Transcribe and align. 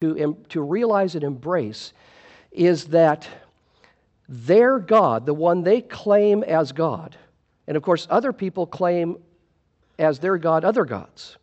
to, 0.00 0.34
to 0.48 0.62
realize 0.62 1.14
and 1.14 1.24
embrace 1.24 1.92
is 2.52 2.86
that 2.86 3.28
their 4.28 4.78
God, 4.78 5.26
the 5.26 5.34
one 5.34 5.62
they 5.62 5.82
claim 5.82 6.42
as 6.42 6.72
God, 6.72 7.16
and 7.66 7.76
of 7.76 7.82
course, 7.82 8.06
other 8.08 8.32
people 8.32 8.66
claim 8.66 9.18
as 9.98 10.18
their 10.18 10.38
God 10.38 10.64
other 10.64 10.86
gods, 10.86 11.36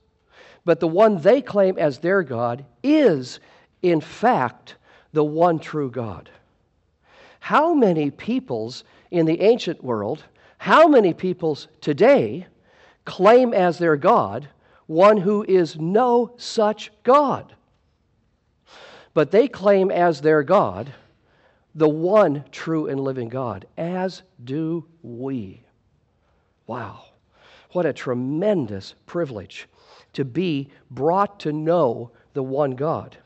but 0.66 0.80
the 0.80 0.88
one 0.88 1.22
they 1.22 1.40
claim 1.40 1.78
as 1.78 2.00
their 2.00 2.24
God 2.24 2.66
is, 2.82 3.40
in 3.84 4.02
fact, 4.02 4.76
the 5.14 5.24
one 5.24 5.60
true 5.60 5.92
God. 5.92 6.30
How 7.40 7.76
many 7.76 8.10
peoples 8.10 8.84
in 9.12 9.28
the 9.28 9.40
ancient 9.42 9.84
world, 9.84 10.24
how 10.58 10.88
many 10.88 11.14
peoples 11.14 11.68
today 11.80 12.48
claim 13.06 13.54
as 13.54 13.78
their 13.78 13.96
God 13.96 14.50
one 14.88 15.18
who 15.18 15.44
is 15.48 15.78
no 15.78 16.34
such 16.38 16.92
God? 17.04 17.54
But 19.18 19.32
they 19.32 19.48
claim 19.48 19.90
as 19.90 20.22
their 20.22 20.44
God 20.44 20.94
the 21.74 21.90
one 21.90 22.46
true 22.52 22.86
and 22.86 23.00
living 23.00 23.30
God, 23.30 23.66
as 23.76 24.22
do 24.44 24.86
we. 25.02 25.64
Wow. 26.68 27.04
What 27.72 27.88
a 27.88 27.94
tremendous 27.94 28.94
privilege 29.08 29.68
to 30.14 30.24
be 30.24 30.70
brought 30.92 31.40
to 31.40 31.52
know 31.52 32.12
the 32.36 32.44
one 32.44 32.76
God. 32.76 33.18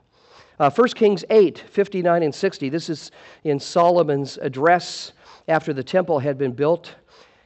Uh, 0.58 0.70
1 0.70 0.88
Kings 0.91 1.26
8, 1.30 1.59
59 1.59 2.23
and 2.23 2.34
60. 2.34 2.70
This 2.70 2.90
is 2.90 3.12
in 3.44 3.60
Solomon's 3.60 4.38
address 4.38 5.12
after 5.49 5.73
the 5.73 5.84
temple 5.84 6.20
had 6.20 6.38
been 6.38 6.54
built. 6.54 6.96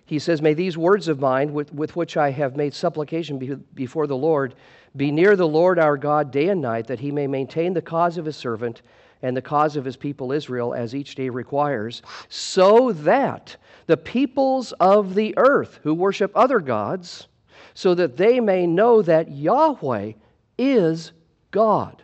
He 0.06 0.20
says, 0.20 0.40
May 0.40 0.54
these 0.54 0.78
words 0.78 1.08
of 1.08 1.20
mine, 1.20 1.52
with, 1.52 1.74
with 1.74 1.96
which 1.96 2.16
I 2.16 2.30
have 2.30 2.56
made 2.56 2.76
supplication 2.76 3.40
be, 3.40 3.56
before 3.74 4.06
the 4.06 4.16
Lord, 4.16 4.54
be 4.96 5.12
near 5.12 5.36
the 5.36 5.48
Lord 5.48 5.80
our 5.80 5.98
God 5.98 6.32
day 6.32 6.50
and 6.50 6.62
night, 6.62 6.88
that 6.88 7.00
he 7.00 7.12
may 7.12 7.28
maintain 7.28 7.74
the 7.74 7.82
cause 7.82 8.18
of 8.18 8.26
his 8.26 8.38
servant 8.38 8.82
and 9.22 9.36
the 9.36 9.42
cause 9.42 9.76
of 9.76 9.86
his 9.86 9.98
people 9.98 10.32
Israel 10.32 10.74
as 10.74 10.94
each 10.94 11.16
day 11.16 11.30
requires, 11.30 12.02
so 12.30 12.92
that 12.92 13.58
the 13.88 13.98
peoples 13.98 14.72
of 14.74 15.16
the 15.16 15.34
earth 15.38 15.80
who 15.84 15.94
worship 15.94 16.32
other 16.36 16.60
gods, 16.60 17.28
so 17.74 17.94
that 17.96 18.18
they 18.18 18.40
may 18.40 18.66
know 18.68 19.02
that 19.02 19.32
Yahweh 19.32 20.14
is 20.58 21.12
God. 21.52 22.04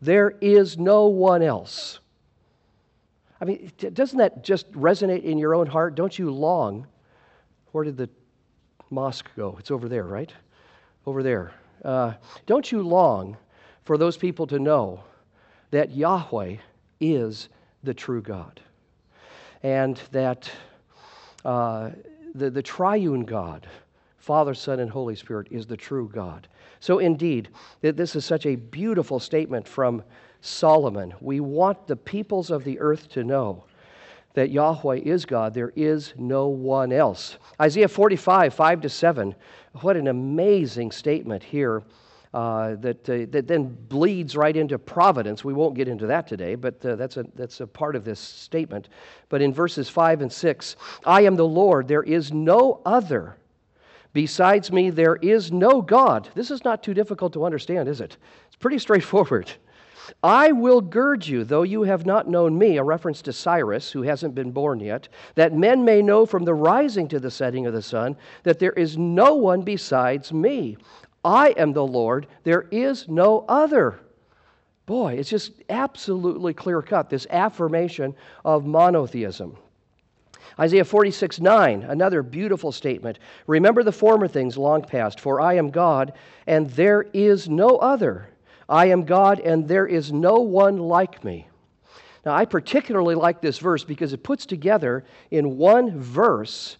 There 0.00 0.30
is 0.40 0.78
no 0.78 1.06
one 1.06 1.42
else. 1.42 2.00
I 3.40 3.44
mean, 3.44 3.72
doesn't 3.92 4.18
that 4.18 4.44
just 4.44 4.70
resonate 4.72 5.24
in 5.24 5.38
your 5.38 5.54
own 5.54 5.66
heart? 5.66 5.94
Don't 5.94 6.16
you 6.16 6.30
long? 6.30 6.86
Where 7.72 7.84
did 7.84 7.96
the 7.96 8.08
mosque 8.90 9.28
go? 9.36 9.56
It's 9.58 9.70
over 9.70 9.88
there, 9.88 10.04
right? 10.04 10.32
Over 11.06 11.22
there. 11.22 11.52
Uh, 11.84 12.14
don't 12.46 12.70
you 12.70 12.82
long 12.82 13.36
for 13.84 13.98
those 13.98 14.16
people 14.16 14.46
to 14.46 14.58
know 14.58 15.02
that 15.70 15.90
Yahweh 15.90 16.56
is 17.00 17.48
the 17.82 17.94
true 17.94 18.22
God 18.22 18.60
and 19.62 20.00
that 20.12 20.50
uh, 21.44 21.90
the, 22.34 22.50
the 22.50 22.62
triune 22.62 23.24
God, 23.24 23.66
Father, 24.18 24.54
Son, 24.54 24.80
and 24.80 24.90
Holy 24.90 25.16
Spirit, 25.16 25.48
is 25.50 25.66
the 25.66 25.76
true 25.76 26.10
God. 26.12 26.48
So, 26.80 26.98
indeed, 26.98 27.48
this 27.80 28.16
is 28.16 28.24
such 28.24 28.46
a 28.46 28.56
beautiful 28.56 29.20
statement 29.20 29.66
from 29.66 30.02
Solomon. 30.40 31.14
We 31.20 31.40
want 31.40 31.86
the 31.86 31.96
peoples 31.96 32.50
of 32.50 32.64
the 32.64 32.78
earth 32.80 33.08
to 33.10 33.24
know 33.24 33.64
that 34.34 34.50
Yahweh 34.50 34.96
is 34.96 35.24
God. 35.26 35.54
There 35.54 35.72
is 35.76 36.14
no 36.16 36.48
one 36.48 36.92
else. 36.92 37.38
Isaiah 37.60 37.88
45, 37.88 38.54
5 38.54 38.80
to 38.80 38.88
7. 38.88 39.34
What 39.80 39.96
an 39.96 40.08
amazing 40.08 40.90
statement 40.90 41.42
here 41.42 41.82
uh, 42.34 42.76
that, 42.76 43.08
uh, 43.10 43.26
that 43.30 43.46
then 43.46 43.76
bleeds 43.88 44.36
right 44.36 44.56
into 44.56 44.78
providence. 44.78 45.44
We 45.44 45.52
won't 45.52 45.74
get 45.74 45.88
into 45.88 46.06
that 46.06 46.26
today, 46.26 46.54
but 46.54 46.84
uh, 46.84 46.96
that's, 46.96 47.18
a, 47.18 47.26
that's 47.34 47.60
a 47.60 47.66
part 47.66 47.94
of 47.94 48.04
this 48.04 48.20
statement. 48.20 48.88
But 49.28 49.42
in 49.42 49.52
verses 49.52 49.88
5 49.88 50.22
and 50.22 50.32
6, 50.32 50.76
I 51.04 51.22
am 51.22 51.36
the 51.36 51.46
Lord, 51.46 51.88
there 51.88 52.02
is 52.02 52.32
no 52.32 52.80
other. 52.86 53.36
Besides 54.14 54.72
me, 54.72 54.90
there 54.90 55.16
is 55.16 55.52
no 55.52 55.80
God. 55.82 56.28
This 56.34 56.50
is 56.50 56.64
not 56.64 56.82
too 56.82 56.94
difficult 56.94 57.32
to 57.34 57.44
understand, 57.44 57.88
is 57.88 58.00
it? 58.00 58.16
It's 58.46 58.56
pretty 58.56 58.78
straightforward. 58.78 59.50
I 60.22 60.52
will 60.52 60.80
gird 60.80 61.26
you, 61.26 61.44
though 61.44 61.62
you 61.62 61.82
have 61.82 62.06
not 62.06 62.28
known 62.28 62.58
me, 62.58 62.76
a 62.76 62.82
reference 62.82 63.22
to 63.22 63.32
Cyrus, 63.32 63.90
who 63.90 64.02
hasn't 64.02 64.34
been 64.34 64.50
born 64.50 64.80
yet, 64.80 65.08
that 65.34 65.54
men 65.54 65.84
may 65.84 66.02
know 66.02 66.26
from 66.26 66.44
the 66.44 66.54
rising 66.54 67.08
to 67.08 67.20
the 67.20 67.30
setting 67.30 67.66
of 67.66 67.72
the 67.72 67.82
sun 67.82 68.16
that 68.42 68.58
there 68.58 68.72
is 68.72 68.96
no 68.96 69.34
one 69.34 69.62
besides 69.62 70.32
me. 70.32 70.76
I 71.24 71.50
am 71.50 71.72
the 71.72 71.86
Lord, 71.86 72.26
there 72.42 72.66
is 72.70 73.08
no 73.08 73.44
other. 73.48 74.00
Boy, 74.86 75.14
it's 75.14 75.30
just 75.30 75.52
absolutely 75.70 76.52
clear 76.52 76.82
cut, 76.82 77.08
this 77.08 77.26
affirmation 77.30 78.14
of 78.44 78.66
monotheism. 78.66 79.56
Isaiah 80.58 80.84
46 80.84 81.40
9, 81.40 81.82
another 81.84 82.22
beautiful 82.22 82.72
statement. 82.72 83.18
Remember 83.46 83.82
the 83.82 83.92
former 83.92 84.28
things 84.28 84.58
long 84.58 84.82
past, 84.82 85.20
for 85.20 85.40
I 85.40 85.54
am 85.54 85.70
God, 85.70 86.12
and 86.46 86.68
there 86.70 87.06
is 87.12 87.48
no 87.48 87.76
other. 87.76 88.28
I 88.72 88.86
am 88.86 89.04
God, 89.04 89.38
and 89.38 89.68
there 89.68 89.86
is 89.86 90.12
no 90.12 90.36
one 90.36 90.78
like 90.78 91.22
me. 91.22 91.46
Now, 92.24 92.34
I 92.34 92.46
particularly 92.46 93.14
like 93.14 93.42
this 93.42 93.58
verse 93.58 93.84
because 93.84 94.14
it 94.14 94.22
puts 94.22 94.46
together 94.46 95.04
in 95.30 95.58
one 95.58 96.00
verse 96.00 96.78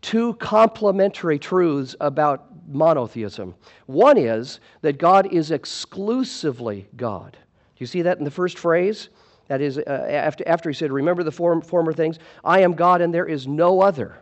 two 0.00 0.32
complementary 0.34 1.38
truths 1.38 1.94
about 2.00 2.46
monotheism. 2.66 3.54
One 3.84 4.16
is 4.16 4.60
that 4.80 4.96
God 4.96 5.30
is 5.30 5.50
exclusively 5.50 6.88
God. 6.96 7.32
Do 7.32 7.82
you 7.82 7.86
see 7.86 8.00
that 8.02 8.16
in 8.16 8.24
the 8.24 8.30
first 8.30 8.58
phrase? 8.58 9.10
That 9.48 9.60
is, 9.60 9.76
uh, 9.76 9.82
after, 10.08 10.48
after 10.48 10.70
he 10.70 10.74
said, 10.74 10.90
Remember 10.90 11.22
the 11.22 11.32
form, 11.32 11.60
former 11.60 11.92
things, 11.92 12.18
I 12.44 12.60
am 12.60 12.72
God 12.72 13.02
and 13.02 13.12
there 13.12 13.26
is 13.26 13.46
no 13.46 13.82
other. 13.82 14.16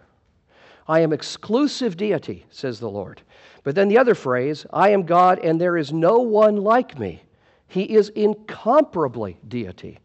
I 0.88 1.00
am 1.00 1.12
exclusive 1.12 1.96
deity, 1.96 2.44
says 2.50 2.80
the 2.80 2.90
Lord. 2.90 3.22
But 3.64 3.74
then 3.74 3.88
the 3.88 3.98
other 3.98 4.14
phrase, 4.14 4.66
I 4.72 4.90
am 4.90 5.02
God 5.02 5.40
and 5.40 5.60
there 5.60 5.76
is 5.76 5.92
no 5.92 6.18
one 6.18 6.56
like 6.56 6.98
me. 6.98 7.22
He 7.66 7.82
is 7.82 8.10
incomparably 8.10 9.38
deity. 9.48 9.98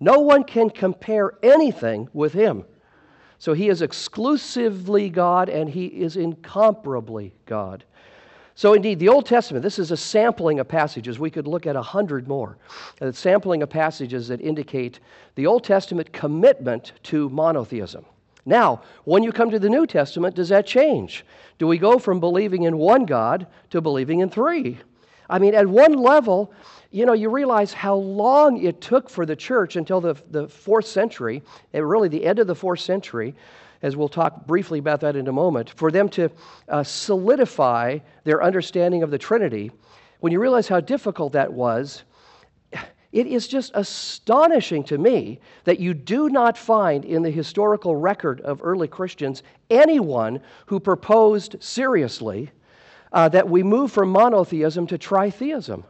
No 0.00 0.18
one 0.18 0.42
can 0.44 0.68
compare 0.68 1.32
anything 1.42 2.08
with 2.12 2.32
him. 2.32 2.64
So 3.38 3.54
he 3.54 3.68
is 3.68 3.82
exclusively 3.82 5.08
God 5.08 5.48
and 5.48 5.70
he 5.70 5.86
is 5.86 6.16
incomparably 6.16 7.32
God. 7.46 7.84
So, 8.54 8.74
indeed, 8.74 8.98
the 8.98 9.08
Old 9.08 9.24
Testament, 9.24 9.62
this 9.62 9.78
is 9.78 9.92
a 9.92 9.96
sampling 9.96 10.60
of 10.60 10.68
passages. 10.68 11.18
We 11.18 11.30
could 11.30 11.46
look 11.46 11.66
at 11.66 11.74
a 11.74 11.82
hundred 11.82 12.28
more. 12.28 12.58
A 13.00 13.12
sampling 13.12 13.62
of 13.62 13.70
passages 13.70 14.28
that 14.28 14.42
indicate 14.42 15.00
the 15.36 15.46
Old 15.46 15.64
Testament 15.64 16.12
commitment 16.12 16.92
to 17.04 17.30
monotheism. 17.30 18.04
Now, 18.44 18.82
when 19.04 19.22
you 19.22 19.32
come 19.32 19.50
to 19.50 19.58
the 19.58 19.70
New 19.70 19.86
Testament, 19.86 20.34
does 20.34 20.48
that 20.48 20.66
change? 20.66 21.24
Do 21.58 21.66
we 21.66 21.78
go 21.78 21.98
from 21.98 22.18
believing 22.18 22.64
in 22.64 22.76
one 22.76 23.06
God 23.06 23.46
to 23.70 23.80
believing 23.80 24.20
in 24.20 24.30
three? 24.30 24.78
I 25.30 25.38
mean, 25.38 25.54
at 25.54 25.66
one 25.66 25.94
level, 25.94 26.52
you 26.90 27.06
know, 27.06 27.12
you 27.12 27.30
realize 27.30 27.72
how 27.72 27.94
long 27.94 28.62
it 28.62 28.80
took 28.80 29.08
for 29.08 29.24
the 29.24 29.36
church 29.36 29.76
until 29.76 30.00
the, 30.00 30.14
the 30.30 30.48
fourth 30.48 30.86
century, 30.86 31.42
and 31.72 31.88
really 31.88 32.08
the 32.08 32.24
end 32.24 32.38
of 32.38 32.46
the 32.46 32.54
fourth 32.54 32.80
century, 32.80 33.34
as 33.80 33.96
we'll 33.96 34.08
talk 34.08 34.46
briefly 34.46 34.78
about 34.78 35.00
that 35.00 35.16
in 35.16 35.28
a 35.28 35.32
moment, 35.32 35.70
for 35.70 35.90
them 35.90 36.08
to 36.10 36.30
uh, 36.68 36.82
solidify 36.82 37.98
their 38.24 38.42
understanding 38.42 39.02
of 39.02 39.10
the 39.10 39.18
Trinity. 39.18 39.70
When 40.20 40.32
you 40.32 40.40
realize 40.40 40.68
how 40.68 40.80
difficult 40.80 41.32
that 41.32 41.52
was, 41.52 42.02
it 43.12 43.26
is 43.26 43.46
just 43.46 43.70
astonishing 43.74 44.82
to 44.84 44.98
me 44.98 45.38
that 45.64 45.78
you 45.78 45.94
do 45.94 46.28
not 46.28 46.56
find 46.56 47.04
in 47.04 47.22
the 47.22 47.30
historical 47.30 47.94
record 47.94 48.40
of 48.40 48.60
early 48.62 48.88
Christians 48.88 49.42
anyone 49.70 50.40
who 50.66 50.80
proposed 50.80 51.62
seriously 51.62 52.50
uh, 53.12 53.28
that 53.28 53.48
we 53.48 53.62
move 53.62 53.92
from 53.92 54.08
monotheism 54.08 54.86
to 54.86 54.98
tritheism 54.98 55.84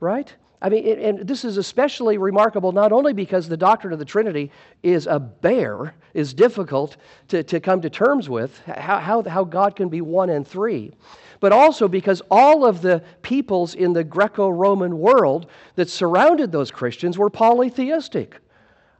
right? 0.00 0.34
I 0.62 0.68
mean, 0.68 0.98
and 0.98 1.26
this 1.26 1.44
is 1.44 1.56
especially 1.56 2.18
remarkable 2.18 2.72
not 2.72 2.92
only 2.92 3.14
because 3.14 3.48
the 3.48 3.56
doctrine 3.56 3.94
of 3.94 3.98
the 3.98 4.04
Trinity 4.04 4.50
is 4.82 5.06
a 5.06 5.18
bear, 5.18 5.94
is 6.12 6.34
difficult 6.34 6.98
to, 7.28 7.42
to 7.44 7.60
come 7.60 7.80
to 7.80 7.88
terms 7.88 8.28
with, 8.28 8.60
how, 8.66 8.98
how, 8.98 9.22
how 9.22 9.44
God 9.44 9.74
can 9.74 9.88
be 9.88 10.02
one 10.02 10.28
and 10.28 10.46
three, 10.46 10.92
but 11.40 11.52
also 11.52 11.88
because 11.88 12.20
all 12.30 12.66
of 12.66 12.82
the 12.82 13.02
peoples 13.22 13.74
in 13.74 13.94
the 13.94 14.04
Greco 14.04 14.50
Roman 14.50 14.98
world 14.98 15.46
that 15.76 15.88
surrounded 15.88 16.52
those 16.52 16.70
Christians 16.70 17.16
were 17.16 17.30
polytheistic. 17.30 18.36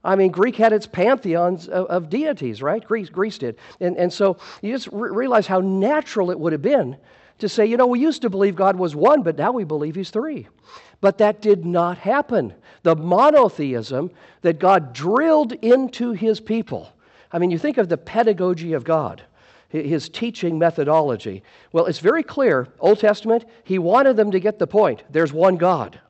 I 0.03 0.17
mean, 0.17 0.31
Greek 0.31 0.57
had 0.57 0.73
its 0.73 0.87
pantheons 0.87 1.69
of, 1.69 1.87
of 1.87 2.09
deities, 2.09 2.63
right? 2.63 2.83
Greece, 2.83 3.11
Greece 3.11 3.37
did. 3.37 3.57
And, 3.81 3.99
and 3.99 4.11
so 4.11 4.39
you 4.63 4.73
just 4.73 4.89
re- 4.91 5.11
realize 5.11 5.47
how 5.47 5.61
natural 5.61 6.31
it 6.31 6.41
would 6.41 6.53
have 6.53 6.63
been 6.63 6.97
to 7.41 7.49
say, 7.49 7.67
you 7.67 7.77
know, 7.77 7.87
we 7.87 8.01
used 8.01 8.23
to 8.23 8.31
believe 8.31 8.57
God 8.57 8.77
was 8.77 8.95
one, 8.95 9.23
but 9.23 9.37
now 9.37 9.53
we 9.53 9.65
believe 9.65 9.95
he's 9.95 10.11
three. 10.11 10.49
But 11.01 11.19
that 11.19 11.41
did 11.41 11.65
not 11.65 11.99
happen. 11.99 12.55
The 12.83 12.97
monotheism 12.97 14.11
that 14.43 14.59
God 14.59 14.93
drilled 14.93 15.53
into 15.53 16.13
his 16.13 16.41
people. 16.41 16.93
I 17.33 17.39
mean, 17.39 17.51
you 17.51 17.59
think 17.59 17.79
of 17.79 17.89
the 17.89 17.97
pedagogy 17.97 18.73
of 18.73 18.85
God, 18.85 19.23
his 19.69 20.09
teaching 20.09 20.59
methodology. 20.59 21.43
Well, 21.73 21.87
it's 21.87 22.01
very 22.01 22.23
clear, 22.23 22.69
Old 22.81 22.99
Testament, 22.99 23.45
he 23.65 23.79
wanted 23.79 24.17
them 24.17 24.31
to 24.33 24.41
get 24.41 24.59
the 24.59 24.67
point 24.67 25.03
there's 25.11 25.33
one 25.33 25.57
God. 25.57 26.01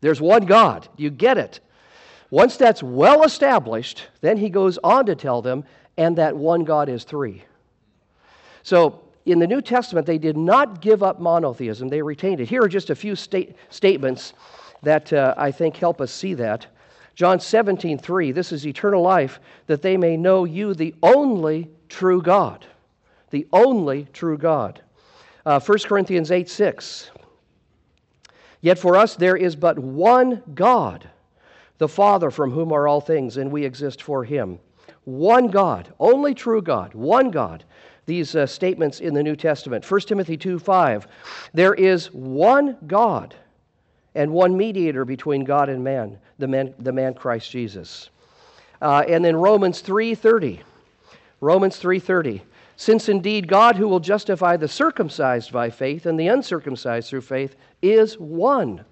There's 0.00 0.20
one 0.20 0.44
God. 0.44 0.88
You 0.96 1.10
get 1.10 1.38
it. 1.38 1.60
Once 2.30 2.56
that's 2.56 2.82
well 2.82 3.24
established, 3.24 4.08
then 4.20 4.36
he 4.36 4.50
goes 4.50 4.78
on 4.84 5.06
to 5.06 5.14
tell 5.14 5.40
them, 5.40 5.64
and 5.96 6.16
that 6.16 6.36
one 6.36 6.64
God 6.64 6.88
is 6.88 7.04
three. 7.04 7.42
So 8.62 9.03
in 9.26 9.38
the 9.38 9.46
New 9.46 9.62
Testament, 9.62 10.06
they 10.06 10.18
did 10.18 10.36
not 10.36 10.80
give 10.80 11.02
up 11.02 11.20
monotheism, 11.20 11.88
they 11.88 12.02
retained 12.02 12.40
it. 12.40 12.48
Here 12.48 12.62
are 12.62 12.68
just 12.68 12.90
a 12.90 12.94
few 12.94 13.16
state, 13.16 13.56
statements 13.70 14.34
that 14.82 15.12
uh, 15.12 15.34
I 15.36 15.50
think 15.50 15.76
help 15.76 16.00
us 16.00 16.12
see 16.12 16.34
that. 16.34 16.66
John 17.14 17.40
17, 17.40 17.98
3, 17.98 18.32
this 18.32 18.52
is 18.52 18.66
eternal 18.66 19.02
life, 19.02 19.40
that 19.66 19.82
they 19.82 19.96
may 19.96 20.16
know 20.16 20.44
you, 20.44 20.74
the 20.74 20.94
only 21.02 21.70
true 21.88 22.20
God. 22.20 22.66
The 23.30 23.46
only 23.52 24.06
true 24.12 24.36
God. 24.36 24.82
Uh, 25.46 25.60
1 25.60 25.78
Corinthians 25.84 26.30
8, 26.30 26.48
6. 26.48 27.10
Yet 28.60 28.78
for 28.78 28.96
us 28.96 29.14
there 29.14 29.36
is 29.36 29.56
but 29.56 29.78
one 29.78 30.42
God, 30.54 31.08
the 31.78 31.88
Father, 31.88 32.30
from 32.30 32.50
whom 32.50 32.72
are 32.72 32.88
all 32.88 33.00
things, 33.00 33.36
and 33.36 33.50
we 33.50 33.64
exist 33.64 34.02
for 34.02 34.24
him. 34.24 34.58
One 35.04 35.48
God, 35.48 35.92
only 36.00 36.34
true 36.34 36.62
God, 36.62 36.94
one 36.94 37.30
God 37.30 37.64
these 38.06 38.34
uh, 38.34 38.46
statements 38.46 39.00
in 39.00 39.14
the 39.14 39.22
New 39.22 39.36
Testament. 39.36 39.88
1 39.88 40.00
Timothy 40.02 40.36
2 40.36 40.58
5. 40.58 41.06
There 41.52 41.74
is 41.74 42.12
one 42.12 42.76
God 42.86 43.34
and 44.14 44.32
one 44.32 44.56
mediator 44.56 45.04
between 45.04 45.44
God 45.44 45.68
and 45.68 45.82
man, 45.82 46.18
the 46.38 46.48
man, 46.48 46.74
the 46.78 46.92
man 46.92 47.14
Christ 47.14 47.50
Jesus. 47.50 48.10
Uh, 48.80 49.04
and 49.08 49.24
then 49.24 49.36
Romans 49.36 49.82
3:30. 49.82 50.60
Romans 51.40 51.78
3:30. 51.78 52.42
Since 52.76 53.08
indeed 53.08 53.48
God 53.48 53.76
who 53.76 53.88
will 53.88 54.00
justify 54.00 54.56
the 54.56 54.68
circumcised 54.68 55.52
by 55.52 55.70
faith 55.70 56.06
and 56.06 56.18
the 56.18 56.26
uncircumcised 56.28 57.08
through 57.08 57.20
faith 57.20 57.56
is 57.82 58.18
one. 58.18 58.84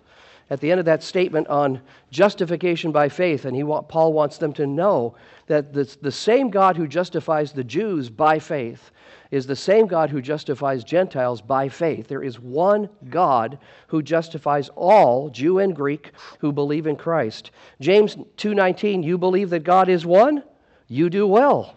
At 0.52 0.60
the 0.60 0.70
end 0.70 0.80
of 0.80 0.84
that 0.84 1.02
statement 1.02 1.48
on 1.48 1.80
justification 2.10 2.92
by 2.92 3.08
faith, 3.08 3.46
and 3.46 3.56
he, 3.56 3.62
Paul 3.62 4.12
wants 4.12 4.36
them 4.36 4.52
to 4.52 4.66
know 4.66 5.14
that 5.46 5.72
the, 5.72 5.84
the 6.02 6.12
same 6.12 6.50
God 6.50 6.76
who 6.76 6.86
justifies 6.86 7.52
the 7.52 7.64
Jews 7.64 8.10
by 8.10 8.38
faith 8.38 8.90
is 9.30 9.46
the 9.46 9.56
same 9.56 9.86
God 9.86 10.10
who 10.10 10.20
justifies 10.20 10.84
Gentiles 10.84 11.40
by 11.40 11.70
faith. 11.70 12.06
There 12.06 12.22
is 12.22 12.38
one 12.38 12.90
God 13.08 13.60
who 13.86 14.02
justifies 14.02 14.68
all, 14.76 15.30
Jew 15.30 15.58
and 15.58 15.74
Greek, 15.74 16.12
who 16.40 16.52
believe 16.52 16.86
in 16.86 16.96
Christ. 16.96 17.50
James 17.80 18.18
2:19, 18.36 19.02
you 19.02 19.16
believe 19.16 19.48
that 19.48 19.64
God 19.64 19.88
is 19.88 20.04
one? 20.04 20.44
You 20.86 21.08
do 21.08 21.26
well. 21.26 21.76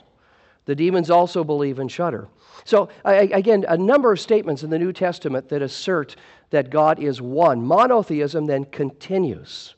The 0.65 0.75
demons 0.75 1.09
also 1.09 1.45
believe 1.45 1.79
and 1.79 1.89
shudder. 1.89 2.27
So, 2.65 2.89
again, 3.05 3.63
a 3.67 3.77
number 3.77 4.11
of 4.11 4.19
statements 4.19 4.63
in 4.63 4.69
the 4.71 4.79
New 4.79 4.91
Testament 4.91 5.47
that 5.49 5.61
assert 5.61 6.15
that 6.49 6.69
God 6.69 6.99
is 6.99 7.21
one. 7.21 7.65
Monotheism 7.65 8.45
then 8.45 8.65
continues. 8.65 9.75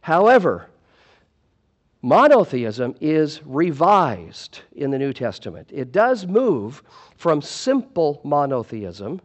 However, 0.00 0.68
monotheism 2.02 2.94
is 3.00 3.40
revised 3.44 4.60
in 4.72 4.90
the 4.90 4.98
New 4.98 5.12
Testament. 5.12 5.68
It 5.72 5.92
does 5.92 6.26
move 6.26 6.82
from 7.16 7.42
simple 7.42 8.20
monotheism 8.24 9.20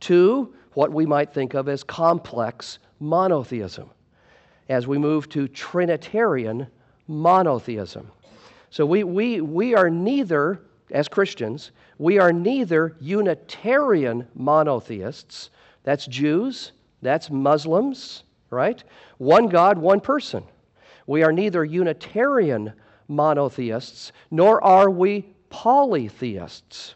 to 0.00 0.54
what 0.74 0.92
we 0.92 1.06
might 1.06 1.32
think 1.32 1.54
of 1.54 1.68
as 1.68 1.82
complex 1.82 2.78
monotheism 3.00 3.90
as 4.68 4.86
we 4.86 4.98
move 4.98 5.28
to 5.28 5.48
Trinitarian 5.48 6.66
monotheism. 7.08 8.10
So 8.70 8.86
we, 8.86 9.02
we, 9.02 9.40
we 9.40 9.74
are 9.74 9.90
neither, 9.90 10.60
as 10.92 11.08
Christians, 11.08 11.72
we 11.98 12.18
are 12.20 12.32
neither 12.32 12.96
Unitarian 13.00 14.28
monotheists, 14.34 15.50
that's 15.82 16.06
Jews, 16.06 16.72
that's 17.02 17.30
Muslims, 17.30 18.24
right? 18.50 18.82
One 19.18 19.48
God, 19.48 19.78
one 19.78 20.00
person. 20.00 20.44
We 21.06 21.22
are 21.22 21.32
neither 21.32 21.64
Unitarian 21.64 22.72
monotheists, 23.08 24.12
nor 24.30 24.62
are 24.62 24.90
we 24.90 25.34
polytheists. 25.48 26.94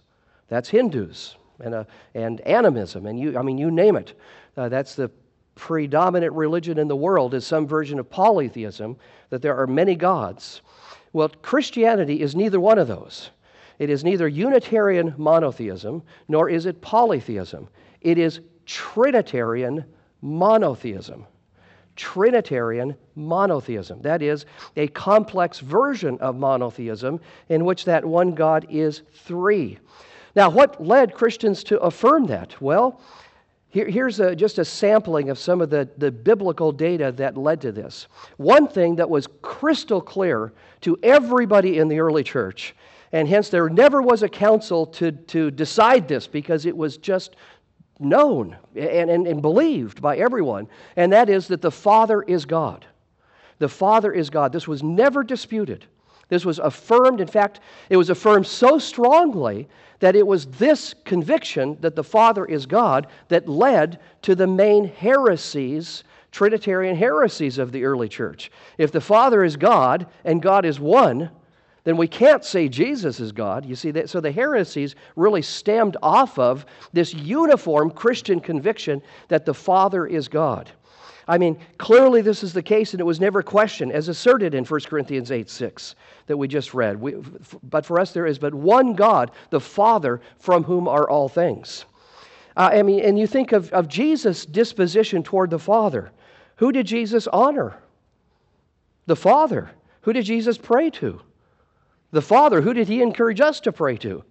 That's 0.48 0.68
Hindus 0.68 1.36
and, 1.60 1.74
uh, 1.74 1.84
and 2.14 2.40
animism, 2.42 3.06
and 3.06 3.18
you, 3.18 3.38
I 3.38 3.42
mean, 3.42 3.58
you 3.58 3.70
name 3.70 3.96
it. 3.96 4.18
Uh, 4.56 4.68
that's 4.68 4.94
the 4.94 5.10
predominant 5.54 6.32
religion 6.32 6.78
in 6.78 6.88
the 6.88 6.96
world 6.96 7.34
is 7.34 7.46
some 7.46 7.66
version 7.66 7.98
of 7.98 8.10
polytheism, 8.10 8.96
that 9.30 9.42
there 9.42 9.56
are 9.56 9.66
many 9.66 9.94
gods. 9.94 10.62
Well, 11.12 11.28
Christianity 11.28 12.20
is 12.20 12.34
neither 12.34 12.60
one 12.60 12.78
of 12.78 12.88
those. 12.88 13.30
It 13.78 13.90
is 13.90 14.04
neither 14.04 14.28
Unitarian 14.28 15.14
monotheism 15.16 16.02
nor 16.28 16.48
is 16.48 16.66
it 16.66 16.80
polytheism. 16.80 17.68
It 18.00 18.18
is 18.18 18.40
Trinitarian 18.66 19.84
monotheism. 20.22 21.26
Trinitarian 21.96 22.96
monotheism. 23.14 24.02
That 24.02 24.22
is, 24.22 24.46
a 24.76 24.88
complex 24.88 25.60
version 25.60 26.18
of 26.18 26.36
monotheism 26.36 27.20
in 27.48 27.64
which 27.64 27.84
that 27.84 28.04
one 28.04 28.34
God 28.34 28.66
is 28.68 29.02
three. 29.12 29.78
Now, 30.34 30.50
what 30.50 30.84
led 30.84 31.14
Christians 31.14 31.62
to 31.64 31.78
affirm 31.78 32.26
that? 32.26 32.60
Well, 32.60 33.00
here, 33.68 33.88
here's 33.88 34.20
a, 34.20 34.34
just 34.36 34.58
a 34.58 34.64
sampling 34.64 35.30
of 35.30 35.38
some 35.38 35.60
of 35.60 35.70
the, 35.70 35.88
the 35.98 36.10
biblical 36.10 36.72
data 36.72 37.12
that 37.12 37.36
led 37.36 37.60
to 37.62 37.72
this. 37.72 38.06
One 38.36 38.68
thing 38.68 38.96
that 38.96 39.10
was 39.10 39.28
crystal 39.42 40.00
clear 40.00 40.52
to 40.82 40.98
everybody 41.02 41.78
in 41.78 41.88
the 41.88 41.98
early 41.98 42.22
church, 42.22 42.74
and 43.12 43.28
hence 43.28 43.48
there 43.48 43.68
never 43.68 44.02
was 44.02 44.22
a 44.22 44.28
council 44.28 44.86
to, 44.86 45.12
to 45.12 45.50
decide 45.50 46.08
this 46.08 46.26
because 46.26 46.66
it 46.66 46.76
was 46.76 46.96
just 46.96 47.36
known 47.98 48.56
and, 48.74 49.10
and, 49.10 49.26
and 49.26 49.42
believed 49.42 50.02
by 50.02 50.16
everyone, 50.16 50.68
and 50.96 51.12
that 51.12 51.28
is 51.28 51.48
that 51.48 51.62
the 51.62 51.70
Father 51.70 52.22
is 52.22 52.44
God. 52.44 52.84
The 53.58 53.68
Father 53.68 54.12
is 54.12 54.30
God. 54.30 54.52
This 54.52 54.68
was 54.68 54.82
never 54.82 55.22
disputed. 55.22 55.86
This 56.28 56.44
was 56.44 56.58
affirmed. 56.58 57.20
In 57.20 57.28
fact, 57.28 57.60
it 57.88 57.96
was 57.96 58.10
affirmed 58.10 58.46
so 58.46 58.78
strongly 58.78 59.68
that 60.00 60.16
it 60.16 60.26
was 60.26 60.46
this 60.46 60.94
conviction 61.04 61.78
that 61.80 61.94
the 61.94 62.04
Father 62.04 62.44
is 62.44 62.66
God 62.66 63.06
that 63.28 63.48
led 63.48 64.00
to 64.22 64.34
the 64.34 64.46
main 64.46 64.86
heresies, 64.86 66.04
Trinitarian 66.32 66.96
heresies 66.96 67.58
of 67.58 67.72
the 67.72 67.84
early 67.84 68.08
church. 68.08 68.50
If 68.76 68.90
the 68.90 69.00
Father 69.00 69.44
is 69.44 69.56
God 69.56 70.06
and 70.24 70.42
God 70.42 70.64
is 70.64 70.80
one, 70.80 71.30
then 71.84 71.98
we 71.98 72.08
can't 72.08 72.44
say 72.44 72.68
Jesus 72.68 73.20
is 73.20 73.30
God. 73.30 73.66
You 73.66 73.76
see 73.76 73.90
that 73.92 74.08
so 74.08 74.20
the 74.20 74.32
heresies 74.32 74.96
really 75.16 75.42
stemmed 75.42 75.98
off 76.02 76.38
of 76.38 76.64
this 76.92 77.12
uniform 77.12 77.90
Christian 77.90 78.40
conviction 78.40 79.02
that 79.28 79.44
the 79.44 79.54
Father 79.54 80.06
is 80.06 80.26
God. 80.26 80.70
I 81.26 81.38
mean, 81.38 81.58
clearly 81.78 82.20
this 82.20 82.42
is 82.42 82.52
the 82.52 82.62
case, 82.62 82.92
and 82.92 83.00
it 83.00 83.04
was 83.04 83.20
never 83.20 83.42
questioned, 83.42 83.92
as 83.92 84.08
asserted 84.08 84.54
in 84.54 84.64
1 84.64 84.80
Corinthians 84.82 85.30
8 85.30 85.48
6 85.48 85.94
that 86.26 86.36
we 86.36 86.48
just 86.48 86.74
read. 86.74 87.00
We, 87.00 87.16
but 87.62 87.86
for 87.86 88.00
us, 88.00 88.12
there 88.12 88.26
is 88.26 88.38
but 88.38 88.54
one 88.54 88.94
God, 88.94 89.30
the 89.50 89.60
Father, 89.60 90.20
from 90.38 90.64
whom 90.64 90.88
are 90.88 91.08
all 91.08 91.28
things. 91.28 91.84
Uh, 92.56 92.70
I 92.72 92.82
mean, 92.82 93.00
and 93.00 93.18
you 93.18 93.26
think 93.26 93.52
of, 93.52 93.72
of 93.72 93.88
Jesus' 93.88 94.46
disposition 94.46 95.22
toward 95.22 95.50
the 95.50 95.58
Father. 95.58 96.12
Who 96.56 96.72
did 96.72 96.86
Jesus 96.86 97.26
honor? 97.26 97.78
The 99.06 99.16
Father. 99.16 99.70
Who 100.02 100.12
did 100.12 100.24
Jesus 100.24 100.56
pray 100.56 100.90
to? 100.90 101.20
The 102.14 102.22
Father, 102.22 102.60
who 102.60 102.72
did 102.74 102.86
he 102.86 103.02
encourage 103.02 103.40
us 103.40 103.58
to 103.62 103.72
pray 103.72 103.96
to? 103.96 104.22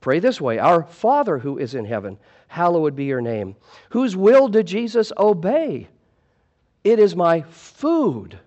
Pray 0.00 0.18
this 0.18 0.40
way 0.40 0.58
Our 0.58 0.84
Father 0.84 1.36
who 1.36 1.58
is 1.58 1.74
in 1.74 1.84
heaven, 1.84 2.16
hallowed 2.46 2.96
be 2.96 3.04
your 3.04 3.20
name. 3.20 3.54
Whose 3.90 4.16
will 4.16 4.48
did 4.48 4.66
Jesus 4.66 5.12
obey? 5.18 5.88
It 6.84 6.98
is 6.98 7.14
my 7.14 7.42
food. 7.42 8.38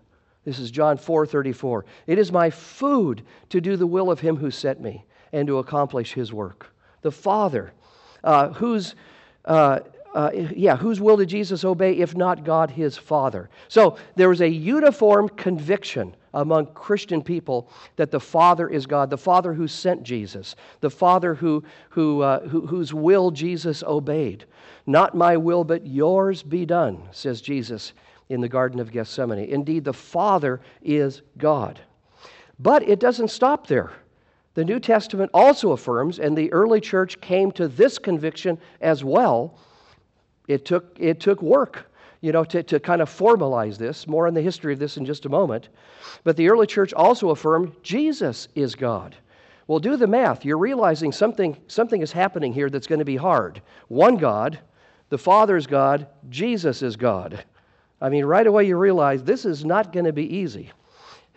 This 0.45 0.57
is 0.57 0.71
John 0.71 0.97
4 0.97 1.27
34. 1.27 1.85
It 2.07 2.17
is 2.17 2.31
my 2.31 2.50
food 2.50 3.21
to 3.50 3.61
do 3.61 3.77
the 3.77 3.85
will 3.85 4.09
of 4.09 4.19
him 4.19 4.35
who 4.35 4.50
sent 4.50 4.81
me 4.81 5.05
and 5.31 5.45
to 5.45 5.59
accomplish 5.59 6.13
his 6.13 6.33
work. 6.33 6.73
The 7.03 7.11
Father, 7.11 7.73
uh, 8.23 8.50
whose 8.50 8.95
uh, 9.45 9.81
uh, 10.15 10.31
yeah, 10.33 10.75
whose 10.75 11.00
will 11.00 11.17
did 11.17 11.29
Jesus 11.29 11.63
obey 11.63 11.93
if 12.00 12.15
not 12.15 12.43
God 12.43 12.71
his 12.71 12.97
Father? 12.97 13.51
So 13.67 13.97
there 14.15 14.29
was 14.29 14.41
a 14.41 14.50
uniform 14.50 15.29
conviction 15.29 16.15
among 16.33 16.67
Christian 16.67 17.21
people 17.21 17.69
that 17.95 18.11
the 18.11 18.19
Father 18.19 18.69
is 18.69 18.85
God, 18.85 19.09
the 19.09 19.17
Father 19.17 19.53
who 19.53 19.67
sent 19.67 20.03
Jesus, 20.03 20.55
the 20.79 20.89
Father 20.89 21.35
who, 21.35 21.63
who, 21.89 22.21
uh, 22.21 22.47
who, 22.47 22.65
whose 22.65 22.93
will 22.93 23.31
Jesus 23.31 23.83
obeyed. 23.83 24.45
Not 24.85 25.15
my 25.15 25.38
will, 25.38 25.63
but 25.63 25.85
yours 25.85 26.43
be 26.43 26.65
done, 26.65 27.03
says 27.11 27.41
Jesus 27.41 27.93
in 28.29 28.41
the 28.41 28.50
Garden 28.50 28.79
of 28.79 28.91
Gethsemane. 28.91 29.50
Indeed, 29.50 29.83
the 29.83 29.93
Father 29.93 30.61
is 30.81 31.21
God. 31.38 31.79
But 32.59 32.88
it 32.88 33.00
doesn't 33.00 33.29
stop 33.29 33.67
there. 33.67 33.91
The 34.53 34.65
New 34.65 34.79
Testament 34.79 35.31
also 35.33 35.71
affirms, 35.71 36.19
and 36.19 36.38
the 36.38 36.51
early 36.51 36.81
church 36.81 37.19
came 37.21 37.51
to 37.53 37.67
this 37.67 37.97
conviction 37.97 38.57
as 38.81 39.03
well. 39.03 39.57
It 40.47 40.65
took, 40.65 40.95
it 41.00 41.19
took 41.19 41.41
work 41.41 41.90
you 42.22 42.32
know, 42.32 42.44
to, 42.46 42.63
to 42.63 42.80
kind 42.80 43.01
of 43.01 43.10
formalize 43.10 43.78
this. 43.78 44.08
More 44.08 44.28
on 44.28 44.34
the 44.34 44.42
history 44.42 44.74
of 44.74 44.80
this 44.80 44.98
in 44.98 45.06
just 45.06 45.25
a 45.25 45.30
moment. 45.30 45.70
But 46.24 46.38
the 46.38 46.50
early 46.50 46.68
church 46.68 46.94
also 46.94 47.32
affirmed 47.32 47.74
Jesus 47.84 48.48
is 48.56 48.75
God. 48.75 49.16
Well, 49.68 49.80
do 49.80 49.96
the 49.96 50.08
math. 50.08 50.46
You're 50.46 50.58
realizing 50.58 51.12
something, 51.12 51.58
something 51.68 52.01
is 52.01 52.12
happening 52.12 52.54
here 52.54 52.70
that's 52.70 52.88
going 52.88 53.00
to 53.00 53.06
be 53.06 53.16
hard. 53.16 53.62
One 53.88 54.18
God, 54.18 54.60
the 55.10 55.18
Father 55.18 55.58
is 55.58 55.68
God, 55.68 56.08
Jesus 56.30 56.82
is 56.82 56.96
God. 56.96 57.44
I 58.00 58.10
mean, 58.10 58.25
right 58.25 58.48
away 58.48 58.66
you 58.66 58.78
realize 58.78 59.24
this 59.24 59.46
is 59.46 59.63
not 59.63 59.94
going 59.94 60.06
to 60.06 60.13
be 60.13 60.36
easy 60.36 60.72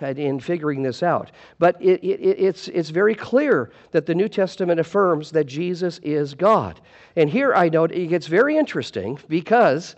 in 0.00 0.40
figuring 0.40 0.82
this 0.82 1.02
out. 1.02 1.30
But 1.58 1.80
it, 1.80 2.02
it, 2.02 2.20
it's, 2.20 2.68
it's 2.68 2.90
very 2.90 3.14
clear 3.14 3.70
that 3.92 4.06
the 4.06 4.14
New 4.14 4.28
Testament 4.28 4.80
affirms 4.80 5.30
that 5.30 5.44
Jesus 5.44 5.98
is 6.02 6.34
God. 6.34 6.80
And 7.16 7.30
here 7.30 7.54
I 7.54 7.68
note 7.68 7.92
it 7.92 8.08
gets 8.08 8.26
very 8.26 8.56
interesting 8.56 9.18
because, 9.28 9.94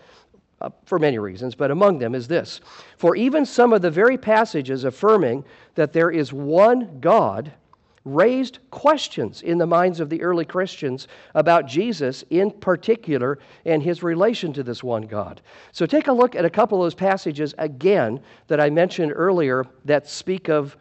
uh, 0.61 0.71
for 0.85 0.99
many 0.99 1.19
reasons, 1.19 1.55
but 1.55 1.71
among 1.71 1.99
them 1.99 2.15
is 2.15 2.29
this 2.29 2.61
For 2.97 3.15
even 3.17 3.45
some 3.45 3.73
of 3.73 3.83
the 3.83 3.91
very 3.91 4.17
passages 4.17 4.85
affirming 4.85 5.45
that 5.75 5.93
there 5.93 6.11
is 6.11 6.33
one 6.33 6.99
God 7.01 7.53
raised 8.07 8.61
questions 8.71 9.43
in 9.43 9.59
the 9.59 9.67
minds 9.67 9.99
of 9.99 10.09
the 10.09 10.23
early 10.23 10.45
Christians 10.45 11.09
about 11.35 11.67
Jesus 11.67 12.25
in 12.31 12.53
particular 12.53 13.39
and 13.65 13.83
his 13.83 14.03
relation 14.03 14.53
to 14.53 14.63
this 14.63 14.83
one 14.83 15.03
God. 15.03 15.43
So 15.73 15.87
take 15.87 16.07
a 16.07 16.13
look 16.13 16.37
at 16.37 16.45
a 16.45 16.51
couple 16.51 16.81
of 16.81 16.87
those 16.87 16.95
passages 16.95 17.53
again 17.59 18.21
that 18.47 18.61
I 18.61 18.71
mentioned 18.71 19.13
earlier 19.15 19.67
that 19.85 20.09
speak 20.09 20.49
of 20.49 20.77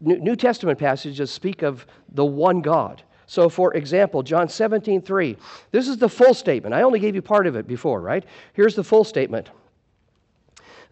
New 0.00 0.36
Testament 0.36 0.78
passages 0.78 1.30
speak 1.30 1.62
of 1.62 1.86
the 2.12 2.24
one 2.24 2.62
God. 2.62 3.02
So, 3.30 3.48
for 3.48 3.74
example, 3.74 4.24
John 4.24 4.48
17, 4.48 5.02
3. 5.02 5.36
This 5.70 5.86
is 5.86 5.98
the 5.98 6.08
full 6.08 6.34
statement. 6.34 6.74
I 6.74 6.82
only 6.82 6.98
gave 6.98 7.14
you 7.14 7.22
part 7.22 7.46
of 7.46 7.54
it 7.54 7.68
before, 7.68 8.00
right? 8.00 8.24
Here's 8.54 8.74
the 8.74 8.82
full 8.82 9.04
statement. 9.04 9.50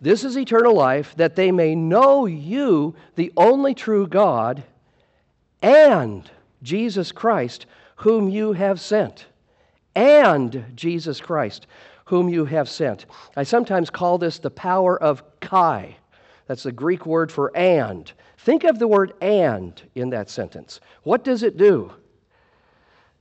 This 0.00 0.23
is 0.23 0.38
eternal 0.38 0.73
life, 0.73 1.16
that 1.16 1.35
they 1.35 1.50
may 1.50 1.75
know 1.75 2.26
you, 2.26 2.95
the 3.16 3.33
only 3.37 3.75
true 3.75 4.07
God, 4.07 4.62
and 5.62 6.30
Jesus 6.62 7.11
Christ, 7.11 7.66
whom 7.97 8.28
you 8.28 8.52
have 8.52 8.80
sent. 8.80 9.26
And 9.97 10.64
Jesus 10.76 11.21
Christ, 11.21 11.66
whom 12.04 12.28
you 12.28 12.45
have 12.45 12.68
sent. 12.68 13.07
I 13.37 13.42
sometimes 13.42 13.90
call 13.90 14.16
this 14.16 14.38
the 14.38 14.49
power 14.49 14.97
of 15.02 15.25
kai. 15.40 15.97
That's 16.47 16.62
the 16.62 16.71
Greek 16.71 17.04
word 17.04 17.33
for 17.33 17.50
and. 17.57 18.12
Think 18.37 18.62
of 18.62 18.78
the 18.78 18.87
word 18.87 19.14
and 19.21 19.83
in 19.97 20.11
that 20.11 20.30
sentence. 20.30 20.78
What 21.02 21.25
does 21.25 21.42
it 21.42 21.57
do? 21.57 21.90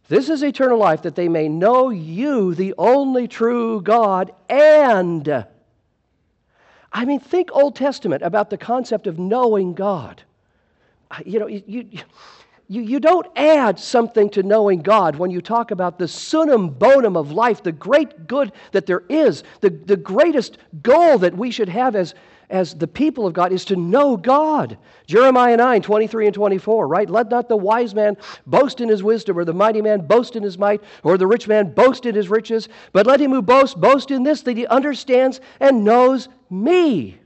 This 0.09 0.29
is 0.29 0.43
eternal 0.43 0.77
life, 0.77 1.01
that 1.01 1.15
they 1.15 1.27
may 1.27 1.49
know 1.49 1.89
you, 1.89 2.53
the 2.53 2.73
only 2.77 3.27
true 3.27 3.81
God, 3.81 4.31
and. 4.49 5.45
I 6.93 7.05
mean, 7.05 7.19
think 7.19 7.49
Old 7.51 7.75
Testament 7.75 8.23
about 8.23 8.49
the 8.49 8.57
concept 8.57 9.07
of 9.07 9.19
knowing 9.19 9.73
God. 9.73 10.23
You 11.25 11.39
know, 11.39 11.47
you, 11.47 11.63
you, 11.67 12.81
you, 12.81 12.99
don't 12.99 13.27
add 13.35 13.79
something 13.79 14.29
to 14.31 14.43
knowing 14.43 14.81
God 14.81 15.15
when 15.15 15.31
you 15.31 15.41
talk 15.41 15.71
about 15.71 15.97
the 15.97 16.07
summum 16.07 16.69
bonum 16.69 17.15
of 17.15 17.31
life, 17.31 17.63
the 17.63 17.71
great 17.71 18.27
good 18.27 18.51
that 18.71 18.85
there 18.85 19.03
is, 19.09 19.43
the, 19.61 19.69
the 19.69 19.95
greatest 19.95 20.57
goal 20.81 21.17
that 21.19 21.35
we 21.35 21.51
should 21.51 21.69
have 21.69 21.95
as, 21.95 22.13
as 22.49 22.73
the 22.73 22.87
people 22.87 23.27
of 23.27 23.33
God 23.33 23.51
is 23.51 23.65
to 23.65 23.75
know 23.75 24.15
God. 24.15 24.77
Jeremiah 25.05 25.57
9, 25.57 25.81
23 25.81 26.27
and 26.27 26.35
24, 26.35 26.87
right? 26.87 27.09
Let 27.09 27.29
not 27.29 27.49
the 27.49 27.57
wise 27.57 27.93
man 27.93 28.15
boast 28.45 28.79
in 28.79 28.87
his 28.89 29.03
wisdom, 29.03 29.37
or 29.37 29.45
the 29.45 29.53
mighty 29.53 29.81
man 29.81 30.07
boast 30.07 30.35
in 30.35 30.43
his 30.43 30.57
might, 30.57 30.81
or 31.03 31.17
the 31.17 31.27
rich 31.27 31.47
man 31.47 31.73
boast 31.73 32.05
in 32.05 32.15
his 32.15 32.29
riches, 32.29 32.69
but 32.93 33.05
let 33.05 33.19
him 33.19 33.31
who 33.31 33.41
boasts 33.41 33.75
boast 33.75 34.11
in 34.11 34.23
this, 34.23 34.41
that 34.43 34.57
he 34.57 34.65
understands 34.67 35.41
and 35.59 35.83
knows 35.83 36.29
me 36.49 37.19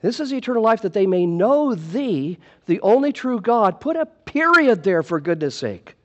this 0.00 0.20
is 0.20 0.32
eternal 0.32 0.62
life 0.62 0.82
that 0.82 0.92
they 0.92 1.06
may 1.06 1.26
know 1.26 1.74
thee, 1.74 2.38
the 2.66 2.80
only 2.82 3.12
true 3.12 3.40
God. 3.40 3.80
Put 3.80 3.96
a 3.96 4.06
period 4.06 4.84
there 4.84 5.02
for 5.02 5.20
goodness 5.20 5.56
sake. 5.56 5.96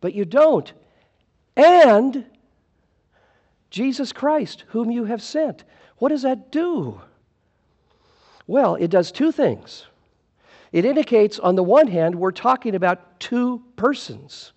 But 0.00 0.14
you 0.14 0.24
don't. 0.24 0.72
And 1.56 2.24
Jesus 3.70 4.12
Christ, 4.12 4.64
whom 4.68 4.90
you 4.90 5.04
have 5.04 5.22
sent. 5.22 5.64
What 6.00 6.08
does 6.08 6.22
that 6.22 6.50
do? 6.50 7.00
Well, 8.46 8.74
it 8.74 8.88
does 8.90 9.12
two 9.12 9.30
things. 9.30 9.84
It 10.72 10.84
indicates, 10.84 11.38
on 11.38 11.56
the 11.56 11.62
one 11.62 11.88
hand, 11.88 12.14
we're 12.14 12.32
talking 12.32 12.74
about 12.74 13.20
two 13.20 13.62
persons. 13.76 14.52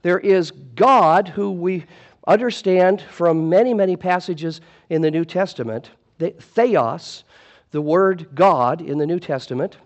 There 0.00 0.18
is 0.18 0.50
God, 0.50 1.28
who 1.28 1.52
we 1.52 1.84
understand 2.26 3.02
from 3.02 3.50
many, 3.50 3.74
many 3.74 3.96
passages 3.96 4.62
in 4.88 5.02
the 5.02 5.10
New 5.10 5.26
Testament, 5.26 5.90
the 6.18 6.30
theos, 6.30 7.24
the 7.70 7.82
word 7.82 8.28
God 8.34 8.80
in 8.80 8.96
the 8.96 9.06
New 9.06 9.20
Testament 9.20 9.76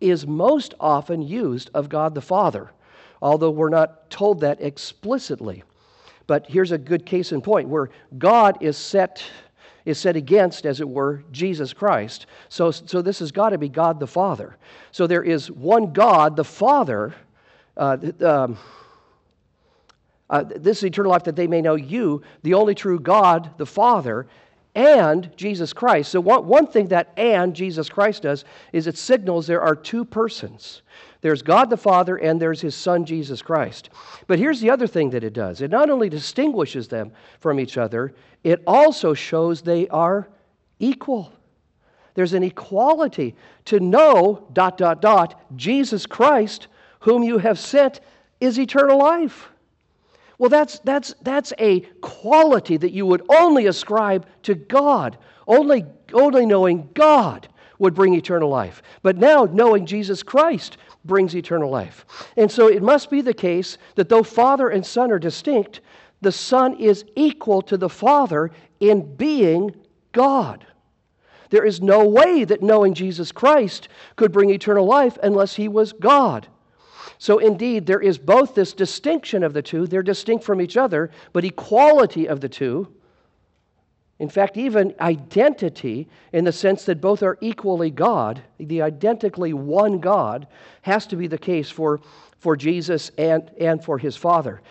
is 0.00 0.26
most 0.26 0.74
often 0.80 1.22
used 1.22 1.70
of 1.72 1.88
God 1.88 2.16
the 2.16 2.20
Father, 2.20 2.72
although 3.20 3.50
we're 3.50 3.68
not 3.68 4.10
told 4.10 4.40
that 4.40 4.60
explicitly. 4.60 5.62
But 6.26 6.46
here's 6.48 6.72
a 6.72 6.78
good 6.78 7.06
case 7.06 7.30
in 7.30 7.40
point 7.40 7.68
where 7.68 7.90
God 8.18 8.58
is 8.60 8.76
set 8.76 9.22
is 9.84 9.98
set 9.98 10.16
against, 10.16 10.66
as 10.66 10.80
it 10.80 10.88
were, 10.88 11.22
Jesus 11.32 11.72
Christ. 11.72 12.26
So, 12.48 12.70
so 12.70 13.02
this 13.02 13.18
has 13.18 13.32
got 13.32 13.50
to 13.50 13.58
be 13.58 13.68
God 13.68 13.98
the 14.00 14.06
Father. 14.06 14.56
So 14.90 15.06
there 15.06 15.22
is 15.22 15.50
one 15.50 15.92
God, 15.92 16.36
the 16.36 16.44
Father. 16.44 17.14
Uh, 17.76 17.96
um, 18.20 18.58
uh, 20.30 20.44
this 20.44 20.78
is 20.78 20.84
eternal 20.84 21.10
life 21.10 21.24
that 21.24 21.36
they 21.36 21.46
may 21.46 21.60
know 21.60 21.74
you, 21.74 22.22
the 22.42 22.54
only 22.54 22.74
true 22.74 22.98
God, 22.98 23.50
the 23.58 23.66
Father, 23.66 24.26
and 24.74 25.30
Jesus 25.36 25.72
Christ. 25.72 26.10
So, 26.10 26.20
one, 26.20 26.46
one 26.46 26.66
thing 26.66 26.88
that 26.88 27.12
and 27.18 27.54
Jesus 27.54 27.88
Christ 27.88 28.22
does 28.22 28.44
is 28.72 28.86
it 28.86 28.96
signals 28.96 29.46
there 29.46 29.60
are 29.60 29.76
two 29.76 30.04
persons. 30.04 30.82
There's 31.22 31.40
God 31.40 31.70
the 31.70 31.76
Father 31.76 32.16
and 32.16 32.40
there's 32.40 32.60
his 32.60 32.74
Son 32.74 33.04
Jesus 33.04 33.40
Christ. 33.40 33.90
But 34.26 34.38
here's 34.38 34.60
the 34.60 34.70
other 34.70 34.88
thing 34.88 35.10
that 35.10 35.24
it 35.24 35.32
does 35.32 35.62
it 35.62 35.70
not 35.70 35.88
only 35.88 36.10
distinguishes 36.10 36.88
them 36.88 37.12
from 37.40 37.58
each 37.58 37.78
other, 37.78 38.12
it 38.44 38.62
also 38.66 39.14
shows 39.14 39.62
they 39.62 39.88
are 39.88 40.28
equal. 40.78 41.32
There's 42.14 42.34
an 42.34 42.42
equality 42.42 43.34
to 43.66 43.80
know, 43.80 44.46
dot, 44.52 44.76
dot, 44.76 45.00
dot, 45.00 45.40
Jesus 45.56 46.04
Christ, 46.04 46.66
whom 47.00 47.22
you 47.22 47.38
have 47.38 47.58
sent, 47.58 48.00
is 48.40 48.58
eternal 48.58 48.98
life. 48.98 49.48
Well, 50.38 50.50
that's, 50.50 50.80
that's, 50.80 51.14
that's 51.22 51.52
a 51.58 51.80
quality 52.00 52.76
that 52.76 52.92
you 52.92 53.06
would 53.06 53.22
only 53.28 53.66
ascribe 53.66 54.26
to 54.42 54.54
God. 54.56 55.16
Only, 55.46 55.86
only 56.12 56.46
knowing 56.46 56.90
God 56.94 57.48
would 57.78 57.94
bring 57.94 58.14
eternal 58.14 58.48
life. 58.48 58.82
But 59.02 59.16
now, 59.16 59.44
knowing 59.44 59.86
Jesus 59.86 60.22
Christ 60.22 60.76
brings 61.04 61.34
eternal 61.34 61.70
life. 61.70 62.04
And 62.36 62.50
so 62.50 62.68
it 62.68 62.82
must 62.82 63.10
be 63.10 63.20
the 63.20 63.34
case 63.34 63.78
that 63.96 64.08
though 64.08 64.22
Father 64.22 64.68
and 64.68 64.84
Son 64.84 65.10
are 65.10 65.18
distinct, 65.18 65.80
the 66.20 66.32
Son 66.32 66.74
is 66.74 67.04
equal 67.16 67.62
to 67.62 67.76
the 67.76 67.88
Father 67.88 68.50
in 68.80 69.16
being 69.16 69.74
God. 70.12 70.66
There 71.50 71.64
is 71.64 71.82
no 71.82 72.06
way 72.06 72.44
that 72.44 72.62
knowing 72.62 72.94
Jesus 72.94 73.30
Christ 73.30 73.88
could 74.16 74.32
bring 74.32 74.50
eternal 74.50 74.86
life 74.86 75.18
unless 75.22 75.54
he 75.54 75.68
was 75.68 75.92
God. 75.92 76.46
So, 77.18 77.38
indeed, 77.38 77.86
there 77.86 78.00
is 78.00 78.18
both 78.18 78.54
this 78.54 78.72
distinction 78.72 79.42
of 79.42 79.52
the 79.52 79.62
two, 79.62 79.86
they're 79.86 80.02
distinct 80.02 80.44
from 80.44 80.60
each 80.60 80.76
other, 80.76 81.10
but 81.32 81.44
equality 81.44 82.26
of 82.26 82.40
the 82.40 82.48
two. 82.48 82.88
In 84.22 84.28
fact, 84.28 84.56
even 84.56 84.94
identity, 85.00 86.06
in 86.32 86.44
the 86.44 86.52
sense 86.52 86.84
that 86.84 87.00
both 87.00 87.24
are 87.24 87.36
equally 87.40 87.90
God, 87.90 88.40
the 88.60 88.80
identically 88.80 89.52
one 89.52 89.98
God, 89.98 90.46
has 90.82 91.08
to 91.08 91.16
be 91.16 91.26
the 91.26 91.36
case 91.36 91.68
for, 91.68 92.00
for 92.38 92.56
Jesus 92.56 93.10
and, 93.18 93.50
and 93.58 93.84
for 93.84 93.98
his 93.98 94.16
Father. 94.16 94.62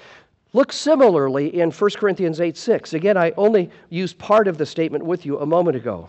Look 0.53 0.71
similarly 0.71 1.59
in 1.59 1.69
1 1.69 1.89
Corinthians 1.97 2.39
8 2.39 2.55
6. 2.55 2.93
Again, 2.93 3.17
I 3.17 3.31
only 3.31 3.69
used 3.89 4.17
part 4.17 4.47
of 4.47 4.57
the 4.57 4.65
statement 4.65 5.03
with 5.03 5.25
you 5.25 5.37
a 5.39 5.45
moment 5.45 5.75
ago. 5.75 6.07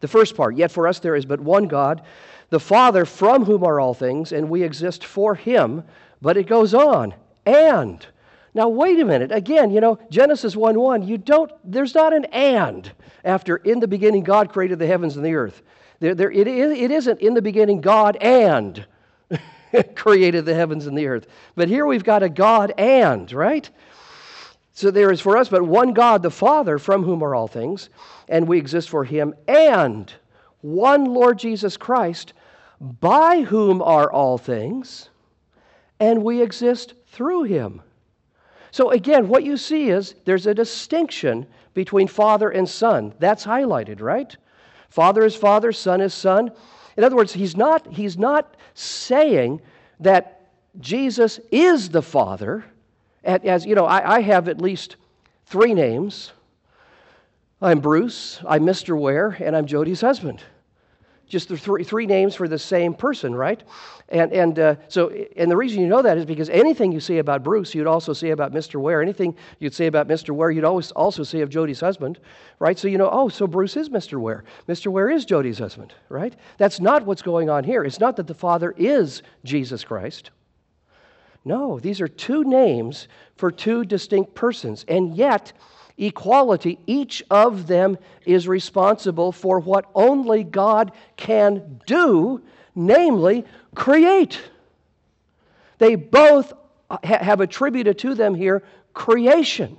The 0.00 0.08
first 0.08 0.36
part, 0.36 0.54
yet 0.54 0.70
for 0.70 0.86
us 0.86 0.98
there 0.98 1.16
is 1.16 1.24
but 1.24 1.40
one 1.40 1.66
God 1.66 2.02
the 2.50 2.60
Father 2.60 3.06
from 3.06 3.46
whom 3.46 3.64
are 3.64 3.80
all 3.80 3.94
things, 3.94 4.32
and 4.32 4.50
we 4.50 4.62
exist 4.62 5.02
for 5.02 5.34
him. 5.34 5.82
But 6.20 6.36
it 6.36 6.46
goes 6.46 6.74
on, 6.74 7.14
and. 7.46 8.06
Now, 8.54 8.68
wait 8.68 9.00
a 9.00 9.04
minute. 9.04 9.32
Again, 9.32 9.70
you 9.70 9.80
know, 9.80 9.98
Genesis 10.10 10.54
1 10.54 10.78
1, 10.78 11.02
you 11.02 11.18
don't, 11.18 11.50
there's 11.64 11.94
not 11.94 12.12
an 12.12 12.26
and 12.26 12.90
after 13.24 13.56
in 13.56 13.80
the 13.80 13.88
beginning 13.88 14.24
God 14.24 14.52
created 14.52 14.78
the 14.78 14.86
heavens 14.86 15.16
and 15.16 15.24
the 15.24 15.34
earth. 15.34 15.62
There, 16.00 16.14
there, 16.14 16.30
it, 16.30 16.46
it 16.46 16.90
isn't 16.90 17.20
in 17.20 17.34
the 17.34 17.42
beginning 17.42 17.80
God 17.80 18.16
and 18.16 18.84
created 19.94 20.44
the 20.44 20.54
heavens 20.54 20.86
and 20.86 20.98
the 20.98 21.06
earth. 21.06 21.26
But 21.54 21.68
here 21.68 21.86
we've 21.86 22.04
got 22.04 22.22
a 22.22 22.28
God 22.28 22.72
and, 22.76 23.32
right? 23.32 23.70
So 24.74 24.90
there 24.90 25.12
is 25.12 25.20
for 25.20 25.36
us 25.36 25.48
but 25.48 25.62
one 25.62 25.92
God, 25.92 26.22
the 26.22 26.30
Father, 26.30 26.78
from 26.78 27.04
whom 27.04 27.22
are 27.22 27.34
all 27.34 27.48
things, 27.48 27.88
and 28.28 28.48
we 28.48 28.58
exist 28.58 28.88
for 28.88 29.04
him, 29.04 29.34
and 29.46 30.12
one 30.60 31.04
Lord 31.04 31.38
Jesus 31.38 31.76
Christ, 31.76 32.32
by 32.80 33.42
whom 33.42 33.80
are 33.82 34.10
all 34.10 34.38
things, 34.38 35.10
and 36.00 36.22
we 36.22 36.42
exist 36.42 36.94
through 37.08 37.44
him. 37.44 37.82
So 38.72 38.90
again, 38.90 39.28
what 39.28 39.44
you 39.44 39.56
see 39.56 39.90
is 39.90 40.14
there's 40.24 40.46
a 40.46 40.54
distinction 40.54 41.46
between 41.74 42.08
Father 42.08 42.50
and 42.50 42.68
Son. 42.68 43.14
That's 43.18 43.44
highlighted, 43.44 44.00
right? 44.00 44.34
Father 44.88 45.24
is 45.24 45.36
Father, 45.36 45.72
Son 45.72 46.00
is 46.00 46.12
Son. 46.12 46.50
In 46.96 47.04
other 47.04 47.16
words, 47.16 47.32
he's 47.32 47.56
not, 47.56 47.86
he's 47.92 48.18
not 48.18 48.56
saying 48.74 49.60
that 50.00 50.50
Jesus 50.80 51.38
is 51.50 51.90
the 51.90 52.02
Father. 52.02 52.64
As 53.22 53.64
you 53.64 53.74
know, 53.74 53.84
I, 53.84 54.16
I 54.16 54.20
have 54.22 54.48
at 54.48 54.60
least 54.60 54.96
three 55.46 55.74
names 55.74 56.32
I'm 57.60 57.78
Bruce, 57.78 58.40
I'm 58.44 58.64
Mr. 58.64 58.98
Ware, 58.98 59.36
and 59.38 59.54
I'm 59.54 59.66
Jody's 59.66 60.00
husband. 60.00 60.42
Just 61.32 61.48
the 61.48 61.56
three, 61.56 61.82
three 61.82 62.04
names 62.04 62.34
for 62.34 62.46
the 62.46 62.58
same 62.58 62.92
person, 62.92 63.34
right? 63.34 63.62
And, 64.10 64.30
and 64.34 64.58
uh, 64.58 64.74
so, 64.88 65.08
and 65.34 65.50
the 65.50 65.56
reason 65.56 65.80
you 65.80 65.88
know 65.88 66.02
that 66.02 66.18
is 66.18 66.26
because 66.26 66.50
anything 66.50 66.92
you 66.92 67.00
say 67.00 67.16
about 67.16 67.42
Bruce, 67.42 67.74
you'd 67.74 67.86
also 67.86 68.12
say 68.12 68.32
about 68.32 68.52
Mr. 68.52 68.78
Ware. 68.78 69.00
Anything 69.00 69.34
you'd 69.58 69.72
say 69.72 69.86
about 69.86 70.08
Mr. 70.08 70.34
Ware, 70.34 70.50
you'd 70.50 70.66
always 70.66 70.90
also 70.90 71.22
say 71.22 71.40
of 71.40 71.48
Jody's 71.48 71.80
husband, 71.80 72.18
right? 72.58 72.78
So 72.78 72.86
you 72.86 72.98
know, 72.98 73.08
oh, 73.10 73.30
so 73.30 73.46
Bruce 73.46 73.78
is 73.78 73.88
Mr. 73.88 74.20
Ware. 74.20 74.44
Mr. 74.68 74.88
Ware 74.88 75.08
is 75.08 75.24
Jody's 75.24 75.58
husband, 75.58 75.94
right? 76.10 76.36
That's 76.58 76.80
not 76.80 77.06
what's 77.06 77.22
going 77.22 77.48
on 77.48 77.64
here. 77.64 77.82
It's 77.82 77.98
not 77.98 78.16
that 78.16 78.26
the 78.26 78.34
Father 78.34 78.74
is 78.76 79.22
Jesus 79.42 79.84
Christ. 79.84 80.32
No, 81.46 81.78
these 81.80 82.02
are 82.02 82.08
two 82.08 82.44
names 82.44 83.08
for 83.36 83.50
two 83.50 83.86
distinct 83.86 84.34
persons. 84.34 84.84
And 84.86 85.16
yet, 85.16 85.54
equality, 86.06 86.78
each 86.86 87.22
of 87.30 87.66
them 87.66 87.98
is 88.26 88.48
responsible 88.48 89.32
for 89.32 89.60
what 89.60 89.86
only 89.94 90.44
God 90.44 90.92
can 91.16 91.80
do, 91.86 92.42
namely, 92.74 93.44
create. 93.74 94.40
They 95.78 95.94
both 95.94 96.52
have 97.02 97.40
attributed 97.40 97.98
to 98.00 98.14
them 98.14 98.34
here 98.34 98.62
creation. 98.94 99.78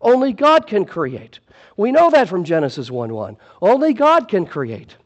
Only 0.00 0.32
God 0.32 0.66
can 0.66 0.84
create. 0.84 1.40
We 1.76 1.92
know 1.92 2.10
that 2.10 2.28
from 2.28 2.44
Genesis 2.44 2.90
1 2.90 3.12
1. 3.12 3.36
Only 3.62 3.94
God 3.94 4.28
can 4.28 4.46
create. 4.46 4.96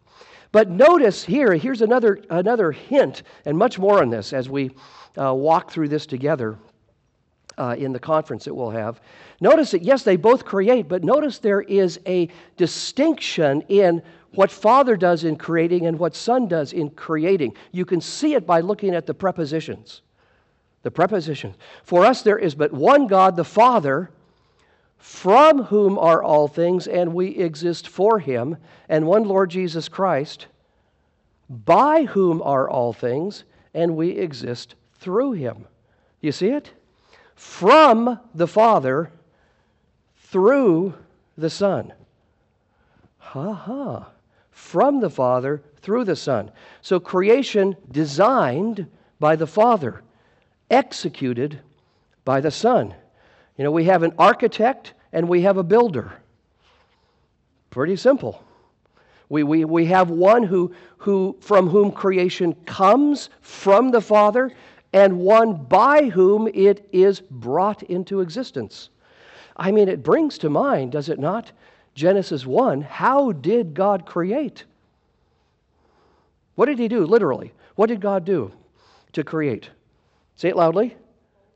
But 0.53 0.71
notice 0.71 1.25
here, 1.25 1.55
here's 1.55 1.83
another, 1.83 2.21
another 2.31 2.71
hint, 2.71 3.25
and 3.45 3.59
much 3.59 3.79
more 3.79 4.01
on 4.01 4.11
this 4.11 4.33
as 4.33 4.49
we 4.49 4.71
uh, 5.19 5.35
walk 5.35 5.71
through 5.71 5.89
this 5.89 6.07
together 6.07 6.57
uh, 7.59 7.77
in 7.79 7.93
the 7.93 7.99
conference 7.99 8.45
that 8.45 8.55
we'll 8.55 8.71
have. 8.71 9.01
Notice 9.41 9.73
that, 9.73 9.83
yes, 9.83 10.03
they 10.03 10.17
both 10.17 10.45
create, 10.45 10.89
but 10.89 11.05
notice 11.05 11.39
there 11.39 11.63
is 11.63 12.01
a 12.07 12.29
distinction 12.57 13.63
in 13.69 14.03
what 14.33 14.51
Father 14.51 14.97
does 14.97 15.25
in 15.25 15.37
creating 15.37 15.87
and 15.87 15.99
what 15.99 16.15
Son 16.15 16.49
does 16.49 16.73
in 16.73 16.91
creating. 16.91 17.55
You 17.73 17.85
can 17.85 18.01
see 18.01 18.35
it 18.35 18.47
by 18.47 18.61
looking 18.61 18.95
at 18.95 19.07
the 19.07 19.15
prepositions. 19.15 20.03
The 20.83 20.91
prepositions. 20.91 21.57
For 21.85 22.05
us, 22.05 22.23
there 22.23 22.39
is 22.39 22.55
but 22.55 22.73
one 22.73 23.07
God, 23.07 23.37
the 23.37 23.45
Father, 23.45 24.11
from 24.99 25.65
whom 25.65 25.99
are 25.99 26.23
all 26.23 26.49
things, 26.49 26.87
and 26.87 27.15
we 27.15 27.29
exist 27.29 27.89
for 27.89 28.19
him, 28.19 28.57
and 28.89 29.07
one 29.07 29.25
Lord 29.25 29.51
Jesus 29.51 29.89
Christ, 29.89 30.47
by 31.49 32.05
whom 32.05 32.43
are 32.43 32.69
all 32.69 32.93
things, 32.93 33.45
and 33.75 33.97
we 33.97 34.11
exist 34.11 34.75
through 34.95 35.33
him. 35.33 35.67
You 36.21 36.33
see 36.33 36.49
it? 36.49 36.73
From 37.35 38.19
the 38.35 38.47
Father 38.47 39.11
through 40.17 40.95
the 41.37 41.51
Son. 41.51 41.93
Ha 43.19 43.53
ha. 43.53 44.09
From 44.51 45.01
the 45.01 45.11
Father 45.11 45.63
through 45.81 46.05
the 46.05 46.17
Son. 46.17 46.51
So 46.81 46.99
creation 47.01 47.77
designed 47.91 48.87
by 49.21 49.37
the 49.37 49.47
Father, 49.47 50.03
executed 50.71 51.61
by 52.25 52.41
the 52.41 52.51
Son. 52.51 52.95
You 53.57 53.65
know, 53.65 53.71
we 53.71 53.85
have 53.85 54.03
an 54.03 54.15
architect 54.19 54.95
and 55.13 55.29
we 55.29 55.43
have 55.43 55.57
a 55.57 55.63
builder. 55.63 56.13
Pretty 57.71 57.97
simple. 57.97 58.43
We, 59.29 59.43
we, 59.43 59.65
we 59.65 59.87
have 59.87 60.11
one 60.11 60.43
who, 60.43 60.75
who, 60.99 61.37
from 61.41 61.69
whom 61.69 61.93
creation 61.93 62.55
comes 62.67 63.31
from 63.41 63.91
the 63.91 64.01
Father, 64.01 64.53
and 64.95 65.19
one 65.19 65.57
by 65.57 66.05
whom 66.05 66.47
it 66.55 66.89
is 66.93 67.21
brought 67.21 67.83
into 67.83 68.21
existence. 68.21 68.91
I 69.57 69.73
mean, 69.73 69.89
it 69.89 70.05
brings 70.05 70.39
to 70.39 70.49
mind, 70.49 70.93
does 70.93 71.09
it 71.09 71.19
not? 71.19 71.51
Genesis 71.97 72.47
1 72.47 72.83
how 72.83 73.33
did 73.33 73.75
God 73.75 74.07
create? 74.07 74.65
What 76.55 76.67
did 76.67 76.79
He 76.79 76.87
do, 76.87 77.05
literally? 77.05 77.53
What 77.75 77.89
did 77.89 78.01
God 78.01 78.25
do 78.25 78.53
to 79.13 79.25
create? 79.25 79.69
Say 80.37 80.51
it 80.51 80.57
loudly. 80.57 80.97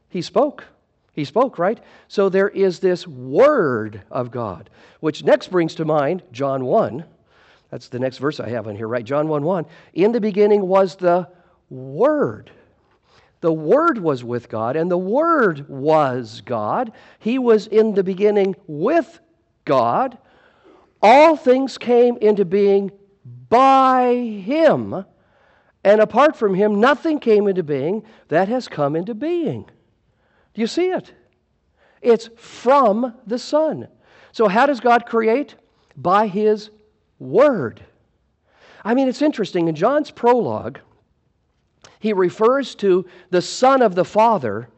He 0.09 0.21
spoke. 0.21 0.65
He 1.13 1.25
spoke, 1.25 1.61
right? 1.61 1.79
So 2.09 2.29
there 2.29 2.49
is 2.49 2.81
this 2.81 3.07
Word 3.07 4.03
of 4.11 4.33
God, 4.33 4.69
which 4.99 5.23
next 5.23 5.53
brings 5.53 5.77
to 5.77 5.85
mind 5.85 6.25
John 6.33 6.65
1. 6.65 7.05
That's 7.71 7.89
the 7.89 8.01
next 8.01 8.19
verse 8.19 8.41
I 8.41 8.49
have 8.49 8.67
on 8.67 8.75
here, 8.75 8.89
right? 8.89 9.05
John 9.05 9.29
1 9.29 9.45
1. 9.45 9.67
In 9.95 10.11
the 10.11 10.21
beginning 10.21 10.67
was 10.67 10.97
the 10.97 11.29
Word. 11.71 12.51
The 13.41 13.53
Word 13.53 13.99
was 13.99 14.25
with 14.25 14.49
God, 14.49 14.77
and 14.77 14.91
the 14.91 14.99
Word 14.99 15.69
was 15.69 16.43
God. 16.45 16.93
He 17.19 17.39
was 17.39 17.67
in 17.67 17.95
the 17.95 18.03
beginning 18.03 18.57
with 18.67 19.21
God. 19.65 20.19
All 21.01 21.37
things 21.37 21.79
came 21.79 22.17
into 22.17 22.45
being 22.45 22.91
by 23.49 24.15
Him, 24.15 25.05
and 25.85 26.01
apart 26.01 26.37
from 26.37 26.55
Him, 26.55 26.81
nothing 26.81 27.21
came 27.21 27.47
into 27.47 27.63
being 27.63 28.03
that 28.29 28.49
has 28.49 28.67
come 28.67 28.97
into 28.97 29.15
being. 29.15 29.65
Do 30.55 30.61
you 30.61 30.67
see 30.67 30.91
it? 30.91 31.13
It's 32.03 32.29
from 32.37 33.15
the 33.27 33.39
Son. 33.39 33.89
So, 34.33 34.49
how 34.49 34.67
does 34.67 34.81
God 34.81 35.07
create? 35.07 35.55
By 35.97 36.27
His 36.27 36.71
Word. 37.19 37.85
I 38.85 38.95
mean, 38.95 39.09
it's 39.09 39.23
interesting. 39.23 39.69
In 39.69 39.75
John's 39.75 40.11
prologue, 40.11 40.81
he 42.01 42.13
refers 42.13 42.75
to 42.77 43.07
the 43.31 43.43
Son 43.43 43.83
of 43.83 43.95
the 43.95 44.05
Father 44.05 44.69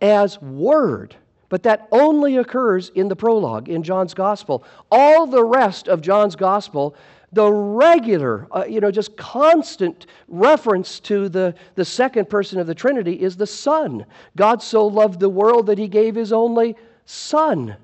as 0.00 0.40
Word. 0.40 1.16
But 1.48 1.62
that 1.64 1.88
only 1.92 2.36
occurs 2.38 2.90
in 2.90 3.08
the 3.08 3.16
prologue 3.16 3.68
in 3.68 3.82
John's 3.82 4.14
Gospel. 4.14 4.64
All 4.90 5.26
the 5.26 5.44
rest 5.44 5.88
of 5.88 6.00
John's 6.00 6.36
Gospel, 6.36 6.96
the 7.32 7.50
regular, 7.50 8.48
uh, 8.50 8.64
you 8.64 8.80
know, 8.80 8.90
just 8.90 9.16
constant 9.16 10.06
reference 10.28 11.00
to 11.00 11.28
the, 11.28 11.54
the 11.74 11.84
second 11.84 12.28
person 12.28 12.58
of 12.58 12.66
the 12.66 12.74
Trinity 12.74 13.20
is 13.20 13.36
the 13.36 13.46
Son. 13.46 14.06
God 14.36 14.62
so 14.62 14.86
loved 14.86 15.20
the 15.20 15.28
world 15.28 15.66
that 15.66 15.78
he 15.78 15.88
gave 15.88 16.14
his 16.14 16.32
only 16.32 16.76
Son. 17.06 17.76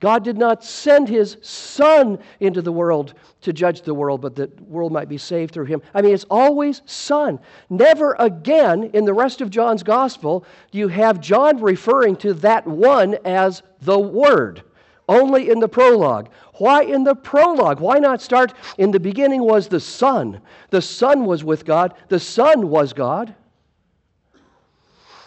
God 0.00 0.24
did 0.24 0.36
not 0.36 0.62
send 0.64 1.08
his 1.08 1.38
Son 1.40 2.18
into 2.40 2.60
the 2.60 2.72
world 2.72 3.14
to 3.42 3.52
judge 3.52 3.82
the 3.82 3.94
world, 3.94 4.20
but 4.20 4.34
that 4.36 4.56
the 4.56 4.62
world 4.64 4.92
might 4.92 5.08
be 5.08 5.18
saved 5.18 5.54
through 5.54 5.64
him. 5.66 5.80
I 5.94 6.02
mean, 6.02 6.12
it's 6.12 6.26
always 6.28 6.82
Son. 6.84 7.38
Never 7.70 8.14
again 8.18 8.90
in 8.92 9.04
the 9.04 9.14
rest 9.14 9.40
of 9.40 9.50
John's 9.50 9.82
Gospel 9.82 10.44
do 10.72 10.78
you 10.78 10.88
have 10.88 11.20
John 11.20 11.60
referring 11.60 12.16
to 12.16 12.34
that 12.34 12.66
one 12.66 13.16
as 13.24 13.62
the 13.80 13.98
Word. 13.98 14.62
Only 15.08 15.50
in 15.50 15.60
the 15.60 15.68
prologue. 15.68 16.30
Why 16.54 16.82
in 16.82 17.04
the 17.04 17.14
prologue? 17.14 17.80
Why 17.80 17.98
not 17.98 18.22
start 18.22 18.54
in 18.78 18.90
the 18.90 19.00
beginning 19.00 19.42
was 19.42 19.68
the 19.68 19.80
Son? 19.80 20.40
The 20.70 20.82
Son 20.82 21.26
was 21.26 21.44
with 21.44 21.64
God, 21.64 21.94
the 22.08 22.20
Son 22.20 22.68
was 22.68 22.92
God. 22.92 23.34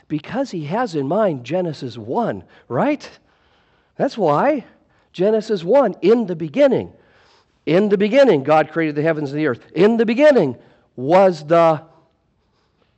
Because 0.07 0.51
he 0.51 0.65
has 0.65 0.95
in 0.95 1.07
mind 1.07 1.43
Genesis 1.43 1.97
1, 1.97 2.43
right? 2.67 3.09
That's 3.97 4.17
why 4.17 4.65
Genesis 5.11 5.63
1 5.63 5.95
in 6.01 6.27
the 6.27 6.35
beginning. 6.35 6.93
In 7.65 7.89
the 7.89 7.97
beginning, 7.97 8.43
God 8.43 8.71
created 8.71 8.95
the 8.95 9.01
heavens 9.01 9.31
and 9.31 9.39
the 9.39 9.47
earth. 9.47 9.65
In 9.73 9.97
the 9.97 10.05
beginning 10.05 10.57
was 10.95 11.45
the 11.45 11.83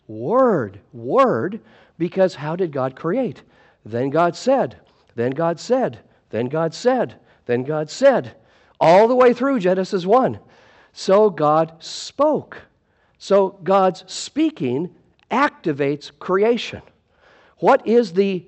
Word. 0.07 0.79
Word, 0.93 1.61
because 1.97 2.35
how 2.35 2.55
did 2.55 2.71
God 2.71 2.95
create? 2.95 3.41
Then 3.85 4.09
God 4.09 4.35
said, 4.35 4.77
then 5.15 5.31
God 5.31 5.59
said, 5.59 5.99
then 6.29 6.47
God 6.47 6.73
said, 6.73 7.15
then 7.45 7.63
God 7.63 7.89
said, 7.89 8.35
all 8.79 9.07
the 9.07 9.15
way 9.15 9.33
through 9.33 9.59
Genesis 9.59 10.05
1. 10.05 10.39
So 10.93 11.29
God 11.29 11.73
spoke. 11.79 12.61
So 13.17 13.59
God's 13.63 14.03
speaking 14.11 14.95
activates 15.31 16.11
creation. 16.17 16.81
What 17.57 17.85
is 17.87 18.13
the 18.13 18.45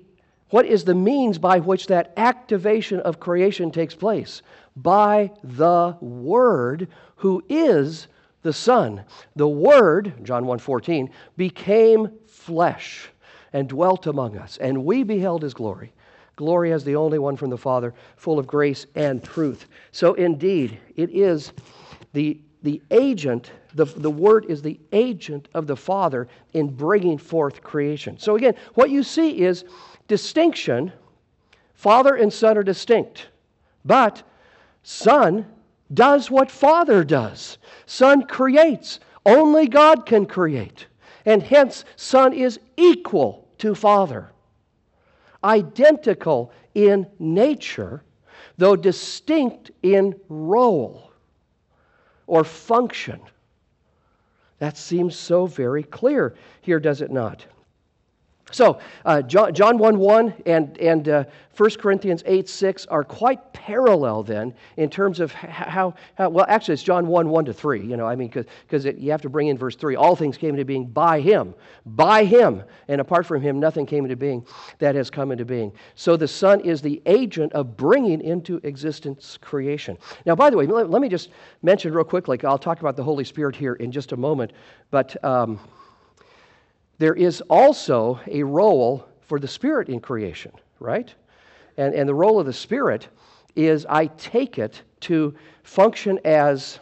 what 0.51 0.65
is 0.65 0.83
the 0.83 0.95
means 0.95 1.37
by 1.37 1.59
which 1.59 1.87
that 1.87 2.13
activation 2.17 2.99
of 2.99 3.19
creation 3.19 3.71
takes 3.71 3.95
place? 3.95 4.41
By 4.75 5.31
the 5.43 5.97
Word, 5.99 6.87
who 7.15 7.43
is 7.49 8.07
the 8.41 8.53
Son. 8.53 9.03
The 9.35 9.47
Word, 9.47 10.13
John 10.23 10.45
1:14, 10.45 11.09
became 11.37 12.11
flesh 12.27 13.09
and 13.53 13.67
dwelt 13.67 14.07
among 14.07 14.37
us, 14.37 14.57
and 14.57 14.85
we 14.85 15.03
beheld 15.03 15.43
his 15.43 15.53
glory. 15.53 15.93
Glory 16.35 16.71
as 16.71 16.83
the 16.83 16.95
only 16.95 17.19
one 17.19 17.37
from 17.37 17.49
the 17.49 17.57
Father, 17.57 17.93
full 18.15 18.39
of 18.39 18.47
grace 18.47 18.85
and 18.95 19.23
truth. 19.23 19.67
So 19.91 20.13
indeed, 20.15 20.79
it 20.95 21.09
is 21.11 21.53
the, 22.13 22.39
the 22.63 22.81
agent, 22.89 23.51
the, 23.75 23.85
the 23.85 24.09
Word 24.09 24.45
is 24.45 24.61
the 24.61 24.79
agent 24.91 25.49
of 25.53 25.67
the 25.67 25.75
Father 25.75 26.27
in 26.53 26.67
bringing 26.67 27.17
forth 27.17 27.61
creation. 27.61 28.17
So 28.17 28.35
again, 28.35 28.55
what 28.73 28.89
you 28.89 29.03
see 29.03 29.41
is 29.41 29.65
distinction, 30.11 30.91
Father 31.73 32.15
and 32.15 32.33
Son 32.33 32.57
are 32.57 32.63
distinct. 32.63 33.29
But 33.85 34.23
Son 34.83 35.45
does 35.93 36.29
what 36.29 36.51
Father 36.51 37.05
does. 37.05 37.57
Son 37.85 38.23
creates. 38.23 38.99
Only 39.25 39.69
God 39.69 40.05
can 40.05 40.25
create. 40.25 40.87
And 41.25 41.41
hence, 41.41 41.85
Son 41.95 42.33
is 42.33 42.59
equal 42.75 43.47
to 43.59 43.73
Father. 43.73 44.33
Identical 45.45 46.51
in 46.75 47.07
nature, 47.17 48.03
though 48.57 48.75
distinct 48.75 49.71
in 49.81 50.13
role 50.27 51.13
or 52.27 52.43
function. 52.43 53.21
That 54.59 54.75
seems 54.75 55.15
so 55.15 55.45
very 55.45 55.83
clear 55.83 56.35
here, 56.59 56.81
does 56.81 56.99
it 56.99 57.11
not? 57.11 57.45
So, 58.51 58.79
uh, 59.05 59.21
John, 59.21 59.53
John 59.53 59.77
1 59.77 59.97
1 59.97 60.33
and, 60.45 60.77
and 60.77 61.09
uh, 61.09 61.23
1 61.57 61.69
Corinthians 61.71 62.23
8 62.25 62.47
6 62.47 62.85
are 62.87 63.03
quite 63.03 63.53
parallel 63.53 64.23
then 64.23 64.53
in 64.77 64.89
terms 64.89 65.19
of 65.19 65.31
how, 65.31 65.93
how 66.15 66.29
well, 66.29 66.45
actually, 66.47 66.73
it's 66.73 66.83
John 66.83 67.07
1 67.07 67.29
1 67.29 67.45
to 67.45 67.53
3. 67.53 67.81
You 67.81 67.97
know, 67.97 68.07
I 68.07 68.15
mean, 68.15 68.29
because 68.29 68.85
you 68.85 69.11
have 69.11 69.21
to 69.21 69.29
bring 69.29 69.47
in 69.47 69.57
verse 69.57 69.75
3. 69.75 69.95
All 69.95 70.15
things 70.15 70.37
came 70.37 70.51
into 70.51 70.65
being 70.65 70.87
by 70.87 71.19
him, 71.21 71.53
by 71.85 72.23
him. 72.23 72.63
And 72.87 73.01
apart 73.01 73.25
from 73.25 73.41
him, 73.41 73.59
nothing 73.59 73.85
came 73.85 74.05
into 74.05 74.15
being 74.15 74.45
that 74.79 74.95
has 74.95 75.09
come 75.09 75.31
into 75.31 75.45
being. 75.45 75.71
So 75.95 76.17
the 76.17 76.27
Son 76.27 76.61
is 76.61 76.81
the 76.81 77.01
agent 77.05 77.53
of 77.53 77.75
bringing 77.77 78.21
into 78.21 78.59
existence 78.63 79.37
creation. 79.41 79.97
Now, 80.25 80.35
by 80.35 80.49
the 80.49 80.57
way, 80.57 80.65
let, 80.65 80.89
let 80.89 81.01
me 81.01 81.09
just 81.09 81.29
mention 81.61 81.93
real 81.93 82.03
quickly, 82.03 82.39
I'll 82.43 82.57
talk 82.57 82.79
about 82.79 82.95
the 82.95 83.03
Holy 83.03 83.23
Spirit 83.23 83.55
here 83.55 83.73
in 83.73 83.91
just 83.91 84.11
a 84.11 84.17
moment, 84.17 84.53
but. 84.89 85.23
Um, 85.23 85.59
there 87.01 87.15
is 87.15 87.41
also 87.49 88.19
a 88.27 88.43
role 88.43 89.07
for 89.21 89.39
the 89.39 89.47
Spirit 89.47 89.89
in 89.89 89.99
creation, 89.99 90.51
right? 90.79 91.11
And, 91.75 91.95
and 91.95 92.07
the 92.07 92.13
role 92.13 92.39
of 92.39 92.45
the 92.45 92.53
Spirit 92.53 93.07
is, 93.55 93.87
I 93.89 94.05
take 94.05 94.59
it, 94.59 94.83
to 94.99 95.33
function 95.63 96.19
as 96.23 96.77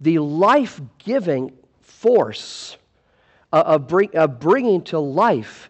the 0.00 0.18
life 0.18 0.80
giving 1.04 1.52
force 1.82 2.78
of, 3.52 3.86
bring, 3.86 4.16
of 4.16 4.40
bringing 4.40 4.82
to 4.84 4.98
life 4.98 5.68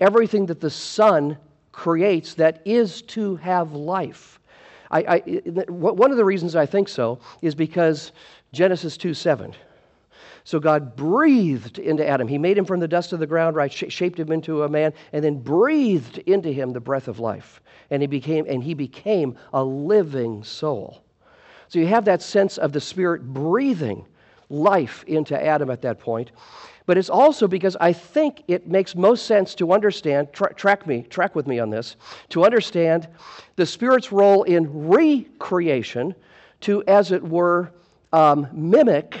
everything 0.00 0.46
that 0.46 0.58
the 0.60 0.68
Son 0.68 1.38
creates 1.70 2.34
that 2.34 2.60
is 2.64 3.02
to 3.02 3.36
have 3.36 3.72
life. 3.72 4.40
I, 4.90 4.98
I, 5.00 5.18
one 5.68 6.10
of 6.10 6.16
the 6.16 6.24
reasons 6.24 6.56
I 6.56 6.66
think 6.66 6.88
so 6.88 7.20
is 7.40 7.54
because 7.54 8.10
Genesis 8.52 8.96
2 8.96 9.14
7. 9.14 9.54
So 10.44 10.58
God 10.58 10.96
breathed 10.96 11.78
into 11.78 12.06
Adam. 12.06 12.28
He 12.28 12.38
made 12.38 12.56
him 12.56 12.64
from 12.64 12.80
the 12.80 12.88
dust 12.88 13.12
of 13.12 13.20
the 13.20 13.26
ground, 13.26 13.56
right? 13.56 13.72
Sh- 13.72 13.84
shaped 13.88 14.18
him 14.18 14.32
into 14.32 14.62
a 14.62 14.68
man, 14.68 14.92
and 15.12 15.22
then 15.22 15.38
breathed 15.38 16.18
into 16.18 16.50
him 16.52 16.72
the 16.72 16.80
breath 16.80 17.08
of 17.08 17.18
life. 17.18 17.60
And 17.90 18.02
he 18.02 18.06
became, 18.06 18.46
and 18.48 18.62
he 18.62 18.74
became 18.74 19.36
a 19.52 19.62
living 19.62 20.42
soul. 20.42 21.02
So 21.68 21.78
you 21.78 21.86
have 21.86 22.04
that 22.06 22.22
sense 22.22 22.58
of 22.58 22.72
the 22.72 22.80
Spirit 22.80 23.32
breathing 23.32 24.06
life 24.48 25.04
into 25.06 25.40
Adam 25.40 25.70
at 25.70 25.82
that 25.82 25.98
point. 25.98 26.32
But 26.86 26.98
it's 26.98 27.10
also 27.10 27.46
because 27.46 27.76
I 27.80 27.92
think 27.92 28.42
it 28.48 28.66
makes 28.66 28.96
most 28.96 29.26
sense 29.26 29.54
to 29.56 29.72
understand, 29.72 30.32
tra- 30.32 30.52
track 30.54 30.86
me, 30.88 31.02
track 31.02 31.36
with 31.36 31.46
me 31.46 31.60
on 31.60 31.70
this, 31.70 31.94
to 32.30 32.44
understand 32.44 33.06
the 33.54 33.66
Spirit's 33.66 34.10
role 34.10 34.42
in 34.42 34.88
recreation 34.88 36.16
to, 36.62 36.82
as 36.88 37.12
it 37.12 37.22
were, 37.22 37.70
um, 38.12 38.48
mimic 38.52 39.16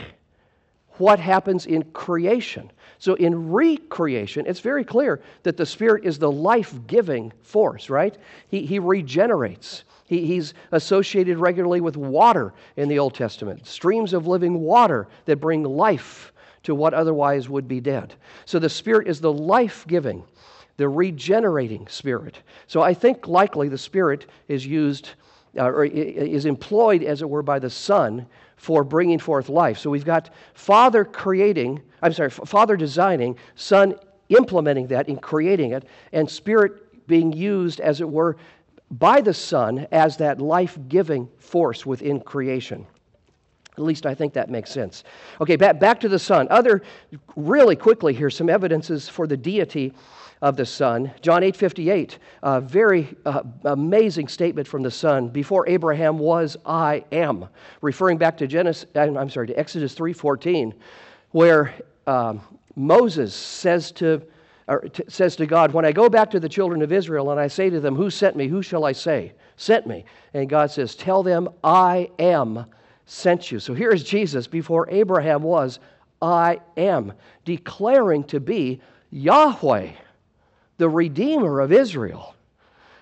what 1.00 1.18
happens 1.18 1.66
in 1.66 1.82
creation. 1.92 2.70
So, 2.98 3.14
in 3.14 3.50
recreation, 3.50 4.44
it's 4.46 4.60
very 4.60 4.84
clear 4.84 5.22
that 5.42 5.56
the 5.56 5.64
Spirit 5.64 6.04
is 6.04 6.18
the 6.18 6.30
life 6.30 6.74
giving 6.86 7.32
force, 7.42 7.88
right? 7.88 8.14
He, 8.48 8.66
he 8.66 8.78
regenerates. 8.78 9.84
He, 10.04 10.26
he's 10.26 10.52
associated 10.72 11.38
regularly 11.38 11.80
with 11.80 11.96
water 11.96 12.52
in 12.76 12.88
the 12.88 12.98
Old 12.98 13.14
Testament, 13.14 13.66
streams 13.66 14.12
of 14.12 14.26
living 14.26 14.60
water 14.60 15.08
that 15.24 15.36
bring 15.36 15.62
life 15.62 16.32
to 16.64 16.74
what 16.74 16.92
otherwise 16.92 17.48
would 17.48 17.66
be 17.66 17.80
dead. 17.80 18.14
So, 18.44 18.58
the 18.58 18.68
Spirit 18.68 19.08
is 19.08 19.20
the 19.20 19.32
life 19.32 19.86
giving, 19.88 20.22
the 20.76 20.88
regenerating 20.88 21.88
Spirit. 21.88 22.38
So, 22.66 22.82
I 22.82 22.92
think 22.92 23.26
likely 23.26 23.70
the 23.70 23.78
Spirit 23.78 24.26
is 24.48 24.66
used. 24.66 25.10
Uh, 25.58 25.64
or 25.64 25.84
is 25.84 26.46
employed, 26.46 27.02
as 27.02 27.22
it 27.22 27.28
were, 27.28 27.42
by 27.42 27.58
the 27.58 27.68
Son 27.68 28.24
for 28.60 28.84
bringing 28.84 29.18
forth 29.18 29.48
life. 29.48 29.78
So 29.78 29.88
we've 29.88 30.04
got 30.04 30.28
Father 30.52 31.02
creating, 31.02 31.80
I'm 32.02 32.12
sorry, 32.12 32.28
Father 32.28 32.76
designing, 32.76 33.38
Son 33.54 33.94
implementing 34.28 34.86
that 34.88 35.08
in 35.08 35.16
creating 35.16 35.72
it, 35.72 35.86
and 36.12 36.28
Spirit 36.30 37.06
being 37.06 37.32
used, 37.32 37.80
as 37.80 38.02
it 38.02 38.08
were, 38.08 38.36
by 38.90 39.22
the 39.22 39.32
Son 39.32 39.86
as 39.90 40.18
that 40.18 40.42
life 40.42 40.78
giving 40.88 41.26
force 41.38 41.86
within 41.86 42.20
creation. 42.20 42.86
At 43.78 43.84
least 43.84 44.04
I 44.04 44.14
think 44.14 44.34
that 44.34 44.50
makes 44.50 44.70
sense. 44.70 45.04
Okay, 45.40 45.56
back, 45.56 45.80
back 45.80 45.98
to 46.00 46.08
the 46.10 46.18
Son. 46.18 46.46
Other, 46.50 46.82
really 47.36 47.76
quickly 47.76 48.12
here, 48.12 48.28
some 48.28 48.50
evidences 48.50 49.08
for 49.08 49.26
the 49.26 49.38
deity 49.38 49.94
of 50.42 50.56
the 50.56 50.64
Son. 50.64 51.12
John 51.20 51.42
8 51.42 51.54
58, 51.54 52.18
a 52.42 52.60
very 52.60 53.14
uh, 53.26 53.42
amazing 53.64 54.28
statement 54.28 54.66
from 54.66 54.82
the 54.82 54.90
Son. 54.90 55.28
Before 55.28 55.68
Abraham 55.68 56.18
was, 56.18 56.56
I 56.64 57.04
am. 57.12 57.46
Referring 57.82 58.18
back 58.18 58.38
to 58.38 58.46
Genesis, 58.46 58.86
I'm 58.94 59.28
sorry, 59.28 59.48
to 59.48 59.58
Exodus 59.58 59.94
3 59.94 60.12
14, 60.12 60.74
where 61.32 61.74
um, 62.06 62.40
Moses 62.74 63.34
says 63.34 63.92
to, 63.92 64.22
t- 64.92 65.04
says 65.08 65.36
to 65.36 65.46
God, 65.46 65.72
When 65.72 65.84
I 65.84 65.92
go 65.92 66.08
back 66.08 66.30
to 66.30 66.40
the 66.40 66.48
children 66.48 66.80
of 66.80 66.90
Israel 66.90 67.30
and 67.30 67.38
I 67.38 67.48
say 67.48 67.68
to 67.68 67.80
them, 67.80 67.94
Who 67.94 68.08
sent 68.08 68.34
me? 68.34 68.48
Who 68.48 68.62
shall 68.62 68.84
I 68.84 68.92
say? 68.92 69.32
Sent 69.56 69.86
me. 69.86 70.06
And 70.32 70.48
God 70.48 70.70
says, 70.70 70.94
Tell 70.94 71.22
them, 71.22 71.50
I 71.62 72.10
am 72.18 72.64
sent 73.04 73.52
you. 73.52 73.58
So 73.58 73.74
here 73.74 73.90
is 73.90 74.04
Jesus 74.04 74.46
before 74.46 74.88
Abraham 74.88 75.42
was, 75.42 75.80
I 76.22 76.60
am, 76.76 77.12
declaring 77.44 78.24
to 78.24 78.40
be 78.40 78.80
Yahweh 79.10 79.90
the 80.80 80.88
Redeemer 80.88 81.60
of 81.60 81.72
Israel, 81.72 82.34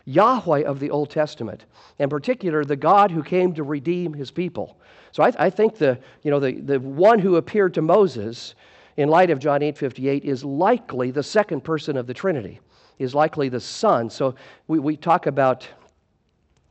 Yahweh 0.05 0.64
of 0.64 0.81
the 0.81 0.91
Old 0.91 1.11
Testament, 1.11 1.64
in 2.01 2.09
particular, 2.09 2.64
the 2.64 2.75
God 2.75 3.12
who 3.12 3.23
came 3.23 3.55
to 3.55 3.62
redeem 3.62 4.12
his 4.12 4.33
people. 4.33 4.77
So 5.12 5.23
I, 5.23 5.33
I 5.38 5.49
think 5.49 5.79
the, 5.79 5.97
you 6.25 6.33
know, 6.33 6.41
the, 6.41 6.61
the 6.61 6.81
one 6.81 7.21
who 7.21 7.37
appeared 7.37 7.75
to 7.75 7.83
Moses 7.83 8.57
in 8.97 9.09
light 9.09 9.31
of 9.31 9.38
John 9.38 9.61
8:58 9.61 10.25
is 10.25 10.45
likely 10.45 11.12
the 11.12 11.23
second 11.23 11.62
person 11.62 11.97
of 11.97 12.09
the 12.09 12.14
Trinity, 12.14 12.59
is 12.99 13.14
likely 13.14 13.49
the 13.49 13.61
Son. 13.61 14.11
So 14.11 14.35
we, 14.67 14.81
we 14.81 14.97
talk 14.97 15.27
about 15.27 15.69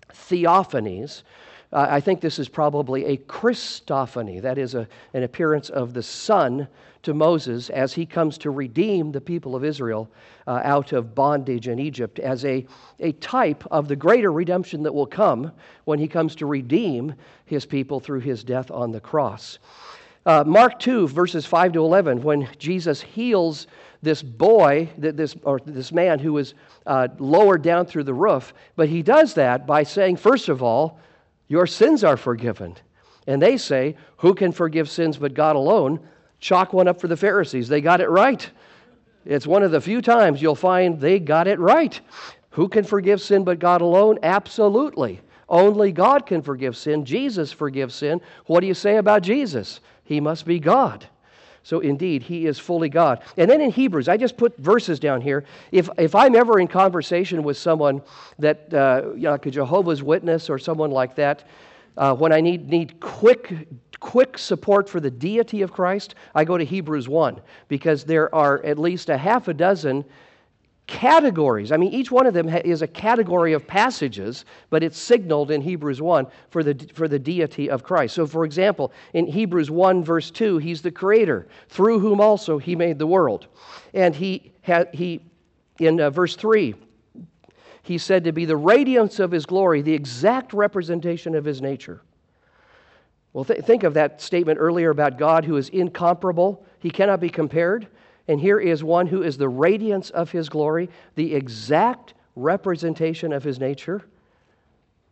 theophanies. 0.09 1.23
Uh, 1.73 1.85
I 1.89 1.99
think 1.99 2.21
this 2.21 2.39
is 2.39 2.47
probably 2.47 3.05
a 3.05 3.17
Christophany, 3.17 4.41
that 4.41 4.57
is, 4.57 4.73
a, 4.73 4.87
an 5.13 5.23
appearance 5.23 5.69
of 5.69 5.93
the 5.93 6.03
Son 6.03 6.67
to 7.03 7.13
Moses 7.13 7.69
as 7.69 7.93
he 7.93 8.05
comes 8.05 8.37
to 8.39 8.51
redeem 8.51 9.11
the 9.11 9.21
people 9.21 9.55
of 9.55 9.65
Israel 9.65 10.09
uh, 10.45 10.61
out 10.63 10.93
of 10.93 11.13
bondage 11.13 11.67
in 11.67 11.77
Egypt, 11.77 12.19
as 12.19 12.45
a, 12.45 12.65
a 12.99 13.11
type 13.13 13.65
of 13.69 13.87
the 13.87 13.95
greater 13.95 14.31
redemption 14.31 14.81
that 14.83 14.93
will 14.93 15.05
come 15.05 15.51
when 15.83 15.99
he 15.99 16.07
comes 16.07 16.35
to 16.35 16.45
redeem 16.45 17.13
his 17.45 17.65
people 17.65 17.99
through 17.99 18.21
his 18.21 18.43
death 18.43 18.71
on 18.71 18.91
the 18.91 18.99
cross. 19.01 19.59
Uh, 20.25 20.43
Mark 20.45 20.79
2, 20.79 21.07
verses 21.07 21.45
5 21.45 21.73
to 21.73 21.79
11, 21.79 22.21
when 22.21 22.47
Jesus 22.57 23.01
heals 23.01 23.67
this 24.01 24.21
boy, 24.21 24.89
this, 24.97 25.35
or 25.43 25.59
this 25.65 25.91
man 25.91 26.19
who 26.19 26.33
was 26.33 26.53
uh, 26.85 27.07
lowered 27.19 27.61
down 27.61 27.85
through 27.85 28.03
the 28.03 28.13
roof, 28.13 28.53
but 28.75 28.89
he 28.89 29.01
does 29.01 29.33
that 29.33 29.65
by 29.65 29.83
saying, 29.83 30.17
first 30.17 30.49
of 30.49 30.61
all, 30.61 30.99
your 31.47 31.67
sins 31.67 32.03
are 32.03 32.17
forgiven. 32.17 32.75
And 33.25 33.41
they 33.41 33.57
say, 33.57 33.95
Who 34.17 34.33
can 34.33 34.51
forgive 34.51 34.89
sins 34.89 35.17
but 35.17 35.33
God 35.33 35.55
alone? 35.55 35.99
Chalk 36.39 36.73
one 36.73 36.87
up 36.87 37.01
for 37.01 37.07
the 37.07 37.17
Pharisees. 37.17 37.67
They 37.67 37.81
got 37.81 38.01
it 38.01 38.09
right. 38.09 38.49
It's 39.25 39.47
one 39.47 39.63
of 39.63 39.71
the 39.71 39.81
few 39.81 40.01
times 40.01 40.41
you'll 40.41 40.55
find 40.55 40.99
they 40.99 41.19
got 41.19 41.47
it 41.47 41.59
right. 41.59 41.99
Who 42.51 42.69
can 42.69 42.83
forgive 42.83 43.21
sin 43.21 43.43
but 43.43 43.59
God 43.59 43.81
alone? 43.81 44.19
Absolutely. 44.23 45.21
Only 45.49 45.91
God 45.91 46.25
can 46.25 46.41
forgive 46.41 46.75
sin. 46.75 47.05
Jesus 47.05 47.51
forgives 47.51 47.95
sin. 47.95 48.21
What 48.45 48.61
do 48.61 48.67
you 48.67 48.73
say 48.73 48.97
about 48.97 49.23
Jesus? 49.23 49.79
He 50.03 50.19
must 50.19 50.45
be 50.45 50.59
God. 50.59 51.05
So 51.67 51.81
indeed, 51.81 52.23
he 52.23 52.45
is 52.45 52.57
fully 52.57 52.87
God. 52.87 53.21
And 53.35 53.51
then 53.51 53.59
in 53.59 53.71
Hebrews, 53.71 54.07
I 54.07 54.15
just 54.15 54.37
put 54.37 54.57
verses 54.57 55.01
down 55.01 55.19
here. 55.19 55.43
If, 55.73 55.89
if 55.97 56.15
I'm 56.15 56.33
ever 56.33 56.61
in 56.61 56.69
conversation 56.69 57.43
with 57.43 57.57
someone 57.57 58.01
that, 58.39 58.73
uh, 58.73 59.09
you 59.15 59.23
know, 59.23 59.31
like 59.31 59.45
a 59.47 59.51
Jehovah's 59.51 60.01
Witness 60.01 60.49
or 60.49 60.59
someone 60.59 60.91
like 60.91 61.15
that, 61.15 61.43
uh, 61.97 62.15
when 62.15 62.31
I 62.31 62.39
need, 62.39 62.69
need 62.69 63.01
quick, 63.01 63.67
quick 63.99 64.37
support 64.37 64.87
for 64.87 65.01
the 65.01 65.11
deity 65.11 65.61
of 65.61 65.73
Christ, 65.73 66.15
I 66.33 66.45
go 66.45 66.57
to 66.57 66.63
Hebrews 66.63 67.09
1 67.09 67.41
because 67.67 68.05
there 68.05 68.33
are 68.33 68.63
at 68.63 68.79
least 68.79 69.09
a 69.09 69.17
half 69.17 69.49
a 69.49 69.53
dozen 69.53 70.05
categories. 70.87 71.71
I 71.71 71.77
mean, 71.77 71.91
each 71.91 72.11
one 72.11 72.25
of 72.25 72.33
them 72.33 72.49
is 72.49 72.81
a 72.81 72.87
category 72.87 73.53
of 73.53 73.67
passages, 73.67 74.45
but 74.69 74.83
it's 74.83 74.97
signaled 74.97 75.51
in 75.51 75.61
Hebrews 75.61 76.01
1 76.01 76.27
for 76.49 76.63
the, 76.63 76.89
for 76.93 77.07
the 77.07 77.19
deity 77.19 77.69
of 77.69 77.83
Christ. 77.83 78.15
So, 78.15 78.25
for 78.25 78.45
example, 78.45 78.93
in 79.13 79.27
Hebrews 79.27 79.69
1, 79.69 80.03
verse 80.03 80.31
2, 80.31 80.57
he's 80.57 80.81
the 80.81 80.91
creator, 80.91 81.47
through 81.67 81.99
whom 81.99 82.21
also 82.21 82.57
he 82.57 82.75
made 82.75 82.99
the 82.99 83.07
world. 83.07 83.47
And 83.93 84.15
he, 84.15 84.53
had, 84.61 84.89
he 84.93 85.21
in 85.79 85.99
uh, 85.99 86.09
verse 86.09 86.35
3, 86.35 86.73
He's 87.87 88.03
said 88.03 88.25
to 88.25 88.33
be 88.33 88.43
the 88.43 88.57
radiance 88.57 89.17
of 89.17 89.31
his 89.31 89.45
glory, 89.45 89.81
the 89.81 89.93
exact 89.93 90.51
representation 90.51 91.35
of 91.35 91.45
his 91.45 91.61
nature. 91.61 92.01
Well, 93.31 93.45
th- 93.45 93.63
think 93.63 93.83
of 93.83 93.93
that 93.93 94.21
statement 94.21 94.59
earlier 94.59 94.89
about 94.89 95.17
God 95.17 95.45
who 95.45 95.55
is 95.55 95.69
incomparable, 95.69 96.65
he 96.79 96.89
cannot 96.89 97.21
be 97.21 97.29
compared. 97.29 97.87
And 98.27 98.39
here 98.39 98.59
is 98.59 98.83
one 98.83 99.07
who 99.07 99.23
is 99.23 99.37
the 99.37 99.49
radiance 99.49 100.09
of 100.09 100.31
his 100.31 100.49
glory, 100.49 100.89
the 101.15 101.33
exact 101.33 102.13
representation 102.35 103.31
of 103.31 103.43
his 103.43 103.59
nature? 103.59 104.03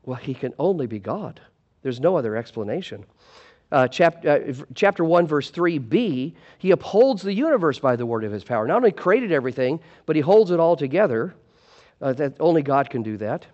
Well, 0.03 0.17
he 0.17 0.33
can 0.33 0.53
only 0.59 0.87
be 0.87 0.99
God. 0.99 1.41
There's 1.81 1.99
no 1.99 2.17
other 2.17 2.35
explanation. 2.35 3.05
Uh, 3.71 3.87
chapter, 3.87 4.29
uh, 4.29 4.65
chapter 4.75 5.03
1, 5.03 5.27
verse 5.27 5.49
3b, 5.51 6.33
he 6.59 6.71
upholds 6.71 7.23
the 7.23 7.33
universe 7.33 7.79
by 7.79 7.95
the 7.95 8.05
word 8.05 8.23
of 8.23 8.31
his 8.31 8.43
power. 8.43 8.67
Not 8.67 8.77
only 8.77 8.91
created 8.91 9.31
everything, 9.31 9.79
but 10.05 10.15
he 10.15 10.21
holds 10.21 10.51
it 10.51 10.59
all 10.59 10.75
together. 10.75 11.33
Uh, 12.01 12.13
that 12.13 12.33
only 12.39 12.61
God 12.61 12.89
can 12.89 13.03
do 13.03 13.17
that. 13.17 13.45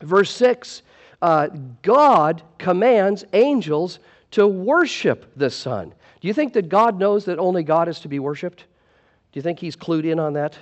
Verse 0.00 0.30
6, 0.30 0.82
uh, 1.20 1.48
God 1.82 2.42
commands 2.56 3.24
angels 3.32 3.98
to 4.30 4.46
worship 4.46 5.30
the 5.36 5.50
Son. 5.50 5.92
Do 6.20 6.28
you 6.28 6.34
think 6.34 6.52
that 6.54 6.68
God 6.68 6.98
knows 6.98 7.24
that 7.26 7.38
only 7.38 7.62
God 7.62 7.88
is 7.88 8.00
to 8.00 8.08
be 8.08 8.18
worshiped? 8.18 8.60
Do 9.32 9.38
you 9.38 9.42
think 9.42 9.58
he's 9.58 9.76
clued 9.76 10.04
in 10.04 10.18
on 10.18 10.32
that? 10.34 10.58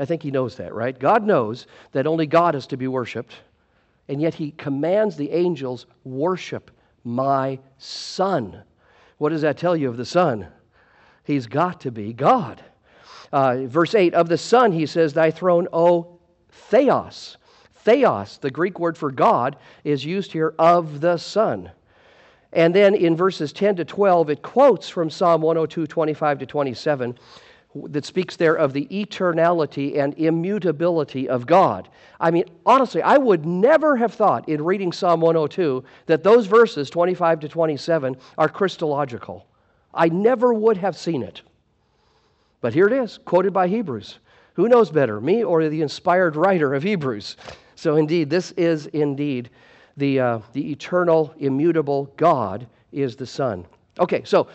I 0.00 0.04
think 0.04 0.22
he 0.22 0.30
knows 0.30 0.56
that, 0.56 0.74
right? 0.74 0.98
God 0.98 1.24
knows 1.24 1.66
that 1.92 2.06
only 2.06 2.26
God 2.26 2.54
is 2.54 2.66
to 2.68 2.76
be 2.76 2.88
worshiped, 2.88 3.34
and 4.08 4.20
yet 4.20 4.34
he 4.34 4.52
commands 4.52 5.16
the 5.16 5.30
angels, 5.30 5.86
worship 6.04 6.70
my 7.04 7.58
Son. 7.78 8.62
What 9.18 9.30
does 9.30 9.42
that 9.42 9.58
tell 9.58 9.76
you 9.76 9.88
of 9.88 9.96
the 9.96 10.04
Son? 10.04 10.48
He's 11.24 11.46
got 11.46 11.80
to 11.82 11.90
be 11.90 12.12
God. 12.12 12.62
Uh, 13.32 13.66
verse 13.66 13.94
8 13.94 14.14
Of 14.14 14.28
the 14.28 14.38
Son, 14.38 14.72
he 14.72 14.86
says, 14.86 15.12
Thy 15.12 15.30
throne, 15.30 15.68
O 15.72 16.18
Theos. 16.50 17.36
Theos, 17.76 18.38
the 18.38 18.50
Greek 18.50 18.78
word 18.78 18.96
for 18.96 19.10
God, 19.10 19.56
is 19.84 20.04
used 20.04 20.32
here 20.32 20.54
of 20.58 21.00
the 21.00 21.16
Son. 21.16 21.70
And 22.52 22.74
then 22.74 22.94
in 22.94 23.16
verses 23.16 23.52
10 23.52 23.76
to 23.76 23.84
12, 23.84 24.30
it 24.30 24.42
quotes 24.42 24.88
from 24.88 25.08
Psalm 25.08 25.40
102, 25.40 25.86
25 25.86 26.38
to 26.40 26.46
27, 26.46 27.18
that 27.86 28.04
speaks 28.04 28.36
there 28.36 28.54
of 28.54 28.74
the 28.74 28.86
eternality 28.86 29.98
and 29.98 30.12
immutability 30.18 31.28
of 31.28 31.46
God. 31.46 31.88
I 32.20 32.30
mean, 32.30 32.44
honestly, 32.66 33.00
I 33.00 33.16
would 33.16 33.46
never 33.46 33.96
have 33.96 34.12
thought 34.12 34.48
in 34.48 34.62
reading 34.62 34.92
Psalm 34.92 35.22
102 35.22 35.82
that 36.06 36.22
those 36.22 36.46
verses, 36.46 36.90
25 36.90 37.40
to 37.40 37.48
27, 37.48 38.16
are 38.36 38.48
Christological. 38.48 39.46
I 39.94 40.08
never 40.10 40.52
would 40.52 40.76
have 40.76 40.96
seen 40.96 41.22
it. 41.22 41.40
But 42.60 42.74
here 42.74 42.86
it 42.86 42.92
is, 42.92 43.18
quoted 43.24 43.54
by 43.54 43.68
Hebrews. 43.68 44.18
Who 44.54 44.68
knows 44.68 44.90
better, 44.90 45.20
me 45.20 45.42
or 45.42 45.66
the 45.68 45.80
inspired 45.80 46.36
writer 46.36 46.74
of 46.74 46.82
Hebrews? 46.82 47.36
So, 47.74 47.96
indeed, 47.96 48.28
this 48.28 48.52
is 48.52 48.86
indeed 48.86 49.48
the, 49.96 50.20
uh, 50.20 50.38
the 50.52 50.70
eternal, 50.70 51.34
immutable 51.38 52.12
God 52.16 52.66
is 52.92 53.16
the 53.16 53.26
Son. 53.26 53.64
Okay, 53.98 54.22
so 54.24 54.48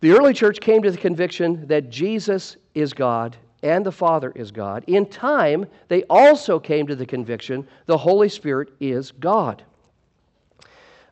the 0.00 0.12
early 0.12 0.32
church 0.32 0.60
came 0.60 0.82
to 0.82 0.90
the 0.90 0.98
conviction 0.98 1.66
that 1.66 1.90
Jesus 1.90 2.56
is 2.74 2.92
God 2.92 3.36
and 3.62 3.84
the 3.84 3.92
Father 3.92 4.32
is 4.34 4.50
God. 4.50 4.84
In 4.86 5.06
time, 5.06 5.66
they 5.88 6.04
also 6.04 6.58
came 6.58 6.86
to 6.86 6.96
the 6.96 7.06
conviction 7.06 7.66
the 7.86 7.98
Holy 7.98 8.28
Spirit 8.28 8.70
is 8.80 9.12
God. 9.12 9.62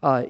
Uh, 0.03 0.25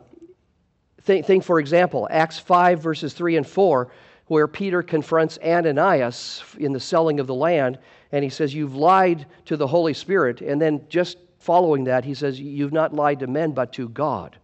think, 1.03 1.27
think, 1.27 1.45
for 1.45 1.61
example, 1.61 2.09
Acts 2.11 2.39
5, 2.39 2.81
verses 2.81 3.15
3 3.15 3.37
and 3.37 3.47
4, 3.47 3.89
where 4.27 4.49
Peter 4.49 4.83
confronts 4.83 5.39
Ananias 5.45 6.43
in 6.59 6.73
the 6.73 6.81
selling 6.81 7.21
of 7.21 7.27
the 7.27 7.35
land, 7.35 7.79
and 8.13 8.25
he 8.25 8.31
says, 8.31 8.55
You've 8.55 8.75
lied 8.75 9.27
to 9.47 9.57
the 9.57 9.67
Holy 9.67 9.95
Spirit. 9.95 10.41
And 10.41 10.61
then 10.61 10.85
just 10.89 11.19
following 11.39 11.85
that, 11.85 12.05
he 12.05 12.15
says, 12.15 12.41
You've 12.41 12.73
not 12.73 12.95
lied 12.95 13.21
to 13.21 13.27
men, 13.27 13.53
but 13.53 13.73
to 13.75 13.89
God. 13.89 14.37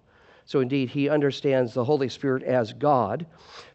So 0.47 0.61
indeed, 0.61 0.91
he 0.91 1.09
understands 1.09 1.73
the 1.73 1.85
Holy 1.85 2.09
Spirit 2.09 2.43
as 2.43 2.73
God. 2.73 3.27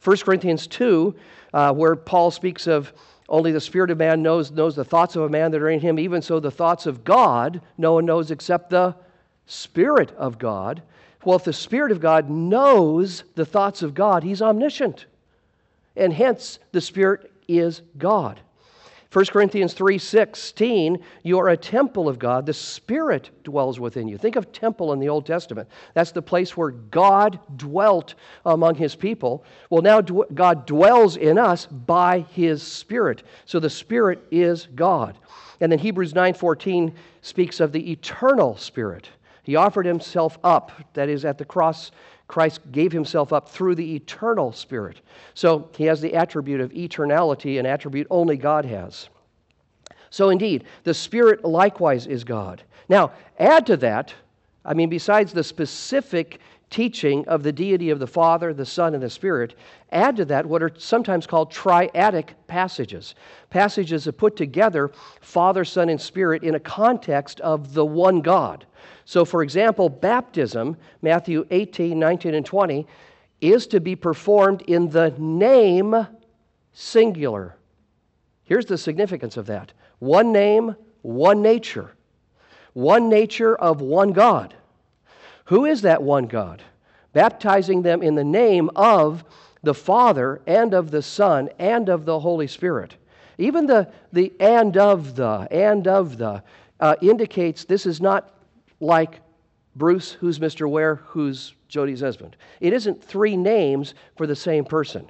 1 0.03 0.17
Corinthians 0.17 0.67
2, 0.67 1.15
uh, 1.53 1.73
where 1.73 1.95
Paul 1.95 2.31
speaks 2.31 2.67
of 2.67 2.93
only 3.27 3.51
the 3.51 3.61
Spirit 3.61 3.91
of 3.91 3.97
man 3.97 4.21
knows, 4.21 4.51
knows 4.51 4.75
the 4.75 4.85
thoughts 4.85 5.15
of 5.15 5.23
a 5.23 5.29
man 5.29 5.51
that 5.51 5.61
are 5.61 5.69
in 5.69 5.79
him, 5.79 5.99
even 5.99 6.21
so 6.21 6.39
the 6.39 6.51
thoughts 6.51 6.85
of 6.85 7.03
God 7.03 7.61
no 7.77 7.93
one 7.93 8.05
knows 8.05 8.31
except 8.31 8.69
the 8.69 8.95
Spirit 9.45 10.11
of 10.11 10.37
God. 10.37 10.81
Well, 11.23 11.35
if 11.35 11.43
the 11.43 11.53
Spirit 11.53 11.91
of 11.91 11.99
God 11.99 12.29
knows 12.29 13.23
the 13.35 13.45
thoughts 13.45 13.81
of 13.81 13.93
God, 13.93 14.23
he's 14.23 14.41
omniscient. 14.41 15.05
And 15.95 16.13
hence, 16.13 16.59
the 16.71 16.81
Spirit 16.81 17.31
is 17.47 17.81
God. 17.97 18.39
1 19.11 19.25
Corinthians 19.31 19.73
3:16, 19.73 20.99
you 21.23 21.39
are 21.39 21.49
a 21.49 21.57
temple 21.57 22.07
of 22.07 22.19
God. 22.19 22.45
The 22.45 22.53
Spirit 22.53 23.31
dwells 23.43 23.79
within 23.79 24.07
you. 24.07 24.19
Think 24.19 24.35
of 24.35 24.51
temple 24.51 24.93
in 24.93 24.99
the 24.99 25.09
Old 25.09 25.25
Testament. 25.25 25.67
That's 25.95 26.11
the 26.11 26.21
place 26.21 26.55
where 26.55 26.69
God 26.69 27.39
dwelt 27.57 28.13
among 28.45 28.75
his 28.75 28.95
people. 28.95 29.43
Well, 29.71 29.81
now 29.81 30.01
God 30.01 30.67
dwells 30.67 31.17
in 31.17 31.39
us 31.39 31.65
by 31.65 32.19
his 32.19 32.61
Spirit. 32.61 33.23
So 33.45 33.59
the 33.59 33.69
Spirit 33.69 34.23
is 34.29 34.67
God. 34.75 35.17
And 35.59 35.71
then 35.71 35.79
Hebrews 35.79 36.13
9:14 36.13 36.93
speaks 37.21 37.59
of 37.59 37.71
the 37.71 37.91
eternal 37.91 38.57
Spirit. 38.57 39.09
He 39.41 39.55
offered 39.55 39.87
himself 39.87 40.37
up, 40.43 40.71
that 40.93 41.09
is, 41.09 41.25
at 41.25 41.39
the 41.39 41.45
cross 41.45 41.89
Christ 42.29 42.61
gave 42.71 42.91
himself 42.91 43.33
up 43.33 43.49
through 43.49 43.73
the 43.73 43.95
eternal 43.95 44.53
Spirit. 44.53 45.01
So 45.33 45.67
he 45.75 45.85
has 45.85 45.99
the 45.99 46.13
attribute 46.13 46.61
of 46.61 46.71
eternality, 46.71 47.59
an 47.59 47.65
attribute 47.65 48.05
only 48.11 48.37
God 48.37 48.65
has. 48.65 49.09
So 50.11 50.29
indeed, 50.29 50.65
the 50.83 50.93
Spirit 50.93 51.43
likewise 51.43 52.05
is 52.05 52.23
God. 52.23 52.61
Now, 52.87 53.13
add 53.39 53.65
to 53.65 53.77
that, 53.77 54.13
I 54.63 54.75
mean, 54.75 54.89
besides 54.89 55.33
the 55.33 55.43
specific 55.43 56.39
teaching 56.69 57.27
of 57.27 57.43
the 57.43 57.51
deity 57.51 57.89
of 57.89 57.99
the 57.99 58.07
Father, 58.07 58.53
the 58.53 58.65
Son, 58.65 58.93
and 58.93 59.01
the 59.01 59.09
Spirit, 59.09 59.55
add 59.91 60.15
to 60.17 60.25
that 60.25 60.45
what 60.45 60.61
are 60.61 60.71
sometimes 60.77 61.25
called 61.25 61.51
triadic 61.51 62.29
passages. 62.47 63.15
Passages 63.49 64.03
that 64.03 64.13
put 64.13 64.35
together 64.35 64.91
Father, 65.21 65.65
Son, 65.65 65.89
and 65.89 65.99
Spirit 65.99 66.43
in 66.43 66.55
a 66.55 66.59
context 66.59 67.39
of 67.41 67.73
the 67.73 67.85
one 67.85 68.21
God. 68.21 68.65
So, 69.05 69.25
for 69.25 69.41
example, 69.41 69.89
baptism, 69.89 70.77
Matthew 71.01 71.45
18, 71.49 71.97
19, 71.97 72.35
and 72.35 72.45
20, 72.45 72.85
is 73.41 73.67
to 73.67 73.79
be 73.79 73.95
performed 73.95 74.61
in 74.63 74.89
the 74.89 75.13
name 75.17 76.07
singular. 76.73 77.55
Here's 78.43 78.65
the 78.65 78.77
significance 78.77 79.37
of 79.37 79.47
that 79.47 79.71
one 79.99 80.31
name, 80.31 80.75
one 81.01 81.41
nature. 81.41 81.95
One 82.73 83.09
nature 83.09 83.55
of 83.55 83.81
one 83.81 84.13
God. 84.13 84.55
Who 85.49 85.65
is 85.65 85.81
that 85.81 86.03
one 86.03 86.27
God? 86.27 86.61
Baptizing 87.11 87.81
them 87.81 88.03
in 88.03 88.13
the 88.13 88.23
name 88.23 88.69
of 88.75 89.23
the 89.63 89.73
Father 89.73 90.41
and 90.45 90.75
of 90.75 90.91
the 90.91 91.01
Son 91.01 91.49
and 91.57 91.89
of 91.89 92.05
the 92.05 92.19
Holy 92.19 92.45
Spirit. 92.45 92.93
Even 93.39 93.65
the, 93.65 93.91
the 94.13 94.31
and 94.39 94.77
of 94.77 95.15
the, 95.15 95.47
and 95.49 95.87
of 95.87 96.19
the, 96.19 96.43
uh, 96.79 96.95
indicates 97.01 97.63
this 97.65 97.87
is 97.87 97.99
not 97.99 98.31
like 98.79 99.21
Bruce, 99.75 100.11
who's 100.11 100.37
Mr. 100.37 100.69
Ware, 100.69 100.97
who's 101.07 101.55
Jody's 101.67 102.01
husband. 102.01 102.35
It 102.59 102.71
isn't 102.71 103.03
three 103.03 103.35
names 103.35 103.95
for 104.17 104.27
the 104.27 104.35
same 104.35 104.65
person. 104.65 105.09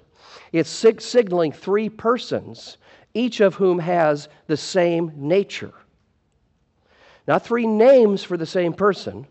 It's 0.54 0.69
sig- 0.69 1.02
signaling 1.02 1.52
three 1.52 1.89
persons, 1.89 2.78
each 3.13 3.41
of 3.41 3.56
whom 3.56 3.78
has 3.80 4.30
the 4.47 4.56
same 4.56 5.12
nature. 5.17 5.73
Not 7.28 7.43
three 7.43 7.67
names 7.67 8.23
for 8.23 8.38
the 8.38 8.45
same 8.45 8.71
person, 8.71 9.28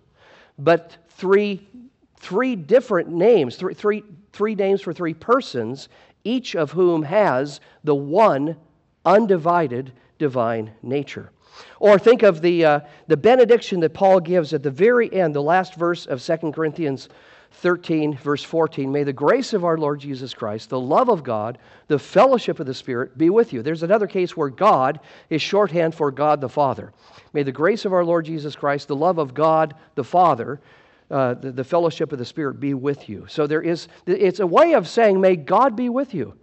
but 0.58 0.96
three, 1.10 1.66
three 2.16 2.56
different 2.56 3.08
names, 3.08 3.56
three, 3.56 3.74
three, 3.74 4.02
three 4.32 4.54
names 4.54 4.82
for 4.82 4.92
three 4.92 5.14
persons, 5.14 5.88
each 6.24 6.56
of 6.56 6.72
whom 6.72 7.02
has 7.02 7.60
the 7.84 7.94
one 7.94 8.56
undivided 9.04 9.92
divine 10.18 10.72
nature. 10.82 11.30
Or 11.80 11.98
think 11.98 12.22
of 12.22 12.40
the, 12.40 12.64
uh, 12.64 12.80
the 13.06 13.16
benediction 13.16 13.80
that 13.80 13.94
Paul 13.94 14.20
gives 14.20 14.52
at 14.52 14.62
the 14.62 14.70
very 14.70 15.12
end, 15.12 15.34
the 15.34 15.42
last 15.42 15.74
verse 15.74 16.06
of 16.06 16.22
2 16.22 16.52
Corinthians 16.52 17.08
13, 17.52 18.16
verse 18.16 18.42
14. 18.42 18.90
May 18.90 19.02
the 19.02 19.12
grace 19.12 19.52
of 19.52 19.64
our 19.64 19.76
Lord 19.76 20.00
Jesus 20.00 20.32
Christ, 20.32 20.70
the 20.70 20.78
love 20.78 21.08
of 21.08 21.24
God, 21.24 21.58
the 21.88 21.98
fellowship 21.98 22.60
of 22.60 22.66
the 22.66 22.74
Spirit 22.74 23.18
be 23.18 23.30
with 23.30 23.52
you. 23.52 23.62
There's 23.62 23.82
another 23.82 24.06
case 24.06 24.36
where 24.36 24.48
God 24.48 25.00
is 25.30 25.42
shorthand 25.42 25.94
for 25.94 26.10
God 26.10 26.40
the 26.40 26.48
Father. 26.48 26.92
May 27.32 27.42
the 27.42 27.52
grace 27.52 27.84
of 27.84 27.92
our 27.92 28.04
Lord 28.04 28.26
Jesus 28.26 28.54
Christ, 28.54 28.88
the 28.88 28.96
love 28.96 29.18
of 29.18 29.34
God 29.34 29.74
the 29.94 30.04
Father, 30.04 30.60
uh, 31.10 31.34
the, 31.34 31.50
the 31.50 31.64
fellowship 31.64 32.12
of 32.12 32.18
the 32.18 32.24
Spirit 32.24 32.60
be 32.60 32.74
with 32.74 33.08
you. 33.08 33.26
So 33.28 33.46
there 33.46 33.62
is, 33.62 33.88
it's 34.06 34.40
a 34.40 34.46
way 34.46 34.74
of 34.74 34.86
saying, 34.86 35.20
may 35.20 35.36
God 35.36 35.74
be 35.74 35.88
with 35.88 36.14
you. 36.14 36.34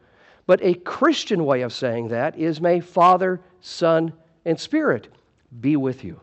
But 0.48 0.62
a 0.62 0.74
Christian 0.76 1.46
way 1.46 1.62
of 1.62 1.74
saying 1.74 2.10
that 2.10 2.38
is, 2.38 2.62
may 2.62 2.80
Father, 2.80 3.42
Son, 3.62 4.14
and 4.44 4.60
Spirit 4.60 5.08
be 5.60 5.76
with 5.76 6.04
you. 6.04 6.20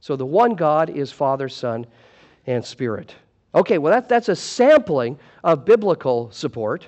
So 0.00 0.16
the 0.16 0.26
one 0.26 0.54
God 0.54 0.90
is 0.90 1.10
Father, 1.10 1.48
Son, 1.48 1.86
and 2.46 2.64
Spirit. 2.64 3.14
Okay, 3.54 3.78
well, 3.78 3.92
that, 3.92 4.08
that's 4.08 4.28
a 4.28 4.36
sampling 4.36 5.18
of 5.42 5.64
biblical 5.64 6.30
support. 6.30 6.86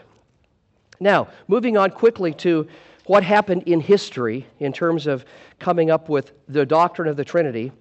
Now, 1.00 1.28
moving 1.48 1.76
on 1.76 1.90
quickly 1.90 2.32
to 2.34 2.68
what 3.06 3.24
happened 3.24 3.64
in 3.64 3.80
history 3.80 4.46
in 4.60 4.72
terms 4.72 5.08
of 5.08 5.24
coming 5.58 5.90
up 5.90 6.08
with 6.08 6.32
the 6.48 6.64
doctrine 6.64 7.08
of 7.08 7.16
the 7.16 7.24
Trinity. 7.24 7.72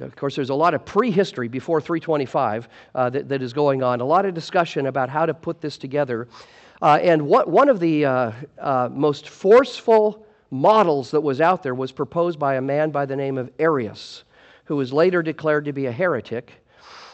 Of 0.00 0.16
course, 0.16 0.36
there's 0.36 0.50
a 0.50 0.54
lot 0.54 0.72
of 0.72 0.84
prehistory 0.86 1.48
before 1.48 1.80
325 1.80 2.68
uh, 2.94 3.10
that, 3.10 3.28
that 3.28 3.42
is 3.42 3.52
going 3.52 3.82
on, 3.82 4.00
a 4.00 4.04
lot 4.04 4.24
of 4.24 4.34
discussion 4.34 4.86
about 4.86 5.10
how 5.10 5.26
to 5.26 5.34
put 5.34 5.60
this 5.60 5.76
together. 5.76 6.28
Uh, 6.80 6.98
and 7.02 7.20
what, 7.20 7.48
one 7.50 7.68
of 7.68 7.80
the 7.80 8.06
uh, 8.06 8.32
uh 8.58 8.88
most 8.90 9.28
forceful 9.28 10.24
models 10.50 11.10
that 11.10 11.20
was 11.20 11.40
out 11.40 11.62
there 11.62 11.74
was 11.74 11.92
proposed 11.92 12.38
by 12.38 12.54
a 12.54 12.60
man 12.60 12.90
by 12.90 13.04
the 13.04 13.16
name 13.16 13.36
of 13.36 13.50
Arius, 13.58 14.24
who 14.64 14.76
was 14.76 14.92
later 14.92 15.22
declared 15.22 15.64
to 15.66 15.72
be 15.72 15.86
a 15.86 15.92
heretic. 15.92 16.52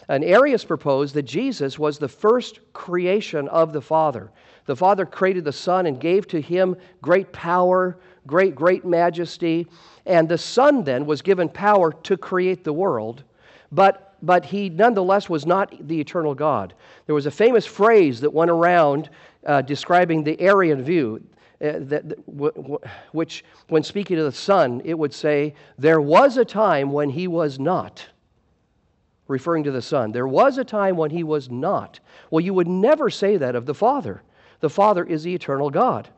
And 0.08 0.22
Arius 0.24 0.64
proposed 0.64 1.14
that 1.14 1.24
Jesus 1.24 1.78
was 1.78 1.98
the 1.98 2.08
first 2.08 2.60
creation 2.72 3.48
of 3.48 3.72
the 3.72 3.80
Father. 3.80 4.30
The 4.66 4.76
Father 4.76 5.04
created 5.04 5.44
the 5.44 5.52
Son 5.52 5.86
and 5.86 6.00
gave 6.00 6.28
to 6.28 6.40
him 6.40 6.76
great 7.02 7.32
power, 7.32 7.98
great, 8.26 8.54
great 8.54 8.84
majesty. 8.84 9.66
And 10.04 10.28
the 10.28 10.38
Son 10.38 10.84
then 10.84 11.06
was 11.06 11.22
given 11.22 11.48
power 11.48 11.92
to 11.92 12.16
create 12.16 12.62
the 12.62 12.72
world. 12.72 13.24
But, 13.72 14.16
but 14.22 14.44
he 14.44 14.68
nonetheless 14.68 15.28
was 15.28 15.44
not 15.44 15.74
the 15.88 16.00
eternal 16.00 16.34
God. 16.34 16.74
There 17.06 17.14
was 17.14 17.26
a 17.26 17.30
famous 17.30 17.66
phrase 17.66 18.20
that 18.20 18.32
went 18.32 18.50
around 18.50 19.10
uh, 19.44 19.62
describing 19.62 20.22
the 20.22 20.40
Arian 20.40 20.82
view. 20.82 21.22
Uh, 21.58 21.80
that, 21.80 22.08
w- 22.26 22.52
w- 22.52 22.78
which, 23.12 23.42
when 23.70 23.82
speaking 23.82 24.18
to 24.18 24.24
the 24.24 24.30
Son, 24.30 24.82
it 24.84 24.92
would 24.92 25.14
say, 25.14 25.54
There 25.78 26.02
was 26.02 26.36
a 26.36 26.44
time 26.44 26.92
when 26.92 27.08
he 27.08 27.28
was 27.28 27.58
not 27.58 28.06
referring 29.28 29.64
to 29.64 29.70
the 29.70 29.82
Son. 29.82 30.12
There 30.12 30.28
was 30.28 30.58
a 30.58 30.64
time 30.64 30.96
when 30.96 31.10
he 31.10 31.24
was 31.24 31.50
not. 31.50 32.00
Well, 32.30 32.44
you 32.44 32.54
would 32.54 32.68
never 32.68 33.10
say 33.10 33.36
that 33.36 33.54
of 33.54 33.66
the 33.66 33.74
Father. 33.74 34.22
The 34.60 34.70
Father 34.70 35.04
is 35.04 35.24
the 35.24 35.34
eternal 35.34 35.70
God. 35.70 36.08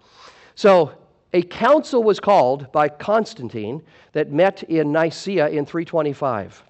So, 0.55 0.93
a 1.33 1.43
council 1.43 2.03
was 2.03 2.21
called 2.21 2.73
by 2.73 2.89
Constantine 2.89 3.83
that 4.13 4.33
met 4.33 4.63
in 4.63 4.93
Nicaea 4.93 5.49
in 5.49 5.67
325. 5.67 6.65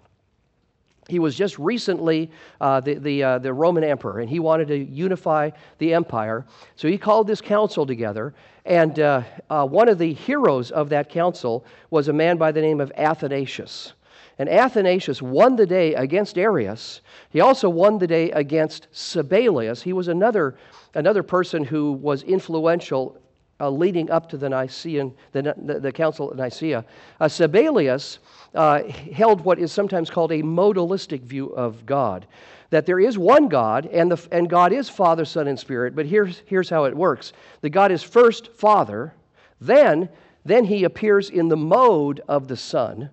He 1.08 1.18
was 1.18 1.36
just 1.36 1.58
recently 1.58 2.30
uh, 2.60 2.80
the, 2.80 2.94
the, 2.94 3.22
uh, 3.22 3.38
the 3.38 3.52
Roman 3.52 3.82
emperor, 3.82 4.20
and 4.20 4.28
he 4.28 4.40
wanted 4.40 4.68
to 4.68 4.76
unify 4.76 5.50
the 5.78 5.94
empire. 5.94 6.44
So 6.76 6.86
he 6.86 6.98
called 6.98 7.26
this 7.26 7.40
council 7.40 7.86
together, 7.86 8.34
and 8.66 8.98
uh, 9.00 9.22
uh 9.48 9.66
one 9.66 9.88
of 9.88 9.96
the 9.98 10.12
heroes 10.12 10.70
of 10.70 10.90
that 10.90 11.08
council 11.08 11.64
was 11.90 12.08
a 12.08 12.12
man 12.12 12.36
by 12.36 12.52
the 12.52 12.60
name 12.60 12.80
of 12.80 12.92
Athanasius. 12.94 13.94
And 14.38 14.48
Athanasius 14.48 15.20
won 15.20 15.56
the 15.56 15.66
day 15.66 15.94
against 15.94 16.38
Arius. 16.38 17.00
He 17.30 17.40
also 17.40 17.68
won 17.68 17.98
the 17.98 18.06
day 18.06 18.30
against 18.30 18.86
Sabellius. 18.92 19.82
He 19.82 19.92
was 19.92 20.08
another, 20.08 20.56
another 20.94 21.24
person 21.24 21.64
who 21.64 21.92
was 21.92 22.22
influential 22.22 23.20
uh, 23.60 23.68
leading 23.68 24.10
up 24.10 24.28
to 24.28 24.36
the 24.36 24.48
Nicaean, 24.48 25.12
the, 25.32 25.54
the, 25.56 25.80
the 25.80 25.92
Council 25.92 26.30
of 26.30 26.36
Nicaea. 26.36 26.84
Uh, 27.20 27.24
Sabellius 27.26 28.18
uh, 28.54 28.82
held 29.12 29.40
what 29.40 29.58
is 29.58 29.72
sometimes 29.72 30.10
called 30.10 30.32
a 30.32 30.42
modalistic 30.42 31.22
view 31.22 31.48
of 31.48 31.84
God. 31.84 32.26
That 32.70 32.86
there 32.86 33.00
is 33.00 33.18
one 33.18 33.48
God, 33.48 33.86
and, 33.86 34.10
the, 34.10 34.28
and 34.30 34.48
God 34.48 34.72
is 34.72 34.88
Father, 34.88 35.24
Son, 35.24 35.48
and 35.48 35.58
Spirit, 35.58 35.96
but 35.96 36.06
here's, 36.06 36.42
here's 36.46 36.68
how 36.68 36.84
it 36.84 36.96
works. 36.96 37.32
The 37.62 37.70
God 37.70 37.90
is 37.90 38.02
first 38.02 38.52
Father, 38.52 39.14
then, 39.60 40.08
then 40.44 40.64
he 40.64 40.84
appears 40.84 41.30
in 41.30 41.48
the 41.48 41.56
mode 41.56 42.20
of 42.28 42.46
the 42.46 42.56
Son, 42.56 43.10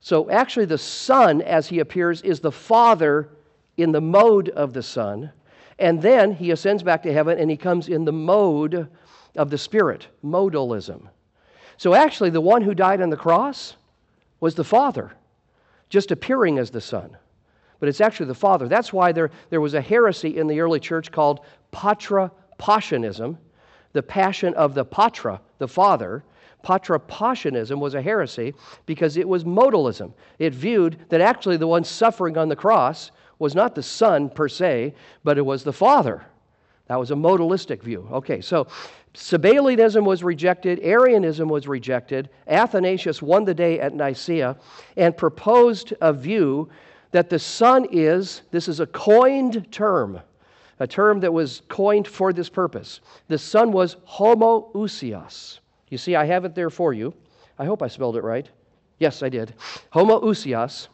so 0.00 0.30
actually, 0.30 0.64
the 0.64 0.78
Son, 0.78 1.42
as 1.42 1.68
he 1.68 1.78
appears, 1.78 2.22
is 2.22 2.40
the 2.40 2.52
Father 2.52 3.28
in 3.76 3.92
the 3.92 4.00
mode 4.00 4.48
of 4.48 4.72
the 4.72 4.82
Son. 4.82 5.30
And 5.78 6.00
then 6.00 6.32
he 6.32 6.50
ascends 6.50 6.82
back 6.82 7.02
to 7.02 7.12
heaven 7.12 7.38
and 7.38 7.50
he 7.50 7.56
comes 7.56 7.88
in 7.88 8.04
the 8.04 8.12
mode 8.12 8.88
of 9.36 9.50
the 9.50 9.58
Spirit, 9.58 10.08
modalism. 10.24 11.08
So 11.76 11.94
actually, 11.94 12.30
the 12.30 12.40
one 12.40 12.62
who 12.62 12.74
died 12.74 13.00
on 13.00 13.10
the 13.10 13.16
cross 13.16 13.76
was 14.40 14.54
the 14.54 14.64
Father, 14.64 15.12
just 15.90 16.10
appearing 16.10 16.58
as 16.58 16.70
the 16.70 16.80
Son. 16.80 17.16
But 17.78 17.88
it's 17.88 18.00
actually 18.00 18.26
the 18.26 18.34
Father. 18.34 18.68
That's 18.68 18.92
why 18.92 19.12
there, 19.12 19.30
there 19.50 19.60
was 19.60 19.74
a 19.74 19.80
heresy 19.80 20.36
in 20.36 20.46
the 20.46 20.60
early 20.60 20.80
church 20.80 21.10
called 21.10 21.40
Patra 21.72 22.30
Passionism, 22.58 23.38
the 23.92 24.02
passion 24.02 24.54
of 24.54 24.74
the 24.74 24.84
Patra, 24.84 25.40
the 25.58 25.68
Father, 25.68 26.22
Patripassianism 26.62 27.78
was 27.78 27.94
a 27.94 28.02
heresy 28.02 28.54
because 28.86 29.16
it 29.16 29.28
was 29.28 29.44
modalism. 29.44 30.12
It 30.38 30.54
viewed 30.54 30.98
that 31.08 31.20
actually 31.20 31.56
the 31.56 31.66
one 31.66 31.84
suffering 31.84 32.36
on 32.36 32.48
the 32.48 32.56
cross 32.56 33.10
was 33.38 33.54
not 33.54 33.74
the 33.74 33.82
Son 33.82 34.28
per 34.28 34.48
se, 34.48 34.94
but 35.24 35.38
it 35.38 35.46
was 35.46 35.64
the 35.64 35.72
Father. 35.72 36.26
That 36.86 36.98
was 36.98 37.10
a 37.10 37.14
modalistic 37.14 37.82
view. 37.82 38.08
Okay, 38.12 38.40
so 38.40 38.66
Sabellianism 39.14 40.04
was 40.04 40.22
rejected, 40.22 40.80
Arianism 40.82 41.48
was 41.48 41.66
rejected. 41.68 42.30
Athanasius 42.48 43.22
won 43.22 43.44
the 43.44 43.54
day 43.54 43.80
at 43.80 43.94
Nicaea 43.94 44.56
and 44.96 45.16
proposed 45.16 45.94
a 46.00 46.12
view 46.12 46.68
that 47.12 47.30
the 47.30 47.38
Son 47.38 47.86
is, 47.90 48.42
this 48.50 48.68
is 48.68 48.80
a 48.80 48.86
coined 48.86 49.70
term, 49.72 50.20
a 50.80 50.86
term 50.86 51.20
that 51.20 51.32
was 51.32 51.62
coined 51.68 52.06
for 52.08 52.32
this 52.32 52.48
purpose. 52.48 53.00
The 53.28 53.38
Son 53.38 53.72
was 53.72 53.96
homoousios. 54.08 55.59
You 55.90 55.98
see, 55.98 56.16
I 56.16 56.24
have 56.24 56.44
it 56.44 56.54
there 56.54 56.70
for 56.70 56.94
you. 56.94 57.12
I 57.58 57.66
hope 57.66 57.82
I 57.82 57.88
spelled 57.88 58.16
it 58.16 58.22
right. 58.22 58.48
Yes, 58.98 59.22
I 59.22 59.28
did. 59.28 59.54
Homoousios. 59.92 60.88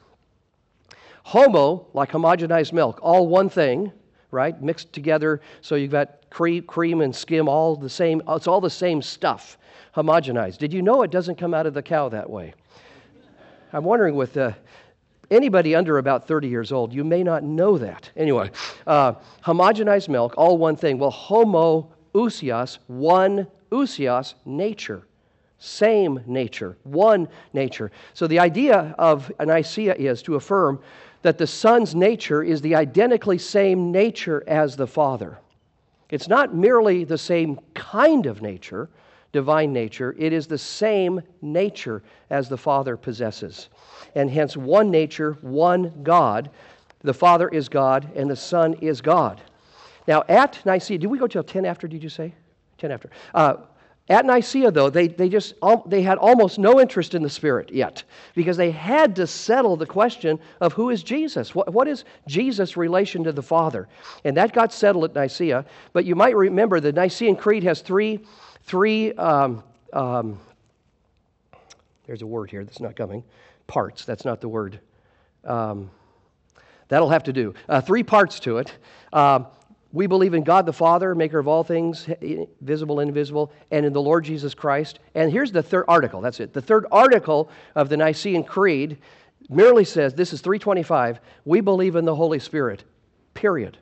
Homo, 1.23 1.87
like 1.93 2.13
homogenized 2.13 2.73
milk, 2.73 3.01
all 3.03 3.27
one 3.27 3.49
thing, 3.49 3.93
right? 4.31 4.61
Mixed 4.63 4.93
together, 4.93 5.41
so 5.61 5.75
you've 5.75 5.91
got 5.91 6.31
cream, 6.31 6.63
cream 6.63 7.01
and 7.01 7.15
skim, 7.15 7.49
all 7.49 7.75
the 7.75 7.91
same. 7.91 8.23
It's 8.29 8.47
all 8.47 8.61
the 8.61 8.71
same 8.71 9.03
stuff, 9.03 9.59
homogenized. 9.97 10.59
Did 10.59 10.73
you 10.73 10.83
know 10.83 11.03
it 11.03 11.11
doesn't 11.11 11.35
come 11.35 11.53
out 11.53 11.67
of 11.67 11.75
the 11.75 11.83
cow 11.83 12.09
that 12.11 12.31
way? 12.31 12.55
I'm 13.73 13.83
wondering 13.83 14.15
with 14.15 14.37
uh, 14.37 14.53
anybody 15.29 15.75
under 15.75 15.99
about 15.99 16.29
30 16.29 16.47
years 16.47 16.71
old, 16.71 16.93
you 16.93 17.03
may 17.03 17.25
not 17.25 17.43
know 17.43 17.77
that. 17.77 18.09
Anyway, 18.17 18.51
uh, 18.87 19.15
homogenized 19.45 20.09
milk, 20.09 20.35
all 20.37 20.57
one 20.57 20.77
thing. 20.77 20.97
Well, 20.97 21.13
homoousios, 21.13 22.79
one 22.87 23.49
ousios, 23.71 24.35
nature. 24.45 25.07
Same 25.59 26.21
nature, 26.27 26.77
one 26.83 27.29
nature. 27.53 27.91
So 28.15 28.27
the 28.27 28.39
idea 28.39 28.95
of 28.99 29.33
Nicaea 29.41 29.95
is 29.95 30.23
to 30.23 30.35
affirm 30.35 30.81
that 31.23 31.39
the 31.39 31.47
Son's 31.47 31.95
nature 31.95 32.43
is 32.43 32.61
the 32.61 32.75
identically 32.75 33.39
same 33.39 33.91
nature 33.91 34.45
as 34.47 34.77
the 34.77 34.87
Father. 34.87 35.39
It's 36.11 36.29
not 36.29 36.55
merely 36.55 37.05
the 37.05 37.19
same 37.19 37.59
kind 37.75 38.27
of 38.27 38.43
nature, 38.43 38.89
divine 39.33 39.73
nature, 39.73 40.15
it 40.19 40.33
is 40.33 40.47
the 40.47 40.59
same 40.59 41.21
nature 41.43 42.03
as 42.31 42.49
the 42.49 42.57
Father 42.57 42.97
possesses. 42.97 43.69
And 44.15 44.31
hence, 44.31 44.57
one 44.57 44.91
nature, 44.91 45.37
one 45.41 45.93
God. 46.03 46.51
The 47.03 47.15
Father 47.15 47.49
is 47.49 47.69
God, 47.69 48.11
and 48.15 48.31
the 48.31 48.37
Son 48.37 48.75
is 48.75 49.01
God. 49.01 49.41
Now, 50.07 50.25
at 50.29 50.65
Nicaea, 50.65 50.99
did 50.99 51.09
we 51.09 51.19
go 51.19 51.27
till 51.27 51.43
10 51.43 51.67
after, 51.67 51.89
did 51.89 52.03
you 52.03 52.09
say? 52.09 52.35
10 52.79 52.91
after. 52.93 53.11
Uh, 53.35 53.57
at 54.09 54.25
Nicaea, 54.25 54.71
though, 54.71 54.89
they, 54.89 55.09
they 55.09 55.29
just 55.29 55.55
they 55.87 56.03
had 56.03 56.17
almost 56.19 56.61
no 56.61 56.79
interest 56.81 57.15
in 57.15 57.25
the 57.25 57.31
Spirit 57.31 57.73
yet 57.73 58.05
because 58.37 58.57
they 58.57 58.71
had 58.71 59.17
to 59.17 59.27
settle 59.27 59.77
the 59.77 59.87
question 59.87 60.39
of 60.61 60.73
who 60.73 60.91
is 60.91 61.03
Jesus? 61.03 61.57
What, 61.57 61.73
what 61.73 61.89
is 61.89 62.05
Jesus' 62.29 62.77
relation 62.77 63.25
to 63.25 63.33
the 63.33 63.43
Father? 63.43 63.89
And 64.25 64.37
that 64.37 64.53
got 64.53 64.73
settled 64.73 65.05
at 65.05 65.15
Nicaea. 65.17 65.65
But 65.93 66.05
you 66.05 66.15
might 66.15 66.37
remember 66.37 66.79
the 66.79 66.93
Nicene 66.93 67.35
Creed 67.35 67.65
has 67.65 67.81
three, 67.81 68.21
three 68.63 69.13
um, 69.15 69.65
um, 69.93 70.39
there's 72.07 72.23
a 72.23 72.27
word 72.27 72.51
here 72.51 72.65
that's 72.65 72.81
not 72.81 72.95
coming, 72.95 73.25
parts. 73.67 74.05
That's 74.05 74.25
not 74.25 74.41
the 74.41 74.49
word. 74.49 74.81
Um, 75.45 75.91
that'll 76.89 77.09
have 77.09 77.25
to 77.25 77.33
do. 77.33 77.55
Uh, 77.69 77.81
three 77.81 78.05
parts 78.05 78.41
to 78.41 78.59
it. 78.59 78.73
Uh, 79.13 79.45
we 79.97 80.07
believe 80.07 80.35
in 80.35 80.45
God 80.45 80.67
the 80.67 80.75
Father, 80.75 81.15
maker 81.15 81.39
of 81.39 81.49
all 81.49 81.65
things, 81.65 82.07
visible 82.61 83.01
and 83.01 83.09
invisible, 83.09 83.51
and 83.71 83.87
in 83.87 83.95
the 83.95 84.03
Lord 84.03 84.25
Jesus 84.25 84.53
Christ. 84.53 84.99
And 85.15 85.33
here's 85.33 85.51
the 85.51 85.63
third 85.63 85.87
article. 85.89 86.21
That's 86.21 86.39
it. 86.39 86.53
The 86.53 86.61
third 86.61 86.85
article 86.93 87.49
of 87.75 87.89
the 87.89 87.97
Nicene 87.97 88.45
Creed 88.45 88.99
merely 89.49 89.85
says 89.85 90.13
this 90.13 90.35
is 90.35 90.43
325 90.43 91.19
we 91.47 91.63
believe 91.63 91.97
in 91.97 92.05
the 92.05 92.15
Holy 92.15 92.39
Spirit. 92.39 92.85
Period. 93.33 93.79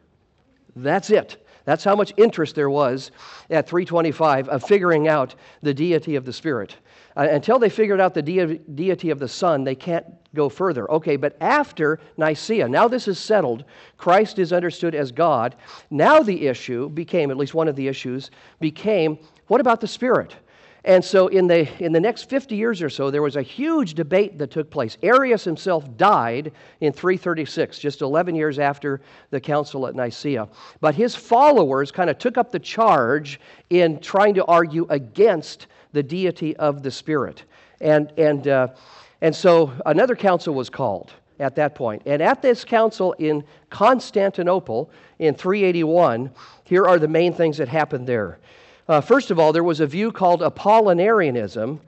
That's 0.76 1.10
it. 1.10 1.44
That's 1.64 1.82
how 1.82 1.96
much 1.96 2.12
interest 2.16 2.54
there 2.54 2.70
was 2.70 3.10
at 3.50 3.68
325 3.68 4.48
of 4.48 4.62
figuring 4.62 5.08
out 5.08 5.34
the 5.62 5.74
deity 5.74 6.14
of 6.14 6.24
the 6.24 6.32
Spirit. 6.32 6.76
Uh, 7.16 7.28
until 7.30 7.58
they 7.58 7.68
figured 7.68 8.00
out 8.00 8.14
the 8.14 8.22
de- 8.22 8.58
deity 8.58 9.10
of 9.10 9.18
the 9.18 9.28
Son, 9.28 9.62
they 9.62 9.74
can't 9.74 10.06
go 10.34 10.48
further. 10.48 10.90
Okay, 10.90 11.16
but 11.16 11.36
after 11.40 12.00
Nicaea, 12.16 12.68
now 12.68 12.88
this 12.88 13.06
is 13.06 13.18
settled. 13.18 13.64
Christ 13.96 14.38
is 14.38 14.52
understood 14.52 14.94
as 14.94 15.12
God. 15.12 15.54
Now 15.90 16.20
the 16.20 16.48
issue 16.48 16.88
became, 16.88 17.30
at 17.30 17.36
least 17.36 17.54
one 17.54 17.68
of 17.68 17.76
the 17.76 17.86
issues, 17.86 18.30
became 18.60 19.18
what 19.46 19.60
about 19.60 19.80
the 19.80 19.86
Spirit? 19.86 20.34
And 20.86 21.02
so, 21.02 21.28
in 21.28 21.46
the, 21.46 21.66
in 21.82 21.92
the 21.92 22.00
next 22.00 22.28
50 22.28 22.56
years 22.56 22.82
or 22.82 22.90
so, 22.90 23.10
there 23.10 23.22
was 23.22 23.36
a 23.36 23.42
huge 23.42 23.94
debate 23.94 24.38
that 24.38 24.50
took 24.50 24.70
place. 24.70 24.98
Arius 25.02 25.42
himself 25.42 25.96
died 25.96 26.52
in 26.80 26.92
336, 26.92 27.78
just 27.78 28.02
11 28.02 28.34
years 28.34 28.58
after 28.58 29.00
the 29.30 29.40
council 29.40 29.86
at 29.86 29.94
Nicaea. 29.94 30.46
But 30.82 30.94
his 30.94 31.14
followers 31.14 31.90
kind 31.90 32.10
of 32.10 32.18
took 32.18 32.36
up 32.36 32.52
the 32.52 32.58
charge 32.58 33.40
in 33.70 33.98
trying 34.00 34.34
to 34.34 34.44
argue 34.44 34.86
against 34.90 35.68
the 35.94 36.02
deity 36.02 36.54
of 36.56 36.82
the 36.82 36.90
Spirit. 36.90 37.44
And, 37.80 38.12
and, 38.18 38.46
uh, 38.46 38.68
and 39.22 39.34
so 39.34 39.72
another 39.86 40.14
council 40.14 40.54
was 40.54 40.68
called 40.68 41.12
at 41.38 41.56
that 41.56 41.74
point. 41.74 42.02
And 42.04 42.20
at 42.20 42.42
this 42.42 42.64
council 42.64 43.12
in 43.14 43.42
Constantinople 43.70 44.90
in 45.18 45.34
381, 45.34 46.30
here 46.64 46.84
are 46.84 46.98
the 46.98 47.08
main 47.08 47.32
things 47.32 47.56
that 47.56 47.68
happened 47.68 48.06
there. 48.06 48.38
Uh, 48.86 49.00
first 49.00 49.30
of 49.30 49.38
all, 49.38 49.52
there 49.52 49.64
was 49.64 49.80
a 49.80 49.86
view 49.86 50.12
called 50.12 50.42
Apollinarianism 50.42 51.80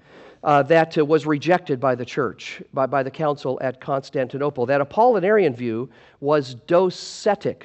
uh, 0.42 0.62
that 0.62 0.96
uh, 0.96 1.04
was 1.04 1.26
rejected 1.26 1.80
by 1.80 1.94
the 1.94 2.04
church, 2.04 2.62
by, 2.72 2.86
by 2.86 3.02
the 3.02 3.10
council 3.10 3.58
at 3.60 3.80
Constantinople. 3.80 4.64
That 4.64 4.80
Apollinarian 4.80 5.54
view 5.54 5.90
was 6.20 6.54
docetic. 6.66 7.62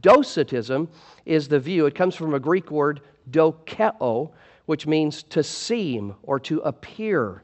Docetism 0.00 0.88
is 1.24 1.48
the 1.48 1.60
view, 1.60 1.86
it 1.86 1.94
comes 1.94 2.14
from 2.14 2.34
a 2.34 2.40
Greek 2.40 2.70
word, 2.70 3.00
dokeo, 3.30 4.30
which 4.66 4.86
means 4.86 5.22
to 5.24 5.42
seem 5.42 6.14
or 6.22 6.40
to 6.40 6.60
appear. 6.60 7.42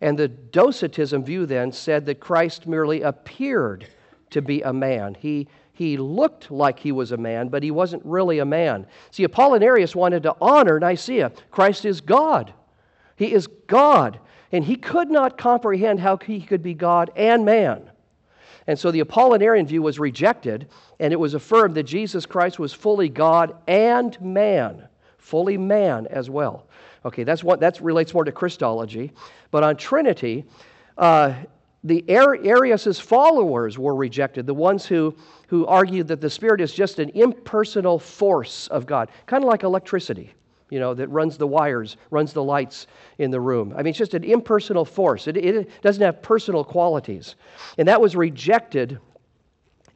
And 0.00 0.18
the 0.18 0.28
Docetism 0.28 1.24
view 1.24 1.46
then 1.46 1.72
said 1.72 2.06
that 2.06 2.20
Christ 2.20 2.66
merely 2.66 3.02
appeared 3.02 3.86
to 4.30 4.40
be 4.40 4.62
a 4.62 4.72
man. 4.72 5.16
He, 5.18 5.48
he 5.72 5.96
looked 5.96 6.50
like 6.50 6.78
he 6.78 6.92
was 6.92 7.12
a 7.12 7.16
man, 7.16 7.48
but 7.48 7.62
he 7.62 7.70
wasn't 7.70 8.04
really 8.04 8.38
a 8.38 8.44
man. 8.44 8.86
See, 9.10 9.26
Apollinarius 9.26 9.94
wanted 9.94 10.22
to 10.22 10.36
honor 10.40 10.78
Nicaea. 10.78 11.32
Christ 11.50 11.84
is 11.84 12.00
God. 12.00 12.52
He 13.16 13.32
is 13.32 13.46
God. 13.46 14.20
And 14.52 14.64
he 14.64 14.76
could 14.76 15.10
not 15.10 15.38
comprehend 15.38 16.00
how 16.00 16.16
he 16.16 16.40
could 16.40 16.62
be 16.62 16.74
God 16.74 17.10
and 17.16 17.44
man. 17.44 17.90
And 18.66 18.78
so 18.78 18.90
the 18.90 19.02
Apollinarian 19.02 19.66
view 19.66 19.82
was 19.82 19.98
rejected, 19.98 20.68
and 20.98 21.12
it 21.12 21.18
was 21.18 21.34
affirmed 21.34 21.74
that 21.74 21.84
Jesus 21.84 22.26
Christ 22.26 22.58
was 22.58 22.72
fully 22.72 23.08
God 23.08 23.56
and 23.66 24.20
man, 24.20 24.86
fully 25.20 25.56
man 25.56 26.06
as 26.08 26.28
well. 26.28 26.66
Okay, 27.04 27.24
that's 27.24 27.44
what 27.44 27.60
that 27.60 27.80
relates 27.80 28.12
more 28.12 28.24
to 28.24 28.32
Christology. 28.32 29.12
But 29.50 29.62
on 29.62 29.76
Trinity, 29.76 30.44
uh, 30.98 31.34
the 31.82 32.04
Arius's 32.08 33.00
followers 33.00 33.78
were 33.78 33.94
rejected, 33.94 34.46
the 34.46 34.54
ones 34.54 34.84
who, 34.84 35.14
who 35.48 35.66
argued 35.66 36.08
that 36.08 36.20
the 36.20 36.28
Spirit 36.28 36.60
is 36.60 36.72
just 36.72 36.98
an 36.98 37.08
impersonal 37.10 37.98
force 37.98 38.68
of 38.68 38.86
God, 38.86 39.08
kind 39.26 39.42
of 39.42 39.48
like 39.48 39.62
electricity, 39.62 40.34
you 40.68 40.78
know, 40.78 40.92
that 40.92 41.08
runs 41.08 41.38
the 41.38 41.46
wires, 41.46 41.96
runs 42.10 42.34
the 42.34 42.44
lights 42.44 42.86
in 43.18 43.30
the 43.30 43.40
room. 43.40 43.72
I 43.74 43.78
mean, 43.78 43.88
it's 43.88 43.98
just 43.98 44.12
an 44.12 44.24
impersonal 44.24 44.84
force. 44.84 45.26
It, 45.26 45.38
it 45.38 45.70
doesn't 45.80 46.02
have 46.02 46.20
personal 46.20 46.64
qualities. 46.64 47.34
And 47.78 47.88
that 47.88 48.00
was 48.00 48.14
rejected 48.14 48.98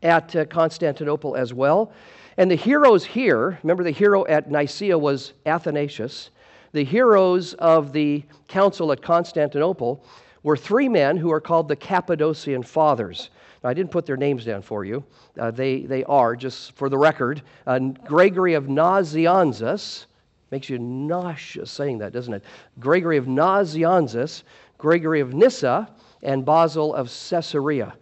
at 0.02 0.34
uh, 0.36 0.46
Constantinople 0.46 1.36
as 1.36 1.52
well. 1.52 1.92
And 2.36 2.50
the 2.50 2.56
heroes 2.56 3.04
here, 3.04 3.58
remember 3.62 3.84
the 3.84 3.90
hero 3.90 4.26
at 4.26 4.50
Nicaea 4.50 4.98
was 4.98 5.34
Athanasius. 5.46 6.30
The 6.72 6.84
heroes 6.84 7.54
of 7.54 7.92
the 7.92 8.24
council 8.48 8.90
at 8.90 9.00
Constantinople 9.00 10.04
were 10.42 10.56
three 10.56 10.88
men 10.88 11.16
who 11.16 11.30
are 11.30 11.40
called 11.40 11.68
the 11.68 11.76
Cappadocian 11.76 12.62
Fathers. 12.62 13.30
Now, 13.62 13.70
I 13.70 13.74
didn't 13.74 13.92
put 13.92 14.04
their 14.04 14.16
names 14.16 14.44
down 14.44 14.62
for 14.62 14.84
you. 14.84 15.04
Uh, 15.38 15.50
they, 15.50 15.82
they 15.82 16.04
are, 16.04 16.34
just 16.34 16.72
for 16.72 16.88
the 16.88 16.98
record, 16.98 17.42
uh, 17.66 17.78
Gregory 17.78 18.54
of 18.54 18.64
Nazianzus. 18.64 20.06
Makes 20.50 20.68
you 20.68 20.78
nauseous 20.78 21.70
saying 21.70 21.98
that, 21.98 22.12
doesn't 22.12 22.34
it? 22.34 22.44
Gregory 22.78 23.16
of 23.16 23.26
Nazianzus, 23.26 24.42
Gregory 24.76 25.20
of 25.20 25.32
Nyssa, 25.32 25.88
and 26.22 26.44
Basil 26.44 26.94
of 26.94 27.06
Caesarea. 27.06 27.94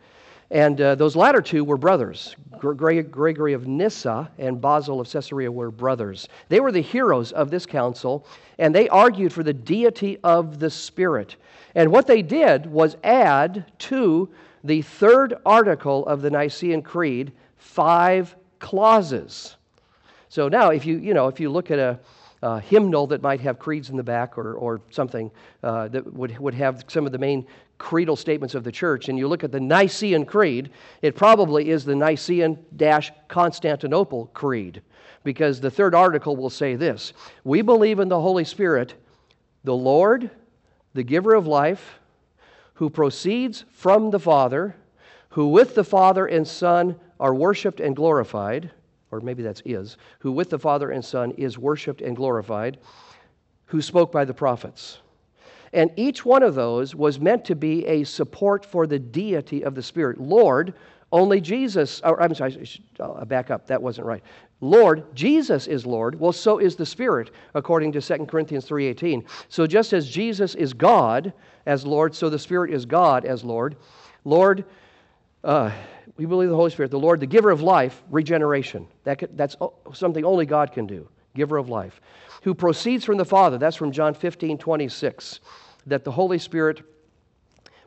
And 0.52 0.78
uh, 0.82 0.94
those 0.96 1.16
latter 1.16 1.40
two 1.40 1.64
were 1.64 1.78
brothers. 1.78 2.36
Gregory 2.58 3.54
of 3.54 3.66
Nyssa 3.66 4.30
and 4.38 4.60
Basil 4.60 5.00
of 5.00 5.10
Caesarea 5.10 5.50
were 5.50 5.70
brothers. 5.70 6.28
They 6.50 6.60
were 6.60 6.70
the 6.70 6.82
heroes 6.82 7.32
of 7.32 7.50
this 7.50 7.64
council, 7.64 8.26
and 8.58 8.74
they 8.74 8.88
argued 8.90 9.32
for 9.32 9.42
the 9.42 9.54
deity 9.54 10.18
of 10.22 10.60
the 10.60 10.68
Spirit. 10.68 11.36
And 11.74 11.90
what 11.90 12.06
they 12.06 12.20
did 12.20 12.66
was 12.66 12.98
add 13.02 13.64
to 13.78 14.28
the 14.62 14.82
third 14.82 15.38
article 15.46 16.06
of 16.06 16.20
the 16.20 16.30
Nicene 16.30 16.82
Creed 16.82 17.32
five 17.56 18.36
clauses. 18.58 19.56
So 20.28 20.48
now, 20.48 20.68
if 20.68 20.84
you, 20.84 20.98
you 20.98 21.14
know, 21.14 21.28
if 21.28 21.40
you 21.40 21.48
look 21.50 21.70
at 21.70 21.78
a, 21.78 21.98
hymnal 22.60 23.06
that 23.06 23.22
might 23.22 23.40
have 23.40 23.58
creeds 23.60 23.88
in 23.90 23.96
the 23.96 24.02
back 24.02 24.36
or, 24.36 24.54
or 24.54 24.80
something 24.90 25.30
uh, 25.62 25.86
that 25.86 26.12
would, 26.12 26.36
would 26.40 26.54
have 26.54 26.84
some 26.88 27.06
of 27.06 27.12
the 27.12 27.18
main 27.18 27.46
creedal 27.82 28.14
statements 28.14 28.54
of 28.54 28.62
the 28.62 28.70
church 28.70 29.08
and 29.08 29.18
you 29.18 29.26
look 29.26 29.42
at 29.42 29.50
the 29.50 29.58
Nicene 29.58 30.24
Creed, 30.24 30.70
it 31.02 31.16
probably 31.16 31.68
is 31.68 31.84
the 31.84 31.96
Nicene 31.96 32.56
Constantinople 33.26 34.26
Creed 34.32 34.82
because 35.24 35.60
the 35.60 35.70
third 35.70 35.92
article 35.92 36.36
will 36.36 36.48
say 36.48 36.76
this 36.76 37.12
We 37.42 37.60
believe 37.60 37.98
in 37.98 38.08
the 38.08 38.20
Holy 38.20 38.44
Spirit, 38.44 38.94
the 39.64 39.74
Lord, 39.74 40.30
the 40.94 41.02
giver 41.02 41.34
of 41.34 41.48
life, 41.48 41.98
who 42.74 42.88
proceeds 42.88 43.64
from 43.72 44.10
the 44.10 44.20
Father, 44.20 44.76
who 45.30 45.48
with 45.48 45.74
the 45.74 45.84
Father 45.84 46.26
and 46.26 46.46
Son 46.46 46.94
are 47.18 47.34
worshiped 47.34 47.80
and 47.80 47.96
glorified, 47.96 48.70
or 49.10 49.20
maybe 49.20 49.42
that's 49.42 49.62
is, 49.64 49.96
who 50.20 50.30
with 50.30 50.50
the 50.50 50.58
Father 50.58 50.92
and 50.92 51.04
Son 51.04 51.32
is 51.32 51.58
worshiped 51.58 52.00
and 52.00 52.14
glorified, 52.14 52.78
who 53.66 53.82
spoke 53.82 54.12
by 54.12 54.24
the 54.24 54.34
prophets. 54.34 54.98
And 55.72 55.90
each 55.96 56.24
one 56.24 56.42
of 56.42 56.54
those 56.54 56.94
was 56.94 57.18
meant 57.18 57.44
to 57.46 57.54
be 57.54 57.86
a 57.86 58.04
support 58.04 58.64
for 58.64 58.86
the 58.86 58.98
deity 58.98 59.64
of 59.64 59.74
the 59.74 59.82
Spirit. 59.82 60.20
Lord, 60.20 60.74
only 61.12 61.40
Jesus, 61.40 62.00
or 62.04 62.20
I'm 62.22 62.34
sorry, 62.34 62.68
I'll 63.00 63.24
back 63.24 63.50
up, 63.50 63.66
that 63.66 63.82
wasn't 63.82 64.06
right. 64.06 64.22
Lord, 64.60 65.14
Jesus 65.14 65.66
is 65.66 65.84
Lord, 65.84 66.18
well, 66.18 66.32
so 66.32 66.58
is 66.58 66.76
the 66.76 66.86
Spirit, 66.86 67.30
according 67.54 67.92
to 67.92 68.00
2 68.00 68.26
Corinthians 68.26 68.68
3.18. 68.68 69.24
So 69.48 69.66
just 69.66 69.92
as 69.92 70.08
Jesus 70.08 70.54
is 70.54 70.72
God 70.72 71.32
as 71.66 71.86
Lord, 71.86 72.14
so 72.14 72.30
the 72.30 72.38
Spirit 72.38 72.72
is 72.72 72.86
God 72.86 73.24
as 73.24 73.42
Lord. 73.42 73.76
Lord, 74.24 74.64
uh, 75.42 75.70
we 76.16 76.26
believe 76.26 76.50
the 76.50 76.56
Holy 76.56 76.70
Spirit, 76.70 76.90
the 76.90 76.98
Lord, 76.98 77.20
the 77.20 77.26
giver 77.26 77.50
of 77.50 77.62
life, 77.62 78.02
regeneration. 78.10 78.86
That 79.04 79.18
could, 79.18 79.36
that's 79.36 79.56
something 79.94 80.24
only 80.24 80.46
God 80.46 80.72
can 80.72 80.86
do, 80.86 81.08
giver 81.34 81.56
of 81.56 81.68
life. 81.68 82.00
Who 82.42 82.54
proceeds 82.54 83.04
from 83.04 83.16
the 83.16 83.24
Father, 83.24 83.58
that's 83.58 83.76
from 83.76 83.90
John 83.90 84.14
15, 84.14 84.58
26 84.58 85.40
that 85.86 86.04
the 86.04 86.12
Holy 86.12 86.38
Spirit 86.38 86.82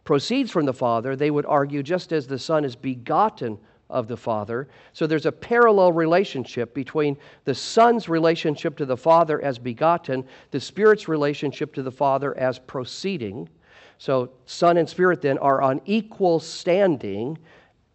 proceeds 0.03 0.51
from 0.51 0.65
the 0.65 0.73
Father, 0.73 1.15
they 1.15 1.31
would 1.31 1.45
argue 1.45 1.83
just 1.83 2.11
as 2.11 2.27
the 2.27 2.39
Son 2.39 2.63
is 2.63 2.75
begotten 2.75 3.57
of 3.89 4.07
the 4.07 4.17
Father. 4.17 4.67
So 4.93 5.07
there's 5.07 5.25
a 5.25 5.31
parallel 5.31 5.91
relationship 5.91 6.73
between 6.73 7.17
the 7.43 7.55
Son's 7.55 8.09
relationship 8.09 8.77
to 8.77 8.85
the 8.85 8.97
Father 8.97 9.41
as 9.41 9.59
begotten, 9.59 10.25
the 10.51 10.59
Spirit's 10.59 11.07
relationship 11.07 11.73
to 11.75 11.83
the 11.83 11.91
Father 11.91 12.37
as 12.37 12.59
proceeding. 12.59 13.49
So 13.97 14.31
Son 14.45 14.77
and 14.77 14.89
Spirit 14.89 15.21
then 15.21 15.37
are 15.37 15.61
on 15.61 15.81
equal 15.85 16.39
standing. 16.39 17.37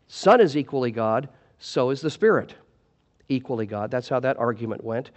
Son 0.09 0.41
is 0.41 0.57
equally 0.57 0.91
God, 0.91 1.29
so 1.59 1.91
is 1.91 2.01
the 2.01 2.11
Spirit 2.11 2.55
equally 3.29 3.67
God. 3.67 3.91
That's 3.91 4.09
how 4.09 4.21
that 4.21 4.39
argument 4.39 4.83
went 4.83 5.11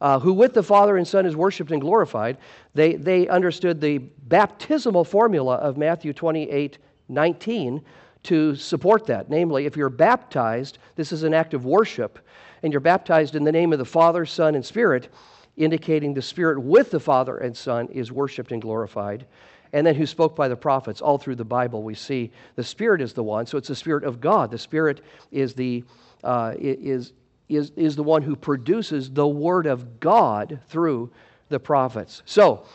uh, 0.00 0.18
who 0.18 0.32
with 0.32 0.54
the 0.54 0.62
Father 0.62 0.96
and 0.96 1.06
Son 1.06 1.26
is 1.26 1.36
worshiped 1.36 1.70
and 1.70 1.80
glorified, 1.80 2.38
they, 2.74 2.94
they 2.94 3.28
understood 3.28 3.80
the 3.80 3.98
baptismal 3.98 5.04
formula 5.04 5.56
of 5.56 5.76
Matthew 5.76 6.12
28 6.12 6.78
19 7.08 7.84
to 8.24 8.56
support 8.56 9.06
that. 9.06 9.30
Namely, 9.30 9.66
if 9.66 9.76
you're 9.76 9.88
baptized, 9.88 10.78
this 10.96 11.12
is 11.12 11.22
an 11.22 11.32
act 11.32 11.54
of 11.54 11.64
worship, 11.64 12.18
and 12.62 12.72
you're 12.72 12.80
baptized 12.80 13.36
in 13.36 13.44
the 13.44 13.52
name 13.52 13.72
of 13.72 13.78
the 13.78 13.84
Father, 13.84 14.26
Son, 14.26 14.56
and 14.56 14.66
Spirit, 14.66 15.08
indicating 15.56 16.12
the 16.12 16.22
Spirit 16.22 16.60
with 16.60 16.90
the 16.90 16.98
Father 16.98 17.38
and 17.38 17.56
Son 17.56 17.86
is 17.88 18.10
worshiped 18.10 18.50
and 18.50 18.60
glorified. 18.60 19.26
And 19.72 19.86
then 19.86 19.94
who 19.94 20.06
spoke 20.06 20.34
by 20.34 20.48
the 20.48 20.56
prophets. 20.56 21.00
All 21.00 21.18
through 21.18 21.36
the 21.36 21.44
Bible, 21.44 21.82
we 21.82 21.94
see 21.94 22.30
the 22.56 22.64
Spirit 22.64 23.00
is 23.00 23.12
the 23.12 23.22
one. 23.22 23.46
So 23.46 23.58
it's 23.58 23.68
the 23.68 23.76
Spirit 23.76 24.04
of 24.04 24.20
God. 24.20 24.50
The 24.50 24.58
Spirit 24.58 25.02
is 25.30 25.54
the 25.54 25.84
uh, 26.24 26.54
is 26.58 27.12
is, 27.48 27.72
is 27.76 27.96
the 27.96 28.02
one 28.02 28.22
who 28.22 28.36
produces 28.36 29.10
the 29.10 29.26
Word 29.26 29.66
of 29.66 30.00
God 30.00 30.60
through 30.68 31.10
the 31.48 31.60
prophets. 31.60 32.22
So, 32.24 32.66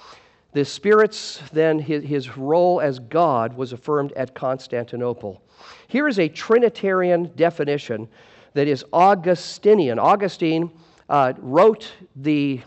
the 0.53 0.65
Spirit's 0.65 1.41
then, 1.53 1.79
his, 1.79 2.03
his 2.03 2.37
role 2.37 2.81
as 2.81 2.99
God 2.99 3.55
was 3.55 3.71
affirmed 3.71 4.11
at 4.13 4.35
Constantinople. 4.35 5.41
Here 5.87 6.07
is 6.07 6.19
a 6.19 6.27
Trinitarian 6.27 7.31
definition 7.35 8.09
that 8.53 8.67
is 8.67 8.83
Augustinian. 8.91 9.97
Augustine 9.97 10.69
uh, 11.09 11.33
wrote 11.37 11.91
the 12.17 12.61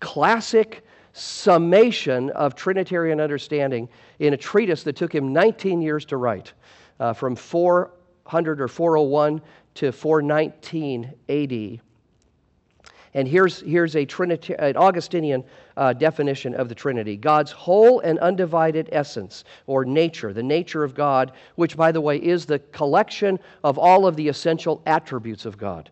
classic 0.00 0.84
summation 1.12 2.30
of 2.30 2.54
Trinitarian 2.54 3.20
understanding 3.20 3.88
in 4.18 4.32
a 4.32 4.36
treatise 4.36 4.82
that 4.84 4.96
took 4.96 5.14
him 5.14 5.32
19 5.32 5.82
years 5.82 6.04
to 6.06 6.16
write, 6.16 6.52
uh, 7.00 7.12
from 7.12 7.36
400 7.36 8.60
or 8.60 8.68
401 8.68 9.42
to 9.74 9.92
419 9.92 11.12
AD. 11.28 11.80
And 13.12 13.26
here's, 13.26 13.60
here's 13.60 13.96
a 13.96 14.04
Trinity, 14.04 14.54
an 14.58 14.76
Augustinian 14.76 15.42
uh, 15.76 15.92
definition 15.92 16.54
of 16.54 16.68
the 16.68 16.74
Trinity 16.74 17.16
God's 17.16 17.50
whole 17.50 18.00
and 18.00 18.18
undivided 18.20 18.88
essence, 18.92 19.44
or 19.66 19.84
nature, 19.84 20.32
the 20.32 20.42
nature 20.42 20.84
of 20.84 20.94
God, 20.94 21.32
which, 21.56 21.76
by 21.76 21.90
the 21.90 22.00
way, 22.00 22.18
is 22.18 22.46
the 22.46 22.58
collection 22.58 23.38
of 23.64 23.78
all 23.78 24.06
of 24.06 24.14
the 24.16 24.28
essential 24.28 24.82
attributes 24.86 25.44
of 25.44 25.58
God 25.58 25.90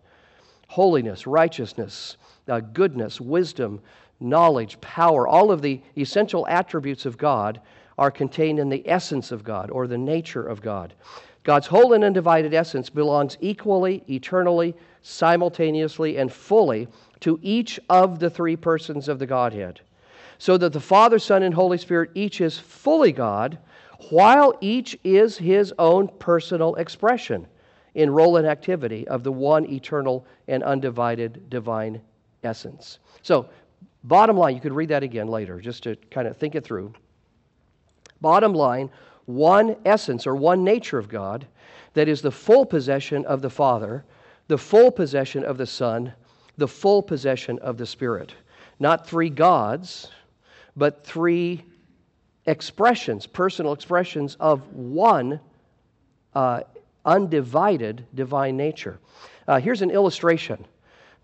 holiness, 0.69 1.27
righteousness, 1.27 2.19
uh, 2.47 2.61
goodness, 2.61 3.21
wisdom, 3.21 3.81
knowledge, 4.21 4.81
power, 4.81 5.27
all 5.27 5.51
of 5.51 5.63
the 5.63 5.81
essential 5.97 6.47
attributes 6.47 7.07
of 7.07 7.17
God 7.17 7.61
are 7.97 8.11
contained 8.11 8.59
in 8.59 8.69
the 8.69 8.89
essence 8.89 9.33
of 9.33 9.43
God, 9.43 9.71
or 9.71 9.87
the 9.87 9.99
nature 9.99 10.47
of 10.47 10.63
God. 10.63 10.95
God's 11.49 11.67
whole 11.67 11.95
and 11.95 12.05
undivided 12.05 12.53
essence 12.53 12.91
belongs 12.91 13.39
equally, 13.41 14.05
eternally, 14.07 14.75
simultaneously, 15.01 16.19
and 16.19 16.31
fully 16.31 16.89
to 17.21 17.39
each 17.41 17.81
of 17.89 18.19
the 18.19 18.29
three 18.29 18.55
persons 18.55 19.09
of 19.09 19.19
the 19.19 19.25
Godhead. 19.25 19.81
so 20.37 20.59
that 20.59 20.75
the 20.75 20.81
Father, 20.81 21.19
Son, 21.19 21.43
and 21.43 21.55
Holy 21.55 21.79
Spirit 21.79 22.11
each 22.15 22.43
is 22.43 22.59
fully 22.59 23.13
God, 23.13 23.57
while 24.11 24.59
each 24.61 24.99
is 25.05 25.39
his 25.39 25.73
own 25.79 26.09
personal 26.19 26.75
expression 26.75 27.47
in 27.95 28.11
role 28.11 28.37
and 28.37 28.47
activity 28.47 29.09
of 29.09 29.25
the 29.25 29.33
one 29.33 29.65
eternal 29.71 30.27
and 30.49 30.63
undivided 30.63 31.49
divine 31.49 31.99
essence. 32.45 32.99
So, 33.23 33.49
bottom 34.05 34.37
line, 34.37 34.55
you 34.55 34.61
could 34.61 34.75
read 34.75 34.91
that 34.91 35.03
again 35.03 35.29
later 35.29 35.63
just 35.63 35.83
to 35.85 35.97
kind 36.11 36.29
of 36.29 36.37
think 36.37 36.55
it 36.57 36.63
through. 36.63 36.93
Bottom 38.21 38.53
line, 38.53 38.91
one 39.29 39.77
essence 39.85 40.27
or 40.27 40.35
one 40.35 40.65
nature 40.65 40.99
of 40.99 41.07
God 41.07 41.47
that 41.93 42.09
is 42.09 42.23
the 42.23 42.31
full 42.31 42.65
possession 42.65 43.27
of 43.27 43.43
the 43.43 43.51
Father, 43.51 44.03
the 44.47 44.57
full 44.57 44.91
possession 44.91 45.45
of 45.45 45.59
the 45.59 45.67
Son, 45.67 46.15
the 46.57 46.67
full 46.67 47.03
possession 47.03 47.59
of 47.59 47.77
the 47.77 47.85
Spirit. 47.85 48.33
Not 48.81 49.07
three 49.07 49.29
gods, 49.29 50.11
but 50.77 51.05
three 51.05 51.63
expressions, 52.47 53.27
personal 53.27 53.75
expressions 53.75 54.35
of 54.41 54.67
one 54.73 55.41
uh, 56.35 56.63
undivided 57.05 58.07
divine 58.15 58.57
nature. 58.57 58.99
Uh, 59.47 59.61
here's 59.61 59.83
an 59.83 59.91
illustration 59.91 60.65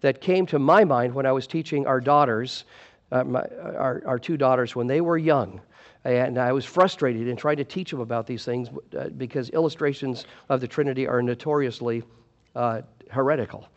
that 0.03 0.21
came 0.21 0.45
to 0.45 0.59
my 0.59 0.85
mind 0.85 1.15
when 1.15 1.25
I 1.25 1.33
was 1.33 1.47
teaching 1.47 1.87
our 1.87 2.03
daughters, 2.03 2.65
uh, 3.13 3.25
my, 3.25 3.41
our, 3.41 4.03
our 4.05 4.19
two 4.19 4.37
daughters, 4.37 4.77
when 4.77 4.87
they 4.87 5.01
were 5.01 5.17
young. 5.17 5.63
And 6.05 6.39
I 6.39 6.53
was 6.53 6.65
frustrated 6.65 7.29
and 7.29 7.39
tried 7.39 7.57
to 7.57 7.65
teach 7.65 7.91
them 7.91 8.01
about 8.01 8.27
these 8.27 8.45
things 8.45 8.69
uh, 8.99 9.09
because 9.09 9.49
illustrations 9.51 10.27
of 10.51 10.61
the 10.61 10.69
Trinity 10.69 11.07
are 11.07 11.23
notoriously 11.23 12.03
uh, 12.55 12.83
heretical. 13.11 13.69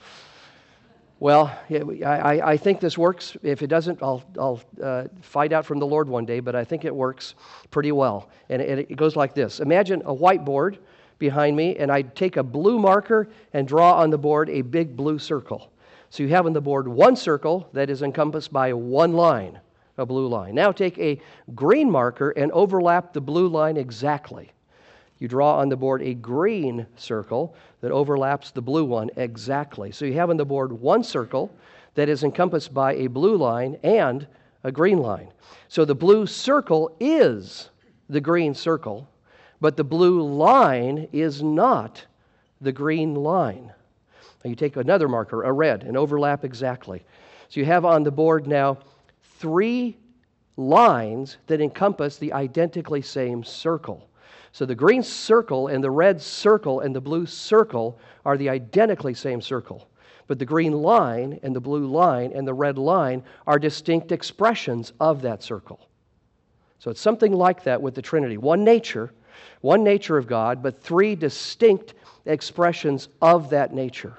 Well, 1.19 1.57
I, 2.05 2.41
I, 2.43 2.57
think 2.57 2.79
this 2.79 2.95
works. 2.95 3.35
If 3.41 3.63
it 3.63 3.67
doesn't, 3.67 4.03
I'll, 4.03 4.23
I'll 4.37 4.61
uh, 4.83 5.05
find 5.21 5.51
out 5.51 5.65
from 5.65 5.79
the 5.79 5.85
Lord 5.85 6.07
one 6.07 6.25
day, 6.25 6.39
but 6.39 6.55
I 6.55 6.63
think 6.63 6.85
it 6.85 6.93
works 6.93 7.33
pretty 7.71 7.91
well. 7.91 8.29
And 8.49 8.61
it, 8.61 8.91
it 8.91 8.95
goes 8.97 9.15
like 9.15 9.33
this 9.33 9.59
Imagine 9.59 10.03
a 10.05 10.13
whiteboard 10.13 10.77
behind 11.17 11.55
me, 11.55 11.75
and 11.77 11.91
I 11.91 12.03
take 12.03 12.37
a 12.37 12.43
blue 12.43 12.77
marker 12.77 13.29
and 13.53 13.67
draw 13.67 13.99
on 13.99 14.11
the 14.11 14.17
board 14.17 14.49
a 14.51 14.61
big 14.61 14.95
blue 14.95 15.17
circle. 15.17 15.71
So 16.11 16.21
you 16.21 16.29
have 16.29 16.45
on 16.45 16.53
the 16.53 16.61
board 16.61 16.87
one 16.87 17.15
circle 17.15 17.67
that 17.73 17.89
is 17.89 18.03
encompassed 18.03 18.53
by 18.53 18.73
one 18.73 19.13
line, 19.13 19.59
a 19.97 20.05
blue 20.05 20.27
line. 20.27 20.55
Now 20.55 20.71
take 20.71 20.97
a 20.99 21.19
green 21.55 21.89
marker 21.89 22.31
and 22.31 22.51
overlap 22.51 23.13
the 23.13 23.21
blue 23.21 23.47
line 23.47 23.77
exactly. 23.77 24.51
You 25.19 25.27
draw 25.27 25.57
on 25.57 25.69
the 25.69 25.75
board 25.75 26.01
a 26.03 26.13
green 26.13 26.85
circle 26.95 27.55
that 27.81 27.91
overlaps 27.91 28.51
the 28.51 28.61
blue 28.61 28.85
one 28.85 29.09
exactly. 29.15 29.91
So 29.91 30.05
you 30.05 30.13
have 30.13 30.29
on 30.29 30.37
the 30.37 30.45
board 30.45 30.71
one 30.71 31.03
circle 31.03 31.51
that 31.95 32.09
is 32.09 32.23
encompassed 32.23 32.73
by 32.73 32.93
a 32.93 33.07
blue 33.07 33.35
line 33.37 33.77
and 33.81 34.27
a 34.63 34.71
green 34.71 34.99
line. 34.99 35.29
So 35.67 35.85
the 35.85 35.95
blue 35.95 36.27
circle 36.27 36.95
is 36.99 37.69
the 38.09 38.21
green 38.21 38.53
circle, 38.53 39.09
but 39.59 39.75
the 39.75 39.83
blue 39.83 40.21
line 40.21 41.07
is 41.11 41.41
not 41.41 42.05
the 42.61 42.71
green 42.71 43.15
line. 43.15 43.73
Now 44.43 44.49
you 44.49 44.55
take 44.55 44.75
another 44.75 45.07
marker, 45.07 45.43
a 45.43 45.51
red, 45.51 45.83
and 45.83 45.97
overlap 45.97 46.45
exactly. 46.45 47.03
So 47.49 47.59
you 47.59 47.65
have 47.65 47.85
on 47.85 48.03
the 48.03 48.11
board 48.11 48.45
now 48.45 48.77
three 49.39 49.97
lines 50.57 51.37
that 51.47 51.61
encompass 51.61 52.17
the 52.17 52.33
identically 52.33 53.01
same 53.01 53.43
circle. 53.43 54.09
So 54.51 54.65
the 54.65 54.75
green 54.75 55.03
circle 55.03 55.67
and 55.67 55.83
the 55.83 55.91
red 55.91 56.21
circle 56.21 56.79
and 56.79 56.95
the 56.95 57.01
blue 57.01 57.25
circle 57.25 57.99
are 58.25 58.37
the 58.37 58.49
identically 58.49 59.13
same 59.13 59.41
circle. 59.41 59.87
But 60.25 60.39
the 60.39 60.45
green 60.45 60.73
line 60.73 61.39
and 61.43 61.55
the 61.55 61.61
blue 61.61 61.85
line 61.85 62.31
and 62.33 62.47
the 62.47 62.53
red 62.53 62.77
line 62.77 63.23
are 63.45 63.59
distinct 63.59 64.11
expressions 64.11 64.93
of 64.99 65.21
that 65.21 65.43
circle. 65.43 65.87
So 66.79 66.91
it's 66.91 67.01
something 67.01 67.33
like 67.33 67.63
that 67.63 67.81
with 67.81 67.95
the 67.95 68.01
Trinity. 68.01 68.37
One 68.37 68.63
nature, 68.63 69.13
one 69.61 69.83
nature 69.83 70.17
of 70.17 70.27
God, 70.27 70.61
but 70.61 70.81
three 70.81 71.15
distinct 71.15 71.93
expressions 72.25 73.09
of 73.21 73.49
that 73.51 73.73
nature. 73.73 74.17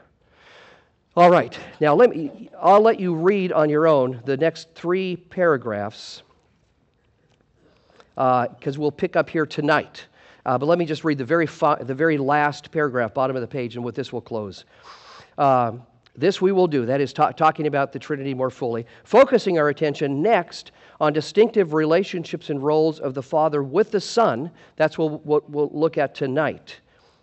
All 1.18 1.30
right, 1.30 1.58
now 1.80 1.96
let 1.96 2.10
me, 2.10 2.48
I'll 2.62 2.80
let 2.80 3.00
you 3.00 3.12
read 3.12 3.50
on 3.50 3.68
your 3.68 3.88
own 3.88 4.22
the 4.24 4.36
next 4.36 4.68
three 4.76 5.16
paragraphs 5.16 6.22
because 8.14 8.76
uh, 8.76 8.80
we'll 8.80 8.92
pick 8.92 9.16
up 9.16 9.28
here 9.28 9.44
tonight. 9.44 10.06
Uh, 10.46 10.56
but 10.56 10.66
let 10.66 10.78
me 10.78 10.84
just 10.84 11.02
read 11.02 11.18
the 11.18 11.24
very, 11.24 11.44
fi- 11.44 11.82
the 11.82 11.92
very 11.92 12.18
last 12.18 12.70
paragraph, 12.70 13.14
bottom 13.14 13.34
of 13.34 13.42
the 13.42 13.48
page, 13.48 13.74
and 13.74 13.84
with 13.84 13.96
this 13.96 14.12
we'll 14.12 14.22
close. 14.22 14.64
Uh, 15.38 15.72
this 16.14 16.40
we 16.40 16.52
will 16.52 16.68
do, 16.68 16.86
that 16.86 17.00
is, 17.00 17.12
ta- 17.12 17.32
talking 17.32 17.66
about 17.66 17.92
the 17.92 17.98
Trinity 17.98 18.32
more 18.32 18.48
fully, 18.48 18.86
focusing 19.02 19.58
our 19.58 19.70
attention 19.70 20.22
next 20.22 20.70
on 21.00 21.12
distinctive 21.12 21.72
relationships 21.72 22.48
and 22.48 22.62
roles 22.62 23.00
of 23.00 23.14
the 23.14 23.22
Father 23.24 23.64
with 23.64 23.90
the 23.90 24.00
Son. 24.00 24.52
That's 24.76 24.96
what 24.96 25.26
we'll 25.26 25.70
look 25.72 25.98
at 25.98 26.14
tonight 26.14 26.78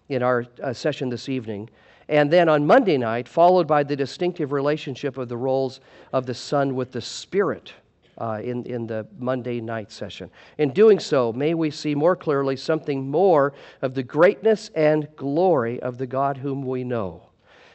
in 0.10 0.22
our 0.22 0.46
uh, 0.62 0.74
session 0.74 1.08
this 1.08 1.30
evening. 1.30 1.70
And 2.08 2.32
then 2.32 2.50
on 2.50 2.68
Monday 2.68 2.98
night, 2.98 3.28
followed 3.28 3.68
by 3.68 3.84
the 3.84 3.96
distinctive 3.96 4.52
relationship 4.52 5.18
of 5.18 5.28
the 5.28 5.38
roles 5.38 5.80
of 6.14 6.26
the 6.26 6.34
Son 6.34 6.76
with 6.76 6.92
the 6.92 7.02
Spirit 7.02 7.74
uh, 8.18 8.40
in, 8.44 8.64
in 8.66 8.88
the 8.88 9.08
Monday 9.18 9.60
night 9.60 9.92
session. 9.92 10.30
In 10.58 10.72
doing 10.72 11.00
so, 11.00 11.34
may 11.34 11.54
we 11.54 11.72
see 11.72 11.96
more 11.96 12.16
clearly 12.16 12.56
something 12.56 13.10
more 13.10 13.54
of 13.82 13.94
the 13.94 14.04
greatness 14.04 14.70
and 14.76 15.08
glory 15.16 15.82
of 15.82 15.98
the 15.98 16.08
God 16.08 16.38
whom 16.38 16.64
we 16.64 16.84
know. 16.84 17.24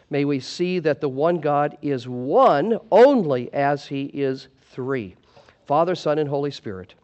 May 0.09 0.24
we 0.24 0.41
see 0.41 0.78
that 0.81 1.01
the 1.01 1.09
one 1.09 1.41
God 1.41 1.76
is 1.83 2.09
one 2.09 2.78
only 2.91 3.53
as 3.53 3.87
he 3.87 4.05
is 4.07 4.49
three 4.62 5.16
Father, 5.66 5.95
Son, 5.95 6.18
and 6.18 6.28
Holy 6.28 6.51
Spirit. 6.51 6.95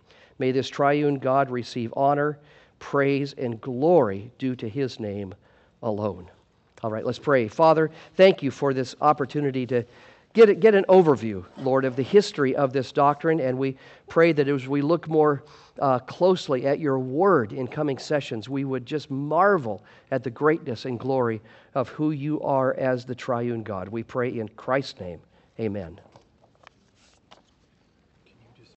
May 0.41 0.51
this 0.51 0.69
triune 0.69 1.21
God 1.21 1.51
receive 1.51 1.95
honor, 1.97 2.39
praise, 2.81 3.33
and 3.35 3.61
glory 3.61 4.33
due 4.39 4.57
to 4.57 4.69
his 4.69 4.99
name 4.99 5.35
alone. 5.83 6.29
All 6.83 6.91
right, 6.91 7.05
let's 7.05 7.19
pray. 7.19 7.49
Father, 7.49 7.91
thank 8.17 8.43
you 8.43 8.51
for 8.51 8.75
this 8.75 8.95
opportunity 9.01 9.67
to 9.67 9.85
get, 10.35 10.61
get 10.61 10.75
an 10.75 10.85
overview, 10.89 11.45
Lord, 11.57 11.85
of 11.85 11.97
the 11.97 12.03
history 12.03 12.55
of 12.55 12.73
this 12.73 12.93
doctrine. 12.93 13.41
And 13.41 13.59
we 13.59 13.77
pray 14.09 14.33
that 14.33 14.47
as 14.47 14.69
we 14.69 14.83
look 14.83 15.09
more 15.09 15.43
uh, 15.81 15.99
closely 16.01 16.67
at 16.67 16.79
your 16.79 16.99
word 16.99 17.53
in 17.53 17.67
coming 17.67 17.99
sessions, 17.99 18.49
we 18.49 18.65
would 18.65 18.85
just 18.85 19.11
marvel 19.11 19.83
at 20.11 20.23
the 20.23 20.31
greatness 20.31 20.85
and 20.85 21.01
glory 21.01 21.41
of 21.75 21.89
who 21.89 22.11
you 22.11 22.41
are 22.43 22.75
as 22.75 23.05
the 23.05 23.15
triune 23.15 23.63
God. 23.63 23.89
We 23.89 24.03
pray 24.03 24.39
in 24.39 24.49
Christ's 24.51 25.01
name. 25.01 25.21
Amen. 25.59 25.99